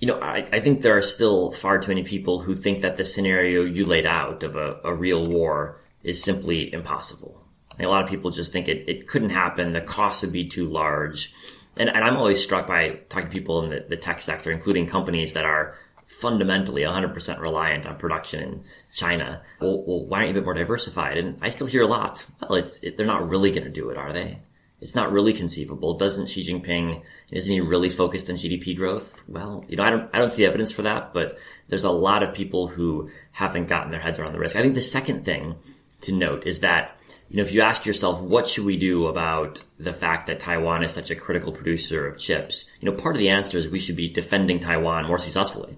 You 0.00 0.08
know, 0.08 0.18
I, 0.18 0.46
I 0.52 0.60
think 0.60 0.82
there 0.82 0.96
are 0.96 1.02
still 1.02 1.52
far 1.52 1.78
too 1.78 1.88
many 1.88 2.02
people 2.02 2.40
who 2.40 2.54
think 2.54 2.82
that 2.82 2.96
the 2.96 3.04
scenario 3.04 3.64
you 3.64 3.84
laid 3.84 4.06
out 4.06 4.42
of 4.42 4.56
a, 4.56 4.80
a 4.82 4.94
real 4.94 5.26
war 5.26 5.80
is 6.02 6.22
simply 6.22 6.72
impossible. 6.72 7.44
a 7.78 7.86
lot 7.86 8.02
of 8.02 8.10
people 8.10 8.30
just 8.30 8.52
think 8.52 8.66
it, 8.66 8.88
it 8.88 9.06
couldn't 9.06 9.30
happen. 9.30 9.72
The 9.72 9.82
cost 9.82 10.22
would 10.22 10.32
be 10.32 10.48
too 10.48 10.68
large. 10.68 11.32
And, 11.76 11.88
and 11.88 12.02
I'm 12.02 12.16
always 12.16 12.42
struck 12.42 12.66
by 12.66 13.00
talking 13.08 13.28
to 13.28 13.32
people 13.32 13.62
in 13.62 13.70
the, 13.70 13.86
the 13.88 13.96
tech 13.96 14.22
sector, 14.22 14.50
including 14.50 14.86
companies 14.86 15.34
that 15.34 15.44
are 15.44 15.76
fundamentally 16.06 16.82
100% 16.82 17.38
reliant 17.38 17.86
on 17.86 17.96
production 17.96 18.42
in 18.42 18.64
China. 18.94 19.42
Well, 19.60 19.84
well, 19.86 20.04
why 20.06 20.18
aren't 20.18 20.28
you 20.28 20.32
a 20.32 20.40
bit 20.40 20.44
more 20.44 20.54
diversified? 20.54 21.18
And 21.18 21.38
I 21.40 21.50
still 21.50 21.66
hear 21.66 21.82
a 21.82 21.86
lot. 21.86 22.26
Well, 22.40 22.54
it's, 22.54 22.82
it, 22.82 22.96
they're 22.96 23.06
not 23.06 23.28
really 23.28 23.52
going 23.52 23.64
to 23.64 23.70
do 23.70 23.90
it, 23.90 23.96
are 23.96 24.12
they? 24.12 24.40
It's 24.80 24.94
not 24.94 25.12
really 25.12 25.32
conceivable. 25.32 25.94
Doesn't 25.94 26.28
Xi 26.28 26.42
Jinping, 26.42 27.02
isn't 27.30 27.52
he 27.52 27.60
really 27.60 27.90
focused 27.90 28.30
on 28.30 28.36
GDP 28.36 28.76
growth? 28.76 29.22
Well, 29.28 29.64
you 29.68 29.76
know, 29.76 29.84
I 29.84 29.90
don't, 29.90 30.10
I 30.14 30.18
don't 30.18 30.30
see 30.30 30.46
evidence 30.46 30.72
for 30.72 30.82
that, 30.82 31.12
but 31.12 31.38
there's 31.68 31.84
a 31.84 31.90
lot 31.90 32.22
of 32.22 32.34
people 32.34 32.68
who 32.68 33.10
haven't 33.32 33.68
gotten 33.68 33.90
their 33.90 34.00
heads 34.00 34.18
around 34.18 34.32
the 34.32 34.38
risk. 34.38 34.56
I 34.56 34.62
think 34.62 34.74
the 34.74 34.82
second 34.82 35.24
thing 35.24 35.56
to 36.02 36.12
note 36.12 36.46
is 36.46 36.60
that, 36.60 36.98
you 37.28 37.36
know, 37.36 37.42
if 37.42 37.52
you 37.52 37.60
ask 37.60 37.84
yourself, 37.84 38.20
what 38.20 38.48
should 38.48 38.64
we 38.64 38.76
do 38.76 39.06
about 39.06 39.62
the 39.78 39.92
fact 39.92 40.26
that 40.26 40.40
Taiwan 40.40 40.82
is 40.82 40.92
such 40.92 41.10
a 41.10 41.16
critical 41.16 41.52
producer 41.52 42.06
of 42.06 42.18
chips? 42.18 42.70
You 42.80 42.90
know, 42.90 42.96
part 42.96 43.14
of 43.14 43.20
the 43.20 43.28
answer 43.28 43.58
is 43.58 43.68
we 43.68 43.78
should 43.78 43.96
be 43.96 44.08
defending 44.08 44.60
Taiwan 44.60 45.06
more 45.06 45.18
successfully. 45.18 45.76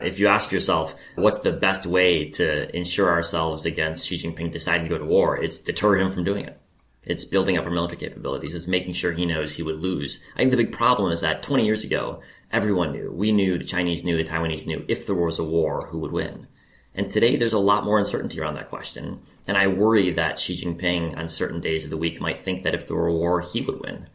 If 0.00 0.18
you 0.18 0.26
ask 0.26 0.50
yourself, 0.50 0.96
what's 1.14 1.38
the 1.38 1.52
best 1.52 1.86
way 1.86 2.30
to 2.30 2.76
ensure 2.76 3.08
ourselves 3.08 3.64
against 3.64 4.08
Xi 4.08 4.16
Jinping 4.16 4.50
deciding 4.50 4.88
to 4.88 4.90
go 4.90 4.98
to 4.98 5.04
war? 5.04 5.42
It's 5.42 5.60
deter 5.60 5.96
him 5.96 6.10
from 6.10 6.24
doing 6.24 6.44
it. 6.46 6.60
It's 7.06 7.24
building 7.24 7.58
up 7.58 7.64
our 7.64 7.70
military 7.70 7.98
capabilities. 7.98 8.54
It's 8.54 8.66
making 8.66 8.94
sure 8.94 9.12
he 9.12 9.26
knows 9.26 9.54
he 9.54 9.62
would 9.62 9.80
lose. 9.80 10.24
I 10.34 10.38
think 10.38 10.50
the 10.50 10.56
big 10.56 10.72
problem 10.72 11.12
is 11.12 11.20
that 11.20 11.42
20 11.42 11.64
years 11.64 11.84
ago, 11.84 12.22
everyone 12.50 12.92
knew. 12.92 13.10
We 13.12 13.32
knew, 13.32 13.58
the 13.58 13.64
Chinese 13.64 14.04
knew, 14.04 14.16
the 14.16 14.24
Taiwanese 14.24 14.66
knew, 14.66 14.84
if 14.88 15.06
there 15.06 15.14
was 15.14 15.38
a 15.38 15.44
war, 15.44 15.88
who 15.90 15.98
would 15.98 16.12
win. 16.12 16.46
And 16.94 17.10
today 17.10 17.36
there's 17.36 17.52
a 17.52 17.58
lot 17.58 17.84
more 17.84 17.98
uncertainty 17.98 18.40
around 18.40 18.54
that 18.54 18.68
question. 18.68 19.20
And 19.48 19.58
I 19.58 19.66
worry 19.66 20.12
that 20.12 20.38
Xi 20.38 20.56
Jinping 20.56 21.16
on 21.18 21.28
certain 21.28 21.60
days 21.60 21.84
of 21.84 21.90
the 21.90 21.96
week 21.96 22.20
might 22.20 22.40
think 22.40 22.62
that 22.62 22.74
if 22.74 22.86
there 22.86 22.96
were 22.96 23.08
a 23.08 23.12
war, 23.12 23.40
he 23.40 23.60
would 23.60 23.80
win. 23.80 24.08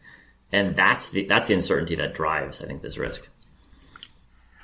And 0.50 0.74
that's 0.74 1.10
the, 1.10 1.26
that's 1.26 1.46
the 1.46 1.54
uncertainty 1.54 1.94
that 1.96 2.14
drives, 2.14 2.62
I 2.62 2.66
think, 2.66 2.82
this 2.82 2.98
risk. 2.98 3.28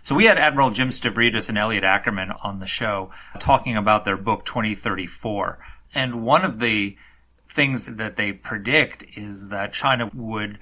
So 0.03 0.15
we 0.15 0.25
had 0.25 0.39
Admiral 0.39 0.71
Jim 0.71 0.91
Stavridis 0.91 1.49
and 1.49 1.59
Elliot 1.59 1.85
Ackerman 1.85 2.31
on 2.31 2.59
the 2.59 2.67
show 2.67 3.11
talking 3.39 3.77
about 3.77 4.05
their 4.05 4.17
book 4.17 4.45
2034. 4.45 5.59
And 5.95 6.23
one 6.25 6.45
of 6.45 6.61
the 6.61 6.97
things 7.57 7.87
that 7.87 8.16
they 8.16 8.33
predict 8.33 9.16
is 9.16 9.49
that 9.49 9.73
China 9.73 10.11
would 10.14 10.59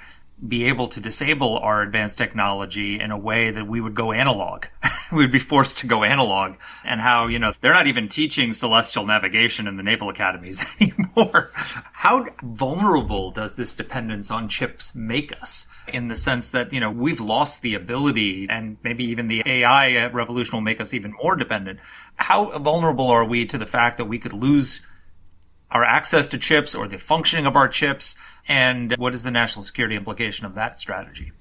be 0.47 0.65
able 0.65 0.89
to 0.89 1.01
disable 1.01 1.59
our 1.59 1.83
advanced 1.83 2.19
technology 2.19 3.01
in 3.01 3.11
a 3.11 3.19
way 3.19 3.51
that 3.51 3.67
we 3.67 3.81
would 3.81 3.95
go 3.95 4.13
analog. 4.13 4.67
we 5.13 5.19
would 5.19 5.33
be 5.33 5.39
forced 5.39 5.79
to 5.79 5.87
go 5.87 6.05
analog 6.05 6.55
and 6.85 7.01
how, 7.01 7.27
you 7.27 7.39
know, 7.39 7.53
they're 7.61 7.73
not 7.73 7.89
even 7.89 8.09
teaching 8.09 8.53
celestial 8.53 9.07
navigation 9.07 9.67
in 9.67 9.77
the 9.77 9.83
naval 9.83 10.09
academies 10.09 10.65
anymore. 10.81 11.51
how 11.55 12.27
vulnerable 12.43 13.33
does 13.33 13.57
this 13.57 13.73
dependence 13.73 14.31
on 14.31 14.49
chips 14.49 14.95
make 14.95 15.33
us? 15.43 15.67
In 15.93 16.09
the 16.09 16.17
sense 16.17 16.53
that, 16.53 16.73
you 16.73 16.81
know, 16.81 16.91
we've 16.91 17.21
lost 17.21 17.63
the 17.63 17.75
ability 17.75 18.47
and 18.49 18.77
maybe 18.83 19.05
even 19.05 19.29
the 19.29 19.43
AI 19.45 20.07
revolution 20.09 20.57
will 20.57 20.63
make 20.63 20.81
us 20.81 20.95
even 20.95 21.13
more 21.13 21.37
dependent. 21.37 21.81
How 22.17 22.59
vulnerable 22.59 23.09
are 23.09 23.25
we 23.25 23.47
to 23.47 23.59
the 23.59 23.67
fact 23.67 23.99
that 23.99 24.07
we 24.07 24.19
could 24.19 24.33
lose 24.33 24.81
our 25.71 25.85
access 25.85 26.29
to 26.29 26.39
chips 26.39 26.75
or 26.75 26.89
the 26.89 26.99
functioning 26.99 27.47
of 27.47 27.57
our 27.57 27.69
chips? 27.69 28.15
And 28.47 28.95
what 28.97 29.15
is 29.15 29.23
the 29.23 29.31
national 29.31 29.63
security 29.63 29.97
implication 29.97 30.47
of 30.47 30.55
that 30.55 30.79
strategy? 30.79 31.33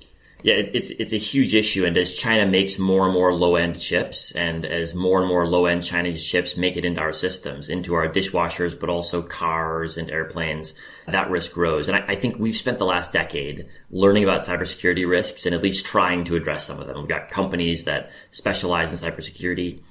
Yeah, 0.44 0.56
it's, 0.56 0.72
it's, 0.72 0.90
it's 0.92 1.14
a 1.14 1.18
huge 1.18 1.56
issue. 1.56 1.86
And 1.86 1.96
as 1.96 2.14
China 2.14 2.46
makes 2.46 2.78
more 2.78 3.06
and 3.06 3.14
more 3.14 3.34
low 3.34 3.56
end 3.56 3.80
chips 3.80 4.34
and 4.34 4.66
as 4.66 4.94
more 4.94 5.20
and 5.20 5.28
more 5.28 5.48
low 5.48 5.66
end 5.68 5.86
Chinese 5.86 6.22
chips 6.22 6.58
make 6.58 6.76
it 6.76 6.84
into 6.84 7.00
our 7.00 7.14
systems, 7.14 7.70
into 7.70 7.94
our 7.94 8.10
dishwashers, 8.10 8.78
but 8.78 8.90
also 8.90 9.22
cars 9.22 9.98
and 9.98 10.12
airplanes, 10.12 10.76
that 11.08 11.30
risk 11.30 11.54
grows. 11.54 11.88
And 11.88 11.96
I, 11.96 12.06
I 12.10 12.16
think 12.16 12.38
we've 12.38 12.58
spent 12.58 12.78
the 12.78 12.86
last 12.86 13.14
decade 13.14 13.68
learning 13.90 14.26
about 14.26 14.42
cybersecurity 14.42 15.10
risks 15.10 15.46
and 15.46 15.56
at 15.56 15.64
least 15.64 15.86
trying 15.86 16.26
to 16.26 16.36
address 16.36 16.66
some 16.66 16.82
of 16.82 16.88
them. 16.88 16.98
We've 16.98 17.08
got 17.08 17.30
companies 17.30 17.86
that 17.86 18.12
specialize 18.30 18.92
in 18.92 19.10
cybersecurity 19.10 19.82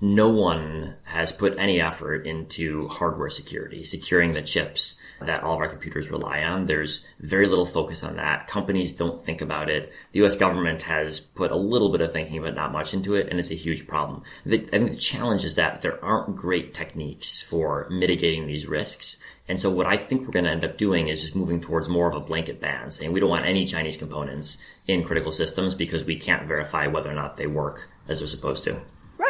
no 0.00 0.28
one 0.28 0.94
has 1.02 1.32
put 1.32 1.58
any 1.58 1.80
effort 1.80 2.24
into 2.24 2.86
hardware 2.86 3.30
security, 3.30 3.82
securing 3.82 4.32
the 4.32 4.42
chips 4.42 4.96
that 5.20 5.42
all 5.42 5.54
of 5.54 5.60
our 5.60 5.68
computers 5.68 6.10
rely 6.10 6.42
on. 6.42 6.66
There's 6.66 7.04
very 7.18 7.46
little 7.46 7.66
focus 7.66 8.04
on 8.04 8.16
that. 8.16 8.46
Companies 8.46 8.94
don't 8.94 9.20
think 9.20 9.40
about 9.40 9.68
it. 9.68 9.92
The 10.12 10.24
US 10.24 10.36
government 10.36 10.82
has 10.82 11.18
put 11.18 11.50
a 11.50 11.56
little 11.56 11.90
bit 11.90 12.00
of 12.00 12.12
thinking, 12.12 12.42
but 12.42 12.54
not 12.54 12.70
much 12.70 12.94
into 12.94 13.14
it, 13.14 13.28
and 13.28 13.40
it's 13.40 13.50
a 13.50 13.56
huge 13.56 13.88
problem. 13.88 14.22
The, 14.46 14.60
I 14.72 14.78
think 14.78 14.92
the 14.92 14.96
challenge 14.96 15.44
is 15.44 15.56
that 15.56 15.80
there 15.80 16.02
aren't 16.04 16.36
great 16.36 16.74
techniques 16.74 17.42
for 17.42 17.88
mitigating 17.90 18.46
these 18.46 18.68
risks. 18.68 19.18
And 19.48 19.58
so 19.58 19.68
what 19.68 19.86
I 19.86 19.96
think 19.96 20.22
we're 20.22 20.32
going 20.32 20.44
to 20.44 20.52
end 20.52 20.64
up 20.64 20.76
doing 20.76 21.08
is 21.08 21.22
just 21.22 21.34
moving 21.34 21.60
towards 21.60 21.88
more 21.88 22.08
of 22.08 22.14
a 22.14 22.20
blanket 22.20 22.60
ban, 22.60 22.92
saying 22.92 23.12
we 23.12 23.18
don't 23.18 23.30
want 23.30 23.46
any 23.46 23.66
Chinese 23.66 23.96
components 23.96 24.58
in 24.86 25.02
critical 25.02 25.32
systems 25.32 25.74
because 25.74 26.04
we 26.04 26.16
can't 26.16 26.46
verify 26.46 26.86
whether 26.86 27.10
or 27.10 27.14
not 27.14 27.36
they 27.36 27.48
work 27.48 27.88
as 28.06 28.20
they're 28.20 28.28
supposed 28.28 28.62
to. 28.64 28.80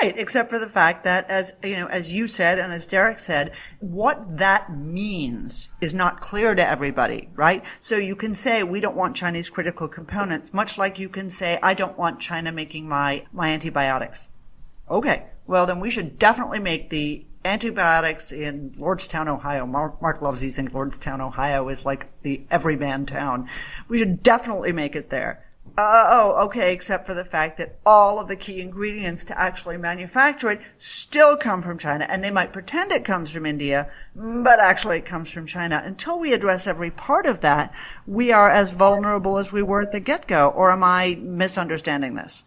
Right, 0.01 0.17
except 0.17 0.51
for 0.51 0.61
the 0.61 0.69
fact 0.69 1.05
that, 1.05 1.29
as 1.29 1.55
you 1.65 1.75
know, 1.75 1.89
as 1.89 2.13
you 2.13 2.29
said 2.29 2.61
and 2.61 2.73
as 2.73 2.87
Derek 2.87 3.19
said, 3.19 3.55
what 3.81 4.39
that 4.39 4.73
means 4.73 5.71
is 5.81 5.93
not 5.93 6.21
clear 6.21 6.55
to 6.55 6.65
everybody, 6.65 7.29
right? 7.35 7.65
So 7.81 7.97
you 7.97 8.15
can 8.15 8.37
say 8.37 8.63
we 8.63 8.79
don't 8.79 8.97
want 8.97 9.17
Chinese 9.17 9.51
critical 9.51 9.89
components, 9.89 10.55
much 10.55 10.79
like 10.79 11.01
you 11.01 11.09
can 11.09 11.31
say 11.31 11.59
I 11.61 11.75
don't 11.75 11.99
want 11.99 12.21
China 12.21 12.53
making 12.53 12.89
my 12.89 13.27
my 13.33 13.51
antibiotics. 13.51 14.29
Okay, 14.89 15.27
well 15.49 15.67
then 15.67 15.81
we 15.81 15.91
should 15.91 16.17
definitely 16.17 16.61
make 16.61 16.91
the 16.91 17.25
antibiotics 17.45 18.31
in 18.31 18.71
Lordstown, 18.79 19.27
Ohio. 19.27 19.67
Marc, 19.67 20.01
Marc 20.01 20.23
loves 20.23 20.45
using 20.45 20.69
Lordstown, 20.69 21.21
Ohio 21.21 21.69
is 21.71 21.85
like 21.85 22.07
the 22.23 22.47
everyman 22.53 23.07
town. 23.07 23.49
We 23.89 23.99
should 23.99 24.23
definitely 24.23 24.71
make 24.71 24.95
it 24.95 25.11
there. 25.11 25.45
Uh, 25.79 26.09
oh, 26.11 26.45
okay, 26.47 26.73
except 26.73 27.07
for 27.07 27.15
the 27.15 27.25
fact 27.25 27.57
that 27.57 27.79
all 27.87 28.19
of 28.19 28.27
the 28.27 28.35
key 28.35 28.61
ingredients 28.61 29.25
to 29.27 29.41
actually 29.41 29.77
manufacture 29.77 30.51
it 30.51 30.61
still 30.77 31.37
come 31.37 31.63
from 31.63 31.79
China. 31.79 32.05
And 32.09 32.25
they 32.25 32.33
might 32.33 32.53
pretend 32.53 32.91
it 32.91 33.05
comes 33.05 33.31
from 33.31 33.47
India, 33.47 33.89
but 34.17 34.59
actually 34.59 34.99
it 34.99 35.05
comes 35.05 35.31
from 35.31 35.47
China. 35.47 35.81
Until 35.85 36.19
we 36.19 36.33
address 36.33 36.67
every 36.67 36.91
part 36.91 37.27
of 37.27 37.43
that, 37.43 37.73
we 38.09 38.33
are 38.33 38.51
as 38.51 38.71
vulnerable 38.71 39.39
as 39.39 39.53
we 39.53 39.63
were 39.63 39.83
at 39.83 39.93
the 39.93 40.01
get-go. 40.01 40.49
Or 40.49 40.73
am 40.73 40.83
I 40.83 41.17
misunderstanding 41.21 42.17
this? 42.17 42.45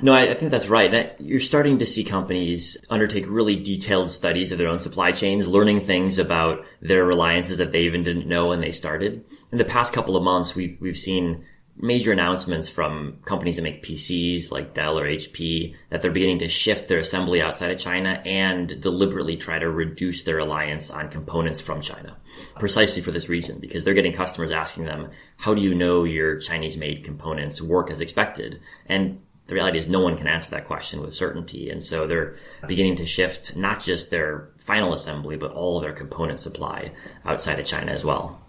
No, 0.00 0.12
I, 0.12 0.34
think 0.34 0.50
that's 0.50 0.68
right. 0.68 1.12
You're 1.20 1.38
starting 1.38 1.78
to 1.78 1.86
see 1.86 2.02
companies 2.02 2.76
undertake 2.90 3.26
really 3.28 3.54
detailed 3.54 4.10
studies 4.10 4.50
of 4.50 4.58
their 4.58 4.66
own 4.66 4.80
supply 4.80 5.12
chains, 5.12 5.46
learning 5.46 5.78
things 5.78 6.18
about 6.18 6.64
their 6.80 7.04
reliances 7.04 7.58
that 7.58 7.70
they 7.70 7.82
even 7.84 8.02
didn't 8.02 8.26
know 8.26 8.48
when 8.48 8.60
they 8.60 8.72
started. 8.72 9.24
In 9.52 9.58
the 9.58 9.64
past 9.64 9.92
couple 9.92 10.16
of 10.16 10.24
months, 10.24 10.56
we've, 10.56 10.76
we've 10.80 10.98
seen 10.98 11.44
major 11.82 12.12
announcements 12.12 12.68
from 12.68 13.18
companies 13.24 13.56
that 13.56 13.62
make 13.62 13.82
PCs 13.82 14.52
like 14.52 14.72
Dell 14.72 14.98
or 14.98 15.04
HP 15.04 15.74
that 15.90 16.00
they're 16.00 16.12
beginning 16.12 16.38
to 16.38 16.48
shift 16.48 16.86
their 16.86 17.00
assembly 17.00 17.42
outside 17.42 17.72
of 17.72 17.78
China 17.78 18.22
and 18.24 18.80
deliberately 18.80 19.36
try 19.36 19.58
to 19.58 19.68
reduce 19.68 20.22
their 20.22 20.36
reliance 20.36 20.92
on 20.92 21.10
components 21.10 21.60
from 21.60 21.80
China. 21.80 22.16
Precisely 22.54 23.02
for 23.02 23.10
this 23.10 23.28
reason, 23.28 23.58
because 23.58 23.82
they're 23.82 23.94
getting 23.94 24.12
customers 24.12 24.52
asking 24.52 24.84
them, 24.84 25.10
how 25.36 25.54
do 25.54 25.60
you 25.60 25.74
know 25.74 26.04
your 26.04 26.38
Chinese 26.38 26.76
made 26.76 27.02
components 27.02 27.60
work 27.60 27.90
as 27.90 28.00
expected? 28.00 28.60
And 28.86 29.20
the 29.48 29.54
reality 29.54 29.78
is 29.78 29.88
no 29.88 29.98
one 29.98 30.16
can 30.16 30.28
answer 30.28 30.52
that 30.52 30.66
question 30.66 31.00
with 31.00 31.12
certainty. 31.12 31.68
And 31.68 31.82
so 31.82 32.06
they're 32.06 32.36
beginning 32.68 32.94
to 32.96 33.06
shift 33.06 33.56
not 33.56 33.82
just 33.82 34.08
their 34.10 34.50
final 34.56 34.92
assembly, 34.92 35.36
but 35.36 35.50
all 35.50 35.80
their 35.80 35.92
component 35.92 36.38
supply 36.38 36.92
outside 37.24 37.58
of 37.58 37.66
China 37.66 37.90
as 37.90 38.04
well. 38.04 38.40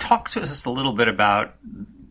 Talk 0.00 0.28
to 0.30 0.42
us 0.42 0.64
a 0.64 0.70
little 0.70 0.92
bit 0.92 1.06
about 1.06 1.54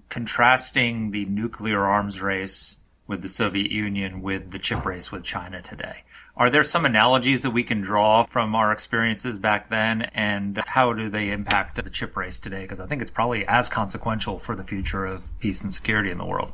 contrasting 0.09 1.11
the 1.11 1.25
nuclear 1.25 1.85
arms 1.85 2.21
race 2.21 2.77
with 3.07 3.21
the 3.21 3.29
Soviet 3.29 3.71
Union 3.71 4.21
with 4.21 4.51
the 4.51 4.59
chip 4.59 4.85
race 4.85 5.11
with 5.11 5.23
China 5.23 5.61
today. 5.61 6.03
Are 6.37 6.49
there 6.49 6.63
some 6.63 6.85
analogies 6.85 7.41
that 7.41 7.51
we 7.51 7.63
can 7.63 7.81
draw 7.81 8.23
from 8.23 8.55
our 8.55 8.71
experiences 8.71 9.37
back 9.37 9.69
then 9.69 10.03
and 10.13 10.61
how 10.67 10.93
do 10.93 11.09
they 11.09 11.31
impact 11.31 11.75
the 11.75 11.89
chip 11.89 12.15
race 12.15 12.39
today? 12.39 12.61
Because 12.61 12.79
I 12.79 12.87
think 12.87 13.01
it's 13.01 13.11
probably 13.11 13.45
as 13.47 13.67
consequential 13.67 14.39
for 14.39 14.55
the 14.55 14.63
future 14.63 15.05
of 15.05 15.21
peace 15.39 15.63
and 15.63 15.73
security 15.73 16.11
in 16.11 16.17
the 16.17 16.25
world. 16.25 16.51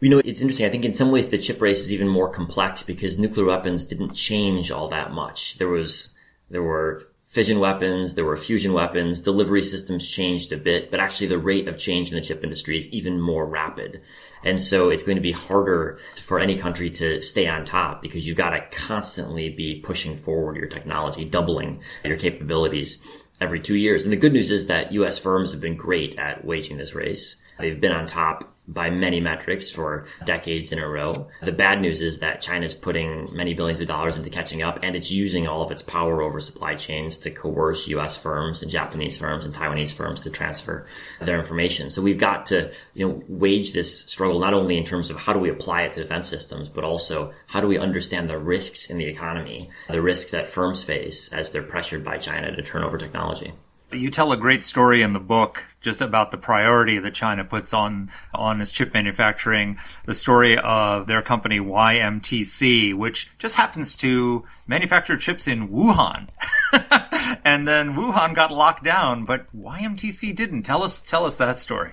You 0.00 0.10
know, 0.10 0.18
it's 0.18 0.40
interesting. 0.40 0.66
I 0.66 0.70
think 0.70 0.84
in 0.84 0.92
some 0.92 1.12
ways 1.12 1.28
the 1.28 1.38
chip 1.38 1.60
race 1.60 1.80
is 1.80 1.92
even 1.92 2.08
more 2.08 2.28
complex 2.28 2.82
because 2.82 3.18
nuclear 3.18 3.46
weapons 3.46 3.86
didn't 3.86 4.14
change 4.14 4.70
all 4.70 4.88
that 4.88 5.12
much. 5.12 5.58
There 5.58 5.68
was, 5.68 6.14
there 6.50 6.62
were 6.62 7.00
fission 7.34 7.58
weapons, 7.58 8.14
there 8.14 8.24
were 8.24 8.36
fusion 8.36 8.72
weapons, 8.72 9.20
delivery 9.20 9.60
systems 9.64 10.08
changed 10.08 10.52
a 10.52 10.56
bit, 10.56 10.88
but 10.88 11.00
actually 11.00 11.26
the 11.26 11.36
rate 11.36 11.66
of 11.66 11.76
change 11.76 12.08
in 12.08 12.14
the 12.14 12.24
chip 12.24 12.44
industry 12.44 12.78
is 12.78 12.88
even 12.90 13.20
more 13.20 13.44
rapid. 13.44 14.00
And 14.44 14.62
so 14.62 14.88
it's 14.88 15.02
going 15.02 15.16
to 15.16 15.20
be 15.20 15.32
harder 15.32 15.98
for 16.22 16.38
any 16.38 16.56
country 16.56 16.90
to 16.90 17.20
stay 17.20 17.48
on 17.48 17.64
top 17.64 18.02
because 18.02 18.24
you've 18.24 18.36
got 18.36 18.50
to 18.50 18.64
constantly 18.70 19.50
be 19.50 19.80
pushing 19.80 20.16
forward 20.16 20.56
your 20.56 20.68
technology, 20.68 21.24
doubling 21.24 21.82
your 22.04 22.16
capabilities 22.16 22.98
every 23.40 23.58
two 23.58 23.74
years. 23.74 24.04
And 24.04 24.12
the 24.12 24.16
good 24.16 24.32
news 24.32 24.52
is 24.52 24.68
that 24.68 24.92
US 24.92 25.18
firms 25.18 25.50
have 25.50 25.60
been 25.60 25.74
great 25.74 26.16
at 26.16 26.44
waging 26.44 26.76
this 26.76 26.94
race. 26.94 27.34
They've 27.58 27.80
been 27.80 27.90
on 27.90 28.06
top 28.06 28.53
by 28.66 28.88
many 28.88 29.20
metrics 29.20 29.70
for 29.70 30.06
decades 30.24 30.72
in 30.72 30.78
a 30.78 30.88
row. 30.88 31.28
The 31.42 31.52
bad 31.52 31.82
news 31.82 32.00
is 32.00 32.20
that 32.20 32.40
China's 32.40 32.74
putting 32.74 33.34
many 33.34 33.52
billions 33.52 33.80
of 33.80 33.86
dollars 33.86 34.16
into 34.16 34.30
catching 34.30 34.62
up 34.62 34.78
and 34.82 34.96
it's 34.96 35.10
using 35.10 35.46
all 35.46 35.62
of 35.62 35.70
its 35.70 35.82
power 35.82 36.22
over 36.22 36.40
supply 36.40 36.74
chains 36.74 37.18
to 37.20 37.30
coerce 37.30 37.86
US 37.88 38.16
firms 38.16 38.62
and 38.62 38.70
Japanese 38.70 39.18
firms 39.18 39.44
and 39.44 39.54
Taiwanese 39.54 39.92
firms 39.92 40.22
to 40.22 40.30
transfer 40.30 40.86
their 41.20 41.38
information. 41.38 41.90
So 41.90 42.00
we've 42.00 42.18
got 42.18 42.46
to, 42.46 42.72
you 42.94 43.06
know, 43.06 43.22
wage 43.28 43.72
this 43.72 44.00
struggle 44.00 44.40
not 44.40 44.54
only 44.54 44.78
in 44.78 44.84
terms 44.84 45.10
of 45.10 45.18
how 45.18 45.34
do 45.34 45.38
we 45.38 45.50
apply 45.50 45.82
it 45.82 45.94
to 45.94 46.02
defense 46.02 46.28
systems, 46.28 46.70
but 46.70 46.84
also 46.84 47.34
how 47.46 47.60
do 47.60 47.68
we 47.68 47.78
understand 47.78 48.30
the 48.30 48.38
risks 48.38 48.88
in 48.88 48.96
the 48.96 49.06
economy, 49.06 49.68
the 49.88 50.00
risks 50.00 50.30
that 50.30 50.48
firms 50.48 50.82
face 50.82 51.32
as 51.32 51.50
they're 51.50 51.62
pressured 51.62 52.02
by 52.02 52.16
China 52.16 52.54
to 52.54 52.62
turn 52.62 52.82
over 52.82 52.96
technology. 52.96 53.52
You 53.94 54.10
tell 54.10 54.32
a 54.32 54.36
great 54.36 54.64
story 54.64 55.02
in 55.02 55.12
the 55.12 55.20
book 55.20 55.62
just 55.80 56.00
about 56.00 56.30
the 56.30 56.38
priority 56.38 56.98
that 56.98 57.14
China 57.14 57.44
puts 57.44 57.72
on 57.72 58.10
on 58.34 58.60
its 58.60 58.72
chip 58.72 58.92
manufacturing. 58.92 59.78
The 60.04 60.14
story 60.14 60.58
of 60.58 61.06
their 61.06 61.22
company 61.22 61.60
YMTC, 61.60 62.94
which 62.94 63.30
just 63.38 63.54
happens 63.54 63.96
to 63.96 64.44
manufacture 64.66 65.16
chips 65.16 65.46
in 65.46 65.68
Wuhan. 65.68 66.28
and 67.44 67.66
then 67.68 67.96
Wuhan 67.96 68.34
got 68.34 68.50
locked 68.50 68.84
down, 68.84 69.24
but 69.24 69.46
YMTC 69.56 70.34
didn't. 70.34 70.62
Tell 70.62 70.82
us 70.82 71.02
tell 71.02 71.24
us 71.24 71.36
that 71.36 71.58
story 71.58 71.92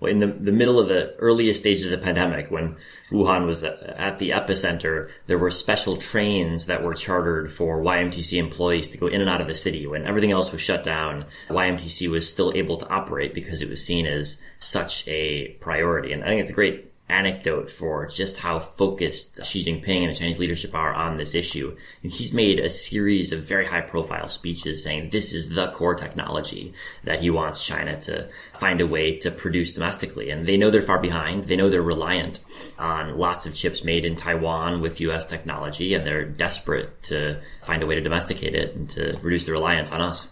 in 0.00 0.18
the, 0.18 0.26
the 0.26 0.52
middle 0.52 0.78
of 0.78 0.88
the 0.88 1.14
earliest 1.18 1.60
stages 1.60 1.86
of 1.86 1.90
the 1.90 1.98
pandemic, 1.98 2.50
when 2.50 2.76
Wuhan 3.10 3.46
was 3.46 3.62
at 3.62 4.18
the 4.18 4.30
epicenter, 4.30 5.10
there 5.26 5.38
were 5.38 5.50
special 5.50 5.96
trains 5.96 6.66
that 6.66 6.82
were 6.82 6.94
chartered 6.94 7.50
for 7.50 7.82
YMTC 7.82 8.38
employees 8.38 8.88
to 8.90 8.98
go 8.98 9.06
in 9.06 9.20
and 9.20 9.30
out 9.30 9.40
of 9.40 9.46
the 9.46 9.54
city. 9.54 9.86
When 9.86 10.06
everything 10.06 10.32
else 10.32 10.52
was 10.52 10.60
shut 10.60 10.84
down, 10.84 11.26
YMTC 11.48 12.10
was 12.10 12.30
still 12.30 12.52
able 12.54 12.76
to 12.78 12.88
operate 12.88 13.34
because 13.34 13.62
it 13.62 13.68
was 13.68 13.84
seen 13.84 14.06
as 14.06 14.40
such 14.58 15.06
a 15.08 15.48
priority. 15.60 16.12
And 16.12 16.22
I 16.24 16.28
think 16.28 16.40
it's 16.40 16.50
a 16.50 16.54
great 16.54 16.93
anecdote 17.08 17.70
for 17.70 18.06
just 18.06 18.38
how 18.38 18.58
focused 18.58 19.44
Xi 19.44 19.62
Jinping 19.62 20.02
and 20.02 20.10
the 20.10 20.14
Chinese 20.14 20.38
leadership 20.38 20.74
are 20.74 20.94
on 20.94 21.18
this 21.18 21.34
issue. 21.34 21.76
And 22.02 22.10
he's 22.10 22.32
made 22.32 22.58
a 22.58 22.70
series 22.70 23.30
of 23.30 23.40
very 23.40 23.66
high 23.66 23.82
profile 23.82 24.28
speeches 24.28 24.82
saying 24.82 25.10
this 25.10 25.32
is 25.32 25.50
the 25.50 25.70
core 25.72 25.94
technology 25.94 26.72
that 27.04 27.20
he 27.20 27.28
wants 27.28 27.62
China 27.62 28.00
to 28.02 28.28
find 28.54 28.80
a 28.80 28.86
way 28.86 29.18
to 29.18 29.30
produce 29.30 29.74
domestically. 29.74 30.30
And 30.30 30.46
they 30.46 30.56
know 30.56 30.70
they're 30.70 30.82
far 30.82 31.00
behind. 31.00 31.44
They 31.44 31.56
know 31.56 31.68
they're 31.68 31.82
reliant 31.82 32.40
on 32.78 33.18
lots 33.18 33.46
of 33.46 33.54
chips 33.54 33.84
made 33.84 34.06
in 34.06 34.16
Taiwan 34.16 34.80
with 34.80 35.00
US 35.00 35.26
technology 35.26 35.94
and 35.94 36.06
they're 36.06 36.24
desperate 36.24 37.02
to 37.04 37.40
find 37.62 37.82
a 37.82 37.86
way 37.86 37.96
to 37.96 38.00
domesticate 38.00 38.54
it 38.54 38.74
and 38.74 38.88
to 38.90 39.18
reduce 39.22 39.44
the 39.44 39.52
reliance 39.52 39.92
on 39.92 40.00
us 40.00 40.30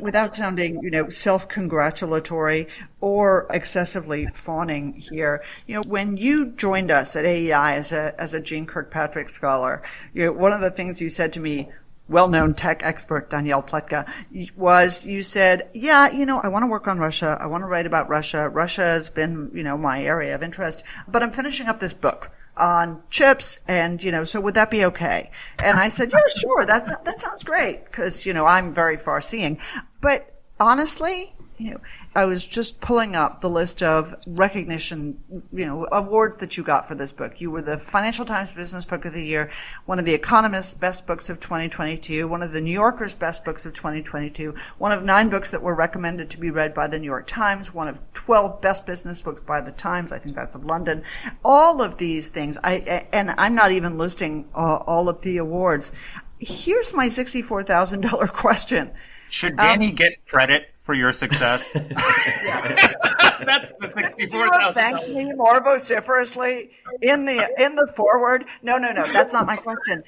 without 0.00 0.34
sounding, 0.34 0.82
you 0.82 0.90
know, 0.90 1.08
self-congratulatory 1.08 2.68
or 3.00 3.46
excessively 3.50 4.26
fawning 4.32 4.94
here, 4.94 5.42
you 5.66 5.74
know, 5.74 5.82
when 5.86 6.16
you 6.16 6.46
joined 6.46 6.90
us 6.90 7.16
at 7.16 7.24
AEI 7.24 7.76
as 7.76 7.92
a 7.92 8.14
as 8.20 8.34
a 8.34 8.40
Jeane 8.40 8.66
Kirkpatrick 8.66 9.28
scholar, 9.28 9.82
you 10.12 10.26
know, 10.26 10.32
one 10.32 10.52
of 10.52 10.60
the 10.60 10.70
things 10.70 11.00
you 11.00 11.10
said 11.10 11.32
to 11.34 11.40
me 11.40 11.68
well-known 12.08 12.54
tech 12.54 12.82
expert 12.82 13.30
Danielle 13.30 13.62
Pletka 13.62 14.08
was 14.56 15.06
you 15.06 15.22
said, 15.22 15.70
yeah, 15.72 16.10
you 16.10 16.26
know, 16.26 16.40
I 16.40 16.48
want 16.48 16.64
to 16.64 16.66
work 16.66 16.88
on 16.88 16.98
Russia. 16.98 17.38
I 17.40 17.46
want 17.46 17.62
to 17.62 17.66
write 17.66 17.86
about 17.86 18.08
Russia. 18.08 18.48
Russia 18.48 18.82
has 18.82 19.08
been, 19.10 19.50
you 19.54 19.62
know, 19.62 19.78
my 19.78 20.02
area 20.04 20.34
of 20.34 20.42
interest, 20.42 20.82
but 21.06 21.22
I'm 21.22 21.30
finishing 21.30 21.68
up 21.68 21.78
this 21.78 21.94
book 21.94 22.30
on 22.56 23.02
chips 23.10 23.60
and 23.68 24.02
you 24.02 24.12
know 24.12 24.24
so 24.24 24.40
would 24.40 24.54
that 24.54 24.70
be 24.70 24.84
okay 24.84 25.30
and 25.60 25.78
i 25.78 25.88
said 25.88 26.12
yeah 26.12 26.20
sure 26.36 26.66
that's 26.66 26.94
that 26.98 27.20
sounds 27.20 27.42
great 27.42 27.84
because 27.84 28.26
you 28.26 28.34
know 28.34 28.44
i'm 28.44 28.72
very 28.72 28.96
far 28.96 29.20
seeing 29.20 29.58
but 30.00 30.40
honestly 30.58 31.32
you 31.60 31.72
know, 31.72 31.80
I 32.14 32.24
was 32.24 32.46
just 32.46 32.80
pulling 32.80 33.14
up 33.14 33.42
the 33.42 33.50
list 33.50 33.82
of 33.82 34.14
recognition, 34.26 35.22
you 35.52 35.66
know, 35.66 35.86
awards 35.92 36.36
that 36.36 36.56
you 36.56 36.62
got 36.62 36.88
for 36.88 36.94
this 36.94 37.12
book. 37.12 37.38
You 37.38 37.50
were 37.50 37.60
the 37.60 37.76
Financial 37.76 38.24
Times 38.24 38.50
Business 38.50 38.86
Book 38.86 39.04
of 39.04 39.12
the 39.12 39.24
Year, 39.24 39.50
one 39.84 39.98
of 39.98 40.06
the 40.06 40.14
Economist's 40.14 40.72
Best 40.72 41.06
Books 41.06 41.28
of 41.28 41.38
2022, 41.38 42.26
one 42.26 42.42
of 42.42 42.52
the 42.52 42.62
New 42.62 42.72
Yorker's 42.72 43.14
Best 43.14 43.44
Books 43.44 43.66
of 43.66 43.74
2022, 43.74 44.54
one 44.78 44.90
of 44.90 45.04
nine 45.04 45.28
books 45.28 45.50
that 45.50 45.60
were 45.60 45.74
recommended 45.74 46.30
to 46.30 46.40
be 46.40 46.50
read 46.50 46.72
by 46.72 46.86
the 46.86 46.98
New 46.98 47.04
York 47.04 47.26
Times, 47.26 47.74
one 47.74 47.88
of 47.88 48.00
12 48.14 48.62
Best 48.62 48.86
Business 48.86 49.20
Books 49.20 49.42
by 49.42 49.60
the 49.60 49.72
Times. 49.72 50.12
I 50.12 50.18
think 50.18 50.34
that's 50.34 50.54
of 50.54 50.64
London. 50.64 51.04
All 51.44 51.82
of 51.82 51.98
these 51.98 52.30
things, 52.30 52.56
I, 52.64 53.06
and 53.12 53.34
I'm 53.36 53.54
not 53.54 53.72
even 53.72 53.98
listing 53.98 54.48
all 54.54 55.10
of 55.10 55.20
the 55.20 55.36
awards. 55.36 55.92
Here's 56.38 56.94
my 56.94 57.08
$64,000 57.08 58.28
question. 58.32 58.92
Should 59.30 59.56
Danny 59.56 59.88
um, 59.88 59.94
get 59.94 60.24
credit 60.26 60.68
for 60.82 60.94
your 60.94 61.12
success. 61.12 61.70
That's 61.72 63.72
the 63.78 63.88
sixty-four 63.88 64.48
thousand. 64.48 64.74
Thank 64.74 65.08
me 65.08 65.32
more 65.32 65.60
vociferously 65.60 66.70
in 67.00 67.24
the 67.24 67.48
in 67.58 67.74
the 67.74 67.90
foreword. 67.94 68.44
No, 68.62 68.78
no, 68.78 68.92
no. 68.92 69.04
That's 69.04 69.32
not 69.32 69.46
my 69.46 69.56
question. 69.56 70.02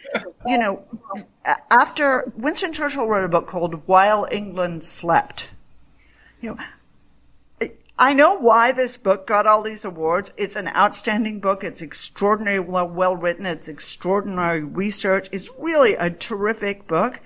You 0.46 0.58
know, 0.58 0.84
after 1.70 2.32
Winston 2.36 2.72
Churchill 2.72 3.06
wrote 3.06 3.24
a 3.24 3.28
book 3.28 3.46
called 3.46 3.86
"While 3.86 4.26
England 4.30 4.84
Slept," 4.84 5.50
you 6.40 6.50
know. 6.50 6.58
I 7.98 8.14
know 8.14 8.38
why 8.38 8.72
this 8.72 8.98
book 8.98 9.28
got 9.28 9.46
all 9.46 9.62
these 9.62 9.84
awards. 9.84 10.32
It's 10.36 10.56
an 10.56 10.66
outstanding 10.66 11.38
book. 11.38 11.62
It's 11.62 11.82
extraordinarily 11.82 12.66
well, 12.66 12.88
well 12.88 13.14
written. 13.14 13.46
It's 13.46 13.68
extraordinary 13.68 14.64
research. 14.64 15.28
It's 15.30 15.50
really 15.58 15.94
a 15.94 16.10
terrific 16.10 16.88
book. 16.88 17.20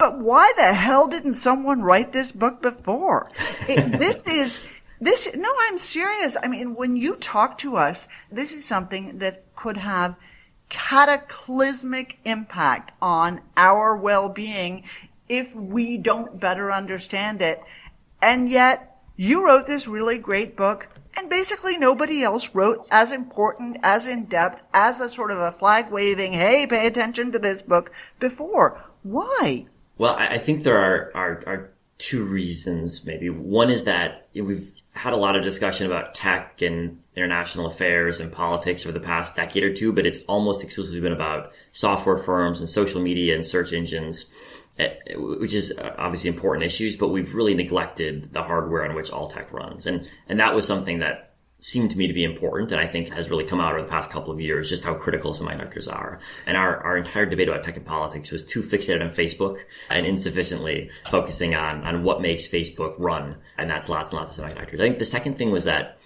But 0.00 0.18
why 0.18 0.50
the 0.56 0.72
hell 0.72 1.08
didn't 1.08 1.34
someone 1.34 1.82
write 1.82 2.10
this 2.10 2.32
book 2.32 2.62
before? 2.62 3.30
It, 3.68 3.92
this 3.98 4.26
is, 4.26 4.66
this, 4.98 5.28
no, 5.36 5.52
I'm 5.68 5.78
serious. 5.78 6.38
I 6.42 6.48
mean, 6.48 6.74
when 6.74 6.96
you 6.96 7.16
talk 7.16 7.58
to 7.58 7.76
us, 7.76 8.08
this 8.32 8.54
is 8.54 8.64
something 8.64 9.18
that 9.18 9.54
could 9.54 9.76
have 9.76 10.16
cataclysmic 10.70 12.18
impact 12.24 12.92
on 13.02 13.42
our 13.58 13.94
well-being 13.94 14.84
if 15.28 15.54
we 15.54 15.98
don't 15.98 16.40
better 16.40 16.72
understand 16.72 17.42
it. 17.42 17.62
And 18.22 18.48
yet, 18.48 19.02
you 19.16 19.44
wrote 19.44 19.66
this 19.66 19.86
really 19.86 20.16
great 20.16 20.56
book 20.56 20.88
and 21.18 21.28
basically 21.28 21.76
nobody 21.76 22.22
else 22.22 22.54
wrote 22.54 22.86
as 22.90 23.12
important, 23.12 23.76
as 23.82 24.06
in 24.06 24.24
depth, 24.24 24.62
as 24.72 25.02
a 25.02 25.10
sort 25.10 25.30
of 25.30 25.40
a 25.40 25.52
flag 25.52 25.90
waving, 25.90 26.32
hey, 26.32 26.66
pay 26.66 26.86
attention 26.86 27.32
to 27.32 27.38
this 27.38 27.60
book 27.60 27.92
before. 28.18 28.82
Why? 29.02 29.66
Well, 30.00 30.16
I 30.18 30.38
think 30.38 30.62
there 30.62 30.78
are, 30.78 31.10
are, 31.14 31.42
are 31.46 31.70
two 31.98 32.24
reasons 32.24 33.04
maybe. 33.04 33.28
One 33.28 33.68
is 33.68 33.84
that 33.84 34.28
we've 34.32 34.72
had 34.94 35.12
a 35.12 35.16
lot 35.16 35.36
of 35.36 35.42
discussion 35.42 35.84
about 35.84 36.14
tech 36.14 36.62
and 36.62 37.02
international 37.14 37.66
affairs 37.66 38.18
and 38.18 38.32
politics 38.32 38.86
over 38.86 38.98
the 38.98 39.04
past 39.04 39.36
decade 39.36 39.62
or 39.62 39.74
two, 39.74 39.92
but 39.92 40.06
it's 40.06 40.24
almost 40.24 40.64
exclusively 40.64 41.02
been 41.02 41.12
about 41.12 41.52
software 41.72 42.16
firms 42.16 42.60
and 42.60 42.68
social 42.70 43.02
media 43.02 43.34
and 43.34 43.44
search 43.44 43.74
engines. 43.74 44.30
eh, 44.78 44.94
which 45.16 45.52
is 45.52 45.76
uh, 45.76 45.94
obviously 45.98 46.30
important 46.30 46.64
issues, 46.64 46.96
but 46.96 47.08
we've 47.08 47.34
really 47.34 47.52
neglected 47.52 48.32
the 48.32 48.42
hardware 48.42 48.88
on 48.88 48.94
which 48.94 49.10
all 49.10 49.26
tech 49.26 49.52
runs. 49.52 49.84
And, 49.86 50.08
and 50.30 50.40
that 50.40 50.54
was 50.54 50.66
something 50.66 51.00
that 51.00 51.29
seemed 51.60 51.90
to 51.90 51.98
me 51.98 52.06
to 52.06 52.12
be 52.12 52.24
important 52.24 52.72
and 52.72 52.80
I 52.80 52.86
think 52.86 53.12
has 53.14 53.30
really 53.30 53.44
come 53.44 53.60
out 53.60 53.72
over 53.72 53.82
the 53.82 53.88
past 53.88 54.10
couple 54.10 54.32
of 54.32 54.40
years, 54.40 54.68
just 54.68 54.84
how 54.84 54.94
critical 54.94 55.32
semiconductors 55.32 55.92
are. 55.92 56.18
And 56.46 56.56
our, 56.56 56.78
our 56.78 56.96
entire 56.96 57.26
debate 57.26 57.48
about 57.48 57.62
tech 57.62 57.76
and 57.76 57.86
politics 57.86 58.30
was 58.30 58.44
too 58.44 58.62
fixated 58.62 59.02
on 59.02 59.10
Facebook 59.10 59.58
and 59.90 60.06
insufficiently 60.06 60.90
focusing 61.10 61.54
on, 61.54 61.84
on 61.84 62.02
what 62.02 62.22
makes 62.22 62.48
Facebook 62.48 62.94
run. 62.98 63.34
And 63.58 63.68
that's 63.68 63.88
lots 63.88 64.10
and 64.10 64.18
lots 64.18 64.36
of 64.36 64.44
semiconductors. 64.44 64.74
I 64.74 64.78
think 64.78 64.98
the 64.98 65.04
second 65.04 65.36
thing 65.36 65.50
was 65.50 65.64
that, 65.64 65.98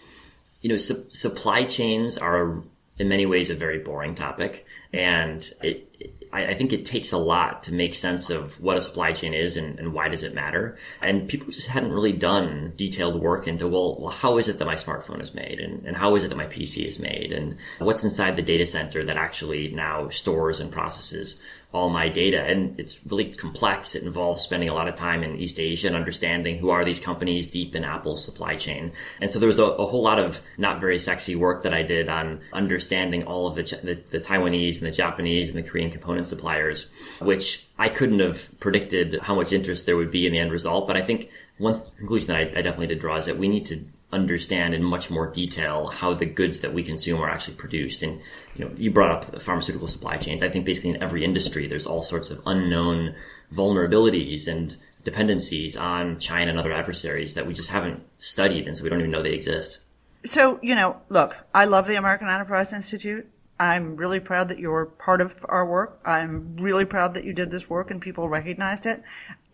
you 0.60 0.68
know, 0.68 0.76
su- 0.76 1.06
supply 1.12 1.64
chains 1.64 2.18
are 2.18 2.62
in 2.98 3.08
many 3.08 3.26
ways 3.26 3.50
a 3.50 3.54
very 3.54 3.78
boring 3.78 4.14
topic. 4.14 4.66
And 4.92 5.48
it, 5.62 6.13
I, 6.34 6.46
I, 6.46 6.54
think 6.54 6.72
it 6.72 6.84
takes 6.84 7.12
a 7.12 7.18
lot 7.18 7.62
to 7.64 7.72
make 7.72 7.94
sense 7.94 8.28
of 8.28 8.60
what 8.60 8.76
a 8.76 8.80
supply 8.80 9.12
chain 9.12 9.32
is 9.32 9.56
and, 9.56 9.78
and, 9.78 9.94
why 9.94 10.08
does 10.08 10.24
it 10.24 10.34
matter. 10.34 10.76
And 11.00 11.28
people 11.28 11.46
just 11.52 11.68
hadn't 11.68 11.92
really 11.92 12.12
done 12.12 12.72
detailed 12.76 13.22
work 13.22 13.46
into, 13.46 13.68
well, 13.68 13.96
well 13.98 14.10
how 14.10 14.38
is 14.38 14.48
it 14.48 14.58
that 14.58 14.64
my 14.64 14.74
smartphone 14.74 15.22
is 15.22 15.32
made? 15.32 15.60
And, 15.60 15.86
and 15.86 15.96
how 15.96 16.16
is 16.16 16.24
it 16.24 16.28
that 16.28 16.36
my 16.36 16.46
PC 16.46 16.86
is 16.86 16.98
made? 16.98 17.32
And 17.32 17.56
what's 17.78 18.02
inside 18.02 18.34
the 18.34 18.42
data 18.42 18.66
center 18.66 19.04
that 19.04 19.16
actually 19.16 19.68
now 19.68 20.08
stores 20.08 20.58
and 20.58 20.72
processes 20.72 21.40
all 21.74 21.90
my 21.90 22.08
data. 22.08 22.40
And 22.40 22.78
it's 22.78 23.04
really 23.04 23.26
complex. 23.32 23.96
It 23.96 24.04
involves 24.04 24.42
spending 24.42 24.68
a 24.68 24.74
lot 24.74 24.86
of 24.86 24.94
time 24.94 25.24
in 25.24 25.36
East 25.40 25.58
Asia 25.58 25.88
and 25.88 25.96
understanding 25.96 26.56
who 26.56 26.70
are 26.70 26.84
these 26.84 27.00
companies 27.00 27.48
deep 27.48 27.74
in 27.74 27.84
Apple's 27.84 28.24
supply 28.24 28.54
chain. 28.54 28.92
And 29.20 29.28
so 29.28 29.40
there 29.40 29.48
was 29.48 29.58
a, 29.58 29.64
a 29.64 29.84
whole 29.84 30.02
lot 30.02 30.20
of 30.20 30.40
not 30.56 30.80
very 30.80 31.00
sexy 31.00 31.34
work 31.34 31.64
that 31.64 31.74
I 31.74 31.82
did 31.82 32.08
on 32.08 32.40
understanding 32.52 33.24
all 33.24 33.48
of 33.48 33.56
the, 33.56 33.62
the, 33.82 34.00
the 34.10 34.24
Taiwanese 34.24 34.78
and 34.78 34.86
the 34.86 34.92
Japanese 34.92 35.50
and 35.50 35.58
the 35.58 35.68
Korean 35.68 35.90
component 35.90 36.28
suppliers, 36.28 36.90
which 37.20 37.66
I 37.76 37.88
couldn't 37.88 38.20
have 38.20 38.48
predicted 38.60 39.18
how 39.20 39.34
much 39.34 39.52
interest 39.52 39.84
there 39.84 39.96
would 39.96 40.12
be 40.12 40.26
in 40.26 40.32
the 40.32 40.38
end 40.38 40.52
result. 40.52 40.86
But 40.86 40.96
I 40.96 41.02
think 41.02 41.28
one 41.58 41.82
conclusion 41.98 42.28
that 42.28 42.36
I, 42.36 42.40
I 42.42 42.62
definitely 42.62 42.86
did 42.86 43.00
draw 43.00 43.16
is 43.16 43.26
that 43.26 43.36
we 43.36 43.48
need 43.48 43.66
to 43.66 43.84
understand 44.14 44.74
in 44.74 44.82
much 44.82 45.10
more 45.10 45.30
detail 45.30 45.88
how 45.88 46.14
the 46.14 46.26
goods 46.26 46.60
that 46.60 46.72
we 46.72 46.82
consume 46.82 47.20
are 47.20 47.28
actually 47.28 47.56
produced. 47.56 48.02
And 48.02 48.20
you 48.56 48.64
know, 48.64 48.70
you 48.76 48.90
brought 48.90 49.10
up 49.10 49.30
the 49.30 49.40
pharmaceutical 49.40 49.88
supply 49.88 50.16
chains. 50.16 50.42
I 50.42 50.48
think 50.48 50.64
basically 50.64 50.90
in 50.90 51.02
every 51.02 51.24
industry, 51.24 51.66
there's 51.66 51.86
all 51.86 52.02
sorts 52.02 52.30
of 52.30 52.40
unknown 52.46 53.14
vulnerabilities 53.52 54.48
and 54.48 54.76
dependencies 55.02 55.76
on 55.76 56.18
China 56.18 56.50
and 56.50 56.58
other 56.58 56.72
adversaries 56.72 57.34
that 57.34 57.46
we 57.46 57.52
just 57.52 57.70
haven't 57.70 58.02
studied, 58.18 58.66
and 58.66 58.76
so 58.76 58.84
we 58.84 58.90
don't 58.90 59.00
even 59.00 59.10
know 59.10 59.22
they 59.22 59.34
exist. 59.34 59.80
So, 60.24 60.58
you 60.62 60.74
know, 60.74 61.00
look, 61.10 61.36
I 61.54 61.66
love 61.66 61.86
the 61.86 61.96
American 61.96 62.28
Enterprise 62.28 62.72
Institute. 62.72 63.28
I'm 63.64 63.96
really 63.96 64.20
proud 64.20 64.50
that 64.50 64.58
you're 64.58 64.84
part 64.84 65.22
of 65.22 65.44
our 65.48 65.64
work. 65.66 65.98
I'm 66.04 66.56
really 66.56 66.84
proud 66.84 67.14
that 67.14 67.24
you 67.24 67.32
did 67.32 67.50
this 67.50 67.68
work 67.70 67.90
and 67.90 68.00
people 68.00 68.28
recognized 68.28 68.84
it. 68.84 69.02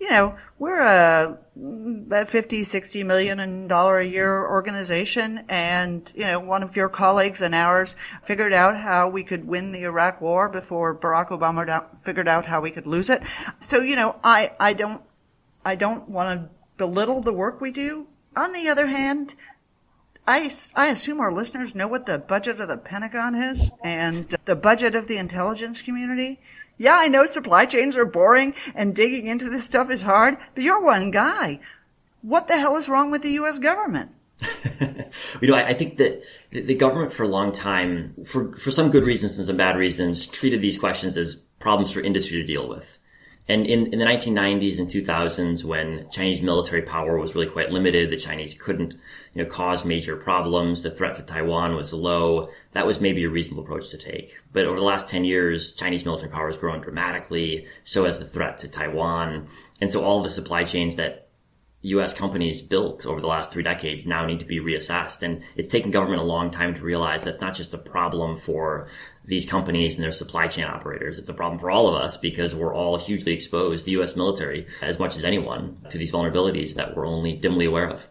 You 0.00 0.10
know, 0.10 0.34
we're 0.58 0.80
a, 0.80 1.38
a 2.10 2.26
50, 2.26 2.64
60 2.64 3.04
million 3.04 3.68
dollar 3.68 3.98
a 3.98 4.04
year 4.04 4.46
organization 4.46 5.44
and, 5.48 6.12
you 6.16 6.24
know, 6.24 6.40
one 6.40 6.62
of 6.62 6.74
your 6.74 6.88
colleagues 6.88 7.40
and 7.40 7.54
ours 7.54 7.96
figured 8.24 8.52
out 8.52 8.76
how 8.76 9.10
we 9.10 9.22
could 9.22 9.46
win 9.46 9.70
the 9.70 9.84
Iraq 9.84 10.20
war 10.20 10.48
before 10.48 10.94
Barack 10.94 11.28
Obama 11.28 11.96
figured 11.98 12.26
out 12.28 12.46
how 12.46 12.60
we 12.60 12.72
could 12.72 12.86
lose 12.86 13.10
it. 13.10 13.22
So, 13.60 13.80
you 13.80 13.94
know, 13.94 14.16
I, 14.24 14.52
I 14.58 14.72
don't, 14.72 15.02
I 15.64 15.76
don't 15.76 16.08
want 16.08 16.40
to 16.40 16.50
belittle 16.78 17.20
the 17.20 17.32
work 17.32 17.60
we 17.60 17.70
do. 17.70 18.08
On 18.36 18.52
the 18.52 18.68
other 18.70 18.86
hand, 18.86 19.34
I, 20.30 20.48
I 20.76 20.90
assume 20.90 21.18
our 21.18 21.32
listeners 21.32 21.74
know 21.74 21.88
what 21.88 22.06
the 22.06 22.16
budget 22.16 22.60
of 22.60 22.68
the 22.68 22.76
Pentagon 22.76 23.34
is 23.34 23.72
and 23.82 24.24
the 24.44 24.54
budget 24.54 24.94
of 24.94 25.08
the 25.08 25.16
intelligence 25.16 25.82
community. 25.82 26.38
Yeah, 26.78 26.94
I 26.96 27.08
know 27.08 27.24
supply 27.24 27.66
chains 27.66 27.96
are 27.96 28.04
boring 28.04 28.54
and 28.76 28.94
digging 28.94 29.26
into 29.26 29.50
this 29.50 29.64
stuff 29.64 29.90
is 29.90 30.02
hard, 30.02 30.38
but 30.54 30.62
you're 30.62 30.84
one 30.84 31.10
guy. 31.10 31.58
What 32.22 32.46
the 32.46 32.56
hell 32.56 32.76
is 32.76 32.88
wrong 32.88 33.10
with 33.10 33.22
the 33.22 33.32
U.S. 33.42 33.58
government? 33.58 34.12
you 35.40 35.48
know, 35.48 35.56
I, 35.56 35.70
I, 35.70 35.74
think 35.74 35.96
that 35.96 36.22
the 36.52 36.76
government 36.76 37.12
for 37.12 37.24
a 37.24 37.28
long 37.28 37.50
time, 37.50 38.12
for, 38.24 38.52
for 38.52 38.70
some 38.70 38.92
good 38.92 39.04
reasons 39.04 39.36
and 39.36 39.48
some 39.48 39.56
bad 39.56 39.76
reasons, 39.76 40.28
treated 40.28 40.62
these 40.62 40.78
questions 40.78 41.16
as 41.16 41.34
problems 41.58 41.90
for 41.90 42.00
industry 42.00 42.40
to 42.40 42.46
deal 42.46 42.68
with. 42.68 42.99
And 43.50 43.66
in, 43.66 43.92
in 43.92 43.98
the 43.98 44.04
1990s 44.04 44.78
and 44.78 44.88
2000s, 44.88 45.64
when 45.64 46.08
Chinese 46.10 46.40
military 46.40 46.82
power 46.82 47.18
was 47.18 47.34
really 47.34 47.48
quite 47.48 47.72
limited, 47.72 48.08
the 48.08 48.16
Chinese 48.16 48.54
couldn't, 48.54 48.94
you 49.34 49.42
know, 49.42 49.50
cause 49.50 49.84
major 49.84 50.16
problems. 50.16 50.84
The 50.84 50.90
threat 50.92 51.16
to 51.16 51.24
Taiwan 51.24 51.74
was 51.74 51.92
low. 51.92 52.50
That 52.74 52.86
was 52.86 53.00
maybe 53.00 53.24
a 53.24 53.28
reasonable 53.28 53.64
approach 53.64 53.90
to 53.90 53.98
take. 53.98 54.36
But 54.52 54.66
over 54.66 54.76
the 54.76 54.84
last 54.84 55.08
10 55.08 55.24
years, 55.24 55.74
Chinese 55.74 56.04
military 56.04 56.30
power 56.30 56.46
has 56.46 56.58
grown 56.58 56.80
dramatically. 56.80 57.66
So 57.82 58.04
has 58.04 58.20
the 58.20 58.24
threat 58.24 58.58
to 58.58 58.68
Taiwan. 58.68 59.48
And 59.80 59.90
so 59.90 60.04
all 60.04 60.22
the 60.22 60.30
supply 60.30 60.62
chains 60.62 60.94
that 60.94 61.29
U.S. 61.82 62.12
companies 62.12 62.60
built 62.60 63.06
over 63.06 63.20
the 63.20 63.26
last 63.26 63.52
three 63.52 63.62
decades 63.62 64.06
now 64.06 64.26
need 64.26 64.40
to 64.40 64.44
be 64.44 64.60
reassessed. 64.60 65.22
And 65.22 65.42
it's 65.56 65.68
taken 65.68 65.90
government 65.90 66.20
a 66.20 66.24
long 66.24 66.50
time 66.50 66.74
to 66.74 66.82
realize 66.82 67.22
that's 67.22 67.40
not 67.40 67.54
just 67.54 67.72
a 67.72 67.78
problem 67.78 68.38
for 68.38 68.88
these 69.24 69.48
companies 69.48 69.96
and 69.96 70.04
their 70.04 70.12
supply 70.12 70.46
chain 70.46 70.66
operators. 70.66 71.18
It's 71.18 71.30
a 71.30 71.34
problem 71.34 71.58
for 71.58 71.70
all 71.70 71.88
of 71.88 71.94
us 71.94 72.16
because 72.18 72.54
we're 72.54 72.74
all 72.74 72.98
hugely 72.98 73.32
exposed, 73.32 73.86
the 73.86 73.92
U.S. 73.92 74.14
military, 74.14 74.66
as 74.82 74.98
much 74.98 75.16
as 75.16 75.24
anyone, 75.24 75.78
to 75.88 75.96
these 75.96 76.12
vulnerabilities 76.12 76.74
that 76.74 76.94
we're 76.94 77.06
only 77.06 77.34
dimly 77.34 77.64
aware 77.64 77.88
of. 77.88 78.10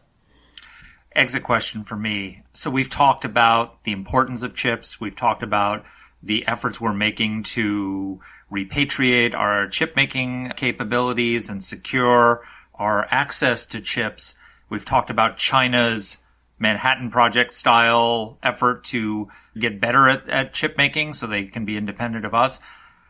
Exit 1.11 1.43
question 1.43 1.83
for 1.83 1.95
me. 1.95 2.43
So 2.53 2.69
we've 2.69 2.89
talked 2.89 3.25
about 3.25 3.83
the 3.83 3.91
importance 3.91 4.41
of 4.41 4.55
chips. 4.55 4.99
We've 4.99 5.15
talked 5.15 5.43
about 5.43 5.85
the 6.23 6.47
efforts 6.47 6.81
we're 6.81 6.93
making 6.93 7.43
to 7.43 8.19
repatriate 8.51 9.35
our 9.35 9.67
chip 9.67 9.95
making 9.95 10.49
capabilities 10.55 11.49
and 11.49 11.63
secure 11.63 12.43
our 12.79 13.07
access 13.11 13.65
to 13.67 13.81
chips. 13.81 14.35
We've 14.69 14.85
talked 14.85 15.09
about 15.09 15.37
China's 15.37 16.17
Manhattan 16.57 17.09
Project 17.09 17.51
style 17.51 18.37
effort 18.41 18.83
to 18.85 19.29
get 19.57 19.79
better 19.81 20.09
at, 20.09 20.27
at 20.29 20.53
chip 20.53 20.77
making 20.77 21.13
so 21.13 21.27
they 21.27 21.45
can 21.45 21.65
be 21.65 21.77
independent 21.77 22.25
of 22.25 22.33
us. 22.33 22.59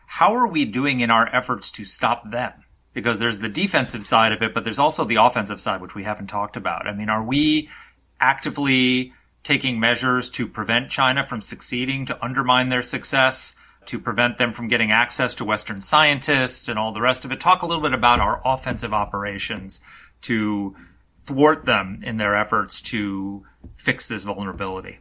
How 0.06 0.34
are 0.34 0.48
we 0.48 0.64
doing 0.64 1.00
in 1.00 1.10
our 1.10 1.28
efforts 1.32 1.72
to 1.72 1.84
stop 1.84 2.30
them? 2.30 2.52
Because 2.92 3.20
there's 3.20 3.38
the 3.38 3.48
defensive 3.48 4.02
side 4.02 4.32
of 4.32 4.42
it, 4.42 4.52
but 4.52 4.64
there's 4.64 4.78
also 4.78 5.04
the 5.04 5.16
offensive 5.16 5.60
side, 5.60 5.80
which 5.80 5.94
we 5.94 6.02
haven't 6.02 6.26
talked 6.26 6.56
about. 6.56 6.88
I 6.88 6.92
mean, 6.92 7.08
are 7.08 7.22
we 7.22 7.68
actively 8.18 9.12
taking 9.42 9.80
measures 9.80 10.30
to 10.30 10.48
prevent 10.48 10.90
China 10.90 11.26
from 11.26 11.40
succeeding, 11.40 12.06
to 12.06 12.24
undermine 12.24 12.68
their 12.68 12.82
success, 12.82 13.54
to 13.86 13.98
prevent 13.98 14.38
them 14.38 14.52
from 14.52 14.68
getting 14.68 14.90
access 14.90 15.34
to 15.36 15.44
Western 15.44 15.80
scientists 15.80 16.68
and 16.68 16.78
all 16.78 16.92
the 16.92 17.00
rest 17.00 17.24
of 17.24 17.32
it? 17.32 17.40
Talk 17.40 17.62
a 17.62 17.66
little 17.66 17.82
bit 17.82 17.92
about 17.92 18.20
our 18.20 18.40
offensive 18.44 18.92
operations 18.92 19.80
to 20.22 20.76
thwart 21.22 21.64
them 21.64 22.00
in 22.02 22.16
their 22.16 22.34
efforts 22.34 22.82
to 22.82 23.44
fix 23.74 24.08
this 24.08 24.24
vulnerability. 24.24 24.98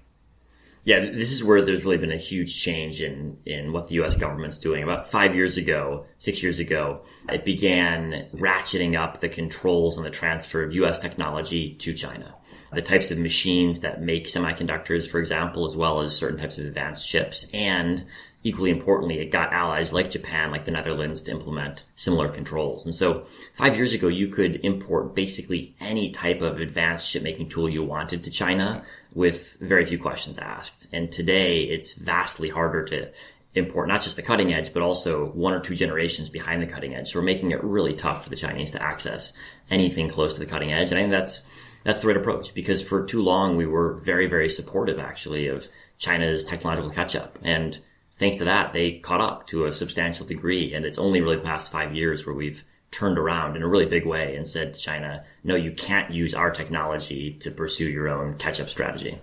Yeah, 0.86 1.02
this 1.02 1.32
is 1.32 1.44
where 1.44 1.62
there's 1.62 1.84
really 1.84 1.98
been 1.98 2.12
a 2.12 2.18
huge 2.18 2.62
change 2.62 3.02
in, 3.02 3.38
in 3.46 3.74
what 3.74 3.90
the 3.90 4.02
US 4.02 4.16
government's 4.16 4.60
doing. 4.60 4.82
About 4.82 5.12
five 5.12 5.36
years 5.36 5.58
ago, 5.58 6.06
six 6.18 6.42
years 6.42 6.60
ago, 6.60 7.02
it 7.28 7.44
began 7.44 8.28
ratcheting 8.34 8.98
up 8.98 9.20
the 9.20 9.30
controls 9.30 9.98
on 9.98 10.04
the 10.04 10.10
transfer 10.10 10.64
of 10.64 10.74
US 10.74 10.98
technology 11.00 11.76
to 11.76 11.94
China. 11.94 12.34
The 12.72 12.82
types 12.82 13.12
of 13.12 13.18
machines 13.18 13.82
that 13.82 14.02
make 14.02 14.26
semiconductors, 14.26 15.10
for 15.10 15.20
example, 15.20 15.66
as 15.66 15.76
well 15.76 16.02
as 16.02 16.16
certain 16.16 16.40
types 16.40 16.58
of 16.58 16.66
advanced 16.66 17.08
chips 17.08 17.46
and 17.54 18.06
equally 18.44 18.72
importantly, 18.72 19.20
it 19.20 19.32
got 19.32 19.52
allies 19.52 19.92
like 19.92 20.12
Japan, 20.12 20.52
like 20.52 20.66
the 20.66 20.72
Netherlands 20.72 21.24
to 21.24 21.32
implement 21.32 21.84
similar 21.96 22.30
controls. 22.30 22.86
And 22.86 22.96
so 22.96 23.26
five 23.54 23.76
years 23.76 23.92
ago, 23.92 24.08
you 24.08 24.28
could 24.28 24.62
import 24.64 25.14
basically 25.14 25.76
any 25.80 26.12
type 26.12 26.42
of 26.42 26.60
advanced 26.60 27.10
chip 27.10 27.22
making 27.22 27.50
tool 27.50 27.68
you 27.68 27.84
wanted 27.84 28.24
to 28.24 28.32
China 28.32 28.84
with 29.14 29.58
very 29.60 29.86
few 29.86 30.00
questions 30.00 30.38
asked. 30.38 30.88
And 30.94 31.12
today 31.12 31.64
it's 31.64 31.94
vastly 31.94 32.50
harder 32.50 32.86
to 32.86 33.12
import 33.56 33.90
not 33.90 34.02
just 34.02 34.16
the 34.16 34.22
cutting 34.22 34.54
edge, 34.54 34.74
but 34.74 34.84
also 34.84 35.26
one 35.32 35.54
or 35.54 35.60
two 35.60 35.76
generations 35.76 36.30
behind 36.30 36.62
the 36.62 36.68
cutting 36.68 36.96
edge. 36.96 37.12
So 37.12 37.20
we're 37.20 37.26
making 37.26 37.52
it 37.52 37.62
really 37.64 37.94
tough 37.94 38.24
for 38.24 38.30
the 38.30 38.36
Chinese 38.38 38.72
to 38.72 38.82
access 38.82 39.38
anything 39.70 40.08
close 40.08 40.36
to 40.36 40.40
the 40.40 40.46
cutting 40.46 40.72
edge. 40.72 40.92
And 40.92 41.00
I 41.00 41.02
think 41.02 41.12
that's, 41.12 41.46
that's 41.84 42.00
the 42.00 42.08
right 42.08 42.18
approach 42.18 42.54
because 42.54 42.82
for 42.82 43.06
too 43.06 43.22
long 43.22 43.58
we 43.58 43.66
were 43.66 43.96
very, 43.96 44.28
very 44.28 44.50
supportive 44.50 45.00
actually 45.00 45.48
of 45.48 45.68
China's 45.98 46.46
technological 46.46 46.92
catch 46.92 47.16
up. 47.16 47.38
And 47.44 47.78
thanks 48.20 48.38
to 48.38 48.46
that, 48.46 48.74
they 48.74 49.00
caught 49.00 49.22
up 49.22 49.48
to 49.48 49.66
a 49.66 49.74
substantial 49.74 50.26
degree. 50.26 50.74
And 50.74 50.86
it's 50.86 51.00
only 51.00 51.22
really 51.22 51.38
the 51.38 51.44
past 51.44 51.72
five 51.72 51.96
years 51.96 52.26
where 52.26 52.36
we've 52.36 52.64
turned 52.92 53.18
around 53.18 53.56
in 53.56 53.64
a 53.64 53.68
really 53.68 53.86
big 53.86 54.06
way 54.06 54.36
and 54.36 54.48
said 54.48 54.74
to 54.74 54.80
China, 54.80 55.24
no, 55.44 55.56
you 55.56 55.72
can't 55.72 56.12
use 56.12 56.34
our 56.36 56.52
technology 56.52 57.34
to 57.40 57.52
pursue 57.52 57.90
your 57.90 58.10
own 58.10 58.38
catch 58.38 58.60
up 58.60 58.70
strategy. 58.70 59.18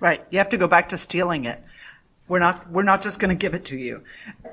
Right. 0.00 0.24
You 0.30 0.38
have 0.38 0.50
to 0.50 0.56
go 0.56 0.68
back 0.68 0.90
to 0.90 0.98
stealing 0.98 1.44
it. 1.44 1.62
We're 2.28 2.38
not, 2.38 2.70
we're 2.70 2.82
not 2.84 3.02
just 3.02 3.20
going 3.20 3.30
to 3.30 3.40
give 3.40 3.54
it 3.54 3.66
to 3.66 3.78
you. 3.78 4.02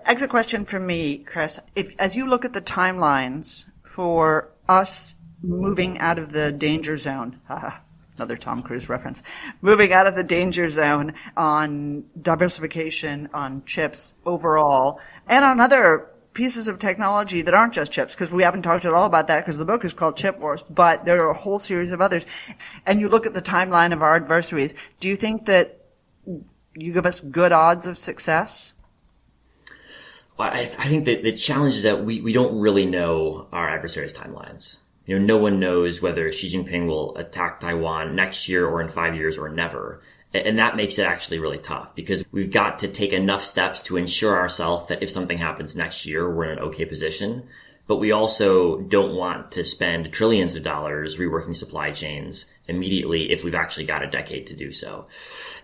Exit 0.05 0.29
question 0.29 0.65
from 0.65 0.85
me, 0.85 1.19
Chris. 1.19 1.59
If, 1.75 1.95
as 1.99 2.15
you 2.15 2.27
look 2.27 2.43
at 2.43 2.53
the 2.53 2.61
timelines 2.61 3.69
for 3.83 4.49
us 4.67 5.15
moving 5.41 5.99
out 5.99 6.19
of 6.19 6.31
the 6.31 6.51
danger 6.51 6.97
zone, 6.97 7.39
another 8.17 8.37
Tom 8.37 8.61
Cruise 8.61 8.89
reference, 8.89 9.23
moving 9.61 9.93
out 9.93 10.07
of 10.07 10.15
the 10.15 10.23
danger 10.23 10.69
zone 10.69 11.13
on 11.35 12.05
diversification, 12.21 13.29
on 13.33 13.63
chips 13.65 14.15
overall, 14.25 14.99
and 15.27 15.43
on 15.45 15.59
other 15.59 16.07
pieces 16.33 16.67
of 16.67 16.79
technology 16.79 17.41
that 17.41 17.53
aren't 17.53 17.73
just 17.73 17.91
chips, 17.91 18.15
because 18.15 18.31
we 18.31 18.43
haven't 18.43 18.61
talked 18.61 18.85
at 18.85 18.93
all 18.93 19.05
about 19.05 19.27
that 19.27 19.41
because 19.41 19.57
the 19.57 19.65
book 19.65 19.83
is 19.83 19.93
called 19.93 20.15
Chip 20.15 20.39
Wars, 20.39 20.63
but 20.63 21.03
there 21.03 21.25
are 21.25 21.31
a 21.31 21.37
whole 21.37 21.59
series 21.59 21.91
of 21.91 21.99
others. 21.99 22.25
And 22.85 23.01
you 23.01 23.09
look 23.09 23.25
at 23.25 23.33
the 23.33 23.41
timeline 23.41 23.91
of 23.91 24.01
our 24.01 24.15
adversaries. 24.15 24.73
Do 24.99 25.09
you 25.09 25.15
think 25.15 25.45
that 25.45 25.79
you 26.73 26.93
give 26.93 27.05
us 27.05 27.19
good 27.19 27.51
odds 27.51 27.85
of 27.85 27.97
success? 27.97 28.73
Well, 30.37 30.49
I, 30.49 30.71
I 30.79 30.87
think 30.87 31.05
that 31.05 31.23
the 31.23 31.33
challenge 31.33 31.75
is 31.75 31.83
that 31.83 32.03
we, 32.03 32.21
we 32.21 32.31
don't 32.31 32.57
really 32.59 32.85
know 32.85 33.47
our 33.51 33.69
adversaries' 33.69 34.17
timelines. 34.17 34.79
You 35.11 35.19
know, 35.19 35.25
no 35.25 35.37
one 35.39 35.59
knows 35.59 36.01
whether 36.01 36.31
Xi 36.31 36.47
Jinping 36.47 36.87
will 36.87 37.17
attack 37.17 37.59
Taiwan 37.59 38.15
next 38.15 38.47
year 38.47 38.65
or 38.65 38.81
in 38.81 38.87
five 38.87 39.13
years 39.13 39.37
or 39.37 39.49
never. 39.49 39.99
And 40.33 40.57
that 40.57 40.77
makes 40.77 40.99
it 40.99 41.05
actually 41.05 41.39
really 41.39 41.57
tough 41.57 41.93
because 41.95 42.23
we've 42.31 42.53
got 42.53 42.79
to 42.79 42.87
take 42.87 43.11
enough 43.11 43.43
steps 43.43 43.83
to 43.83 43.97
ensure 43.97 44.39
ourselves 44.39 44.87
that 44.87 45.03
if 45.03 45.11
something 45.11 45.37
happens 45.37 45.75
next 45.75 46.05
year, 46.05 46.33
we're 46.33 46.45
in 46.45 46.59
an 46.59 46.63
okay 46.63 46.85
position. 46.85 47.49
But 47.87 47.97
we 47.97 48.13
also 48.13 48.79
don't 48.79 49.13
want 49.13 49.51
to 49.51 49.65
spend 49.65 50.13
trillions 50.13 50.55
of 50.55 50.63
dollars 50.63 51.17
reworking 51.17 51.57
supply 51.57 51.91
chains 51.91 52.49
immediately 52.69 53.33
if 53.33 53.43
we've 53.43 53.53
actually 53.53 53.87
got 53.87 54.05
a 54.05 54.09
decade 54.09 54.47
to 54.47 54.55
do 54.55 54.71
so. 54.71 55.07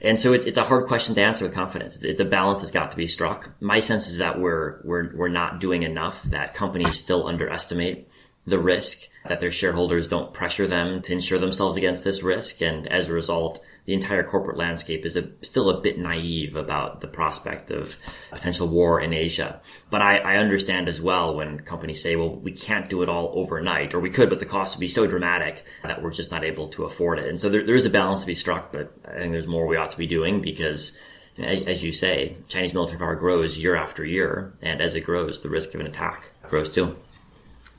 And 0.01 0.19
so 0.19 0.33
it's, 0.33 0.45
it's 0.45 0.57
a 0.57 0.63
hard 0.65 0.87
question 0.87 1.15
to 1.15 1.23
answer 1.23 1.45
with 1.45 1.53
confidence. 1.53 1.95
It's, 1.95 2.03
it's 2.03 2.19
a 2.19 2.25
balance 2.25 2.59
that's 2.59 2.71
got 2.71 2.91
to 2.91 2.97
be 2.97 3.07
struck. 3.07 3.49
My 3.61 3.79
sense 3.79 4.09
is 4.09 4.17
that 4.17 4.41
we're, 4.41 4.81
we're, 4.83 5.15
we're 5.15 5.29
not 5.29 5.61
doing 5.61 5.83
enough, 5.83 6.21
that 6.23 6.53
companies 6.53 6.99
still 6.99 7.25
underestimate 7.25 8.09
the 8.47 8.57
risk, 8.57 9.09
that 9.27 9.41
their 9.41 9.51
shareholders 9.51 10.07
don't 10.07 10.33
pressure 10.33 10.67
them 10.67 11.01
to 11.01 11.11
insure 11.11 11.37
themselves 11.37 11.75
against 11.75 12.05
this 12.05 12.23
risk. 12.23 12.61
And 12.61 12.87
as 12.87 13.07
a 13.07 13.13
result, 13.13 13.59
the 13.83 13.93
entire 13.93 14.23
corporate 14.23 14.57
landscape 14.57 15.05
is 15.05 15.17
a, 15.17 15.29
still 15.41 15.69
a 15.69 15.81
bit 15.81 15.99
naive 15.99 16.55
about 16.55 17.01
the 17.01 17.09
prospect 17.09 17.69
of 17.69 17.97
potential 18.31 18.67
war 18.67 19.01
in 19.01 19.11
Asia. 19.11 19.61
But 19.89 20.01
I, 20.01 20.19
I 20.19 20.37
understand 20.37 20.87
as 20.87 21.01
well 21.01 21.35
when 21.35 21.59
companies 21.59 22.01
say, 22.01 22.15
well, 22.15 22.33
we 22.33 22.53
can't 22.53 22.89
do 22.89 23.03
it 23.03 23.09
all 23.09 23.33
overnight, 23.35 23.93
or 23.93 23.99
we 23.99 24.09
could, 24.09 24.29
but 24.29 24.39
the 24.39 24.45
cost 24.45 24.77
would 24.77 24.81
be 24.81 24.87
so 24.87 25.07
dramatic 25.07 25.65
that 25.83 26.01
we're 26.01 26.11
just 26.11 26.31
not 26.31 26.45
able 26.45 26.69
to 26.69 26.85
afford 26.85 27.19
it. 27.19 27.27
And 27.27 27.37
so 27.39 27.49
there, 27.49 27.65
there 27.65 27.75
is 27.75 27.85
a 27.85 27.89
balance 27.89 28.21
to 28.21 28.27
be 28.27 28.35
struck, 28.35 28.71
but 28.71 28.93
I 29.05 29.17
think 29.17 29.33
there's 29.33 29.47
more 29.47 29.67
we 29.67 29.75
ought 29.75 29.91
to 29.91 29.97
be 29.97 30.07
doing 30.07 30.41
because 30.41 30.97
as 31.37 31.83
you 31.83 31.91
say, 31.91 32.35
Chinese 32.47 32.73
military 32.73 32.97
power 32.97 33.15
grows 33.15 33.57
year 33.57 33.75
after 33.75 34.03
year, 34.03 34.53
and 34.61 34.81
as 34.81 34.95
it 34.95 35.01
grows, 35.01 35.43
the 35.43 35.49
risk 35.49 35.75
of 35.75 35.81
an 35.81 35.85
attack 35.85 36.31
grows 36.41 36.71
too. 36.71 36.97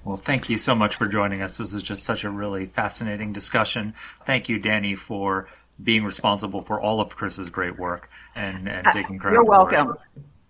Well, 0.09 0.17
thank 0.17 0.49
you 0.49 0.57
so 0.57 0.75
much 0.75 0.97
for 0.97 1.07
joining 1.07 1.43
us. 1.43 1.59
This 1.59 1.75
is 1.75 1.83
just 1.83 2.03
such 2.03 2.25
a 2.25 2.31
really 2.31 2.65
fascinating 2.65 3.35
discussion. 3.35 3.93
Thank 4.25 4.49
you, 4.49 4.59
Danny, 4.59 4.95
for 4.95 5.51
being 5.83 6.03
responsible 6.03 6.63
for 6.63 6.81
all 6.81 7.03
of 7.03 7.15
Chris's 7.15 7.51
great 7.51 7.79
work 7.79 8.09
and, 8.35 8.71
and 8.71 8.87
taking 8.87 9.19
credit. 9.19 9.37
You're 9.37 9.45
welcome. 9.45 9.99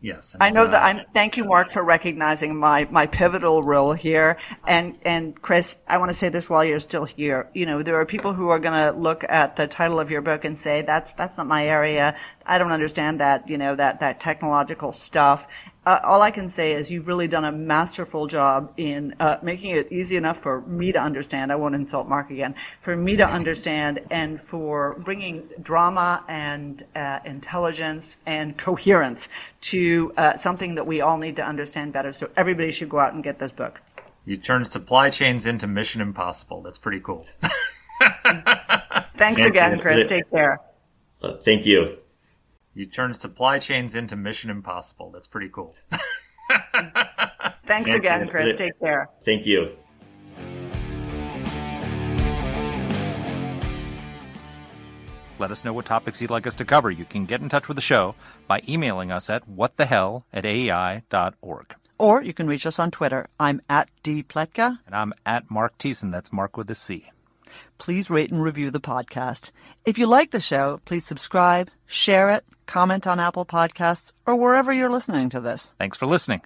Yes. 0.01 0.37
I 0.41 0.51
know 0.51 0.63
uh, 0.63 0.69
that 0.69 0.85
I'm, 0.85 1.05
thank 1.13 1.37
you, 1.37 1.45
Marc, 1.45 1.73
for 1.73 1.83
recognizing 1.83 2.57
my, 2.57 2.87
my 2.89 3.09
pivotal 3.09 3.65
role 3.65 3.95
here. 3.95 4.37
And, 4.65 4.97
and 5.03 5.43
Chris, 5.43 5.77
I 5.89 5.99
want 5.99 6.11
to 6.11 6.15
say 6.17 6.29
this 6.29 6.49
while 6.49 6.65
you're 6.65 6.79
still 6.79 7.05
here. 7.05 7.51
You 7.53 7.67
know, 7.67 7.83
there 7.83 7.97
are 7.97 8.07
people 8.07 8.33
who 8.35 8.51
are 8.51 8.61
going 8.61 8.81
to 8.81 8.97
look 8.97 9.25
at 9.29 9.57
the 9.57 9.67
title 9.67 9.99
of 9.99 10.13
your 10.13 10.23
book 10.23 10.45
and 10.45 10.57
say, 10.57 10.83
that's, 10.83 11.15
that's 11.15 11.37
not 11.37 11.49
my 11.49 11.67
area. 11.67 12.15
I 12.47 12.59
don't 12.59 12.71
understand 12.71 13.19
that, 13.19 13.49
you 13.49 13.59
know, 13.59 13.75
that, 13.75 13.99
that 13.99 14.21
technological 14.21 14.93
stuff 14.93 15.49
uh, 15.89 16.01
all 16.05 16.21
I 16.21 16.31
can 16.31 16.51
say 16.51 16.73
is 16.73 16.91
you've 16.91 17.09
really 17.09 17.29
done 17.29 17.47
a 17.47 17.53
masterful 17.53 18.27
job 18.27 18.75
in 18.77 19.15
uh, 19.21 19.39
making 19.41 19.71
it 19.71 19.91
easy 19.91 20.19
enough 20.19 20.39
for 20.39 20.61
me 20.61 20.93
to 20.93 21.01
understand. 21.01 21.51
I 21.51 21.57
won't 21.57 21.75
insult 21.75 22.07
Marc 22.07 22.31
again. 22.31 22.57
For 22.83 22.95
me 22.95 23.17
to 23.17 23.27
understand 23.27 24.01
and 24.11 24.39
for 24.39 24.99
bringing 24.99 25.49
drama 25.63 26.23
and 26.29 26.83
uh, 26.95 27.21
intelligence 27.25 28.19
and 28.27 28.55
coherence 28.59 29.31
to 29.63 30.13
uh, 30.19 30.37
something 30.37 30.75
that 30.75 30.87
we 30.87 31.01
all 31.01 31.17
need 31.17 31.37
to 31.37 31.43
understand 31.43 31.95
better. 31.95 32.13
So 32.13 32.29
everybody 32.37 32.71
should 32.71 32.91
go 32.91 32.99
out 32.99 33.15
and 33.15 33.25
get 33.25 33.39
this 33.39 33.53
book. 33.53 33.81
You 34.27 34.37
turned 34.37 34.67
supply 34.67 35.09
chains 35.09 35.47
into 35.47 35.67
Mission 35.67 36.03
Impossible. 36.03 36.61
That's 36.61 36.79
pretty 36.79 37.01
cool. 37.01 37.27
Thanks 39.17 39.41
again, 39.41 39.81
Chris. 39.81 40.07
Take 40.07 40.31
care. 40.31 40.61
Uh, 41.23 41.39
thank 41.39 41.65
you. 41.65 41.97
You 42.79 42.87
turn 42.87 43.13
supply 43.13 43.59
chains 43.59 43.97
into 43.97 44.15
Mission 44.15 44.51
Impossible. 44.51 45.11
That's 45.11 45.27
pretty 45.27 45.49
cool. 45.49 45.75
Thanks 47.67 47.91
again, 47.91 48.29
Chris. 48.29 48.57
Take 48.57 48.79
care. 48.79 49.09
Thank 49.25 49.47
you. 49.47 49.77
Let 55.41 55.51
us 55.51 55.65
know 55.65 55.73
what 55.73 55.87
topics 55.87 56.23
you'd 56.23 56.31
like 56.31 56.47
us 56.47 56.55
to 56.55 56.65
cover. 56.65 56.89
You 56.89 57.05
can 57.05 57.25
get 57.25 57.41
in 57.41 57.49
touch 57.49 57.67
with 57.67 57.75
the 57.75 57.83
show 57.83 58.15
by 58.47 58.63
emailing 58.69 59.11
us 59.11 59.29
at 59.29 59.51
whatthehell 59.51 60.23
at 60.33 60.45
aei.org. 60.45 61.75
Or 61.99 62.23
you 62.23 62.33
can 62.33 62.47
reach 62.47 62.65
us 62.65 62.79
on 62.79 62.93
Twitter. 62.93 63.27
I'm 63.41 63.61
at 63.69 63.89
dpletka. 64.05 64.79
And 64.87 64.95
I'm 64.95 65.13
at 65.27 65.51
Marc 65.51 65.77
Thiessen. 65.79 66.13
That's 66.13 66.33
Marc 66.33 66.57
with 66.57 66.71
a 66.71 66.77
C. 66.77 67.11
Please 67.77 68.09
rate 68.09 68.31
and 68.31 68.41
review 68.41 68.71
the 68.71 68.79
podcast. 68.79 69.51
If 69.85 69.99
you 69.99 70.07
like 70.07 70.31
the 70.31 70.41
show, 70.41 70.81
please 70.85 71.05
subscribe, 71.05 71.71
share 71.85 72.31
it, 72.31 72.45
comment 72.69 73.07
on 73.07 73.19
Apple 73.19 73.45
Podcasts, 73.45 74.13
or 74.25 74.37
wherever 74.37 74.73
you're 74.73 74.91
listening 74.91 75.29
to 75.31 75.41
this. 75.41 75.73
Thanks 75.79 75.97
for 75.97 76.07
listening. 76.07 76.43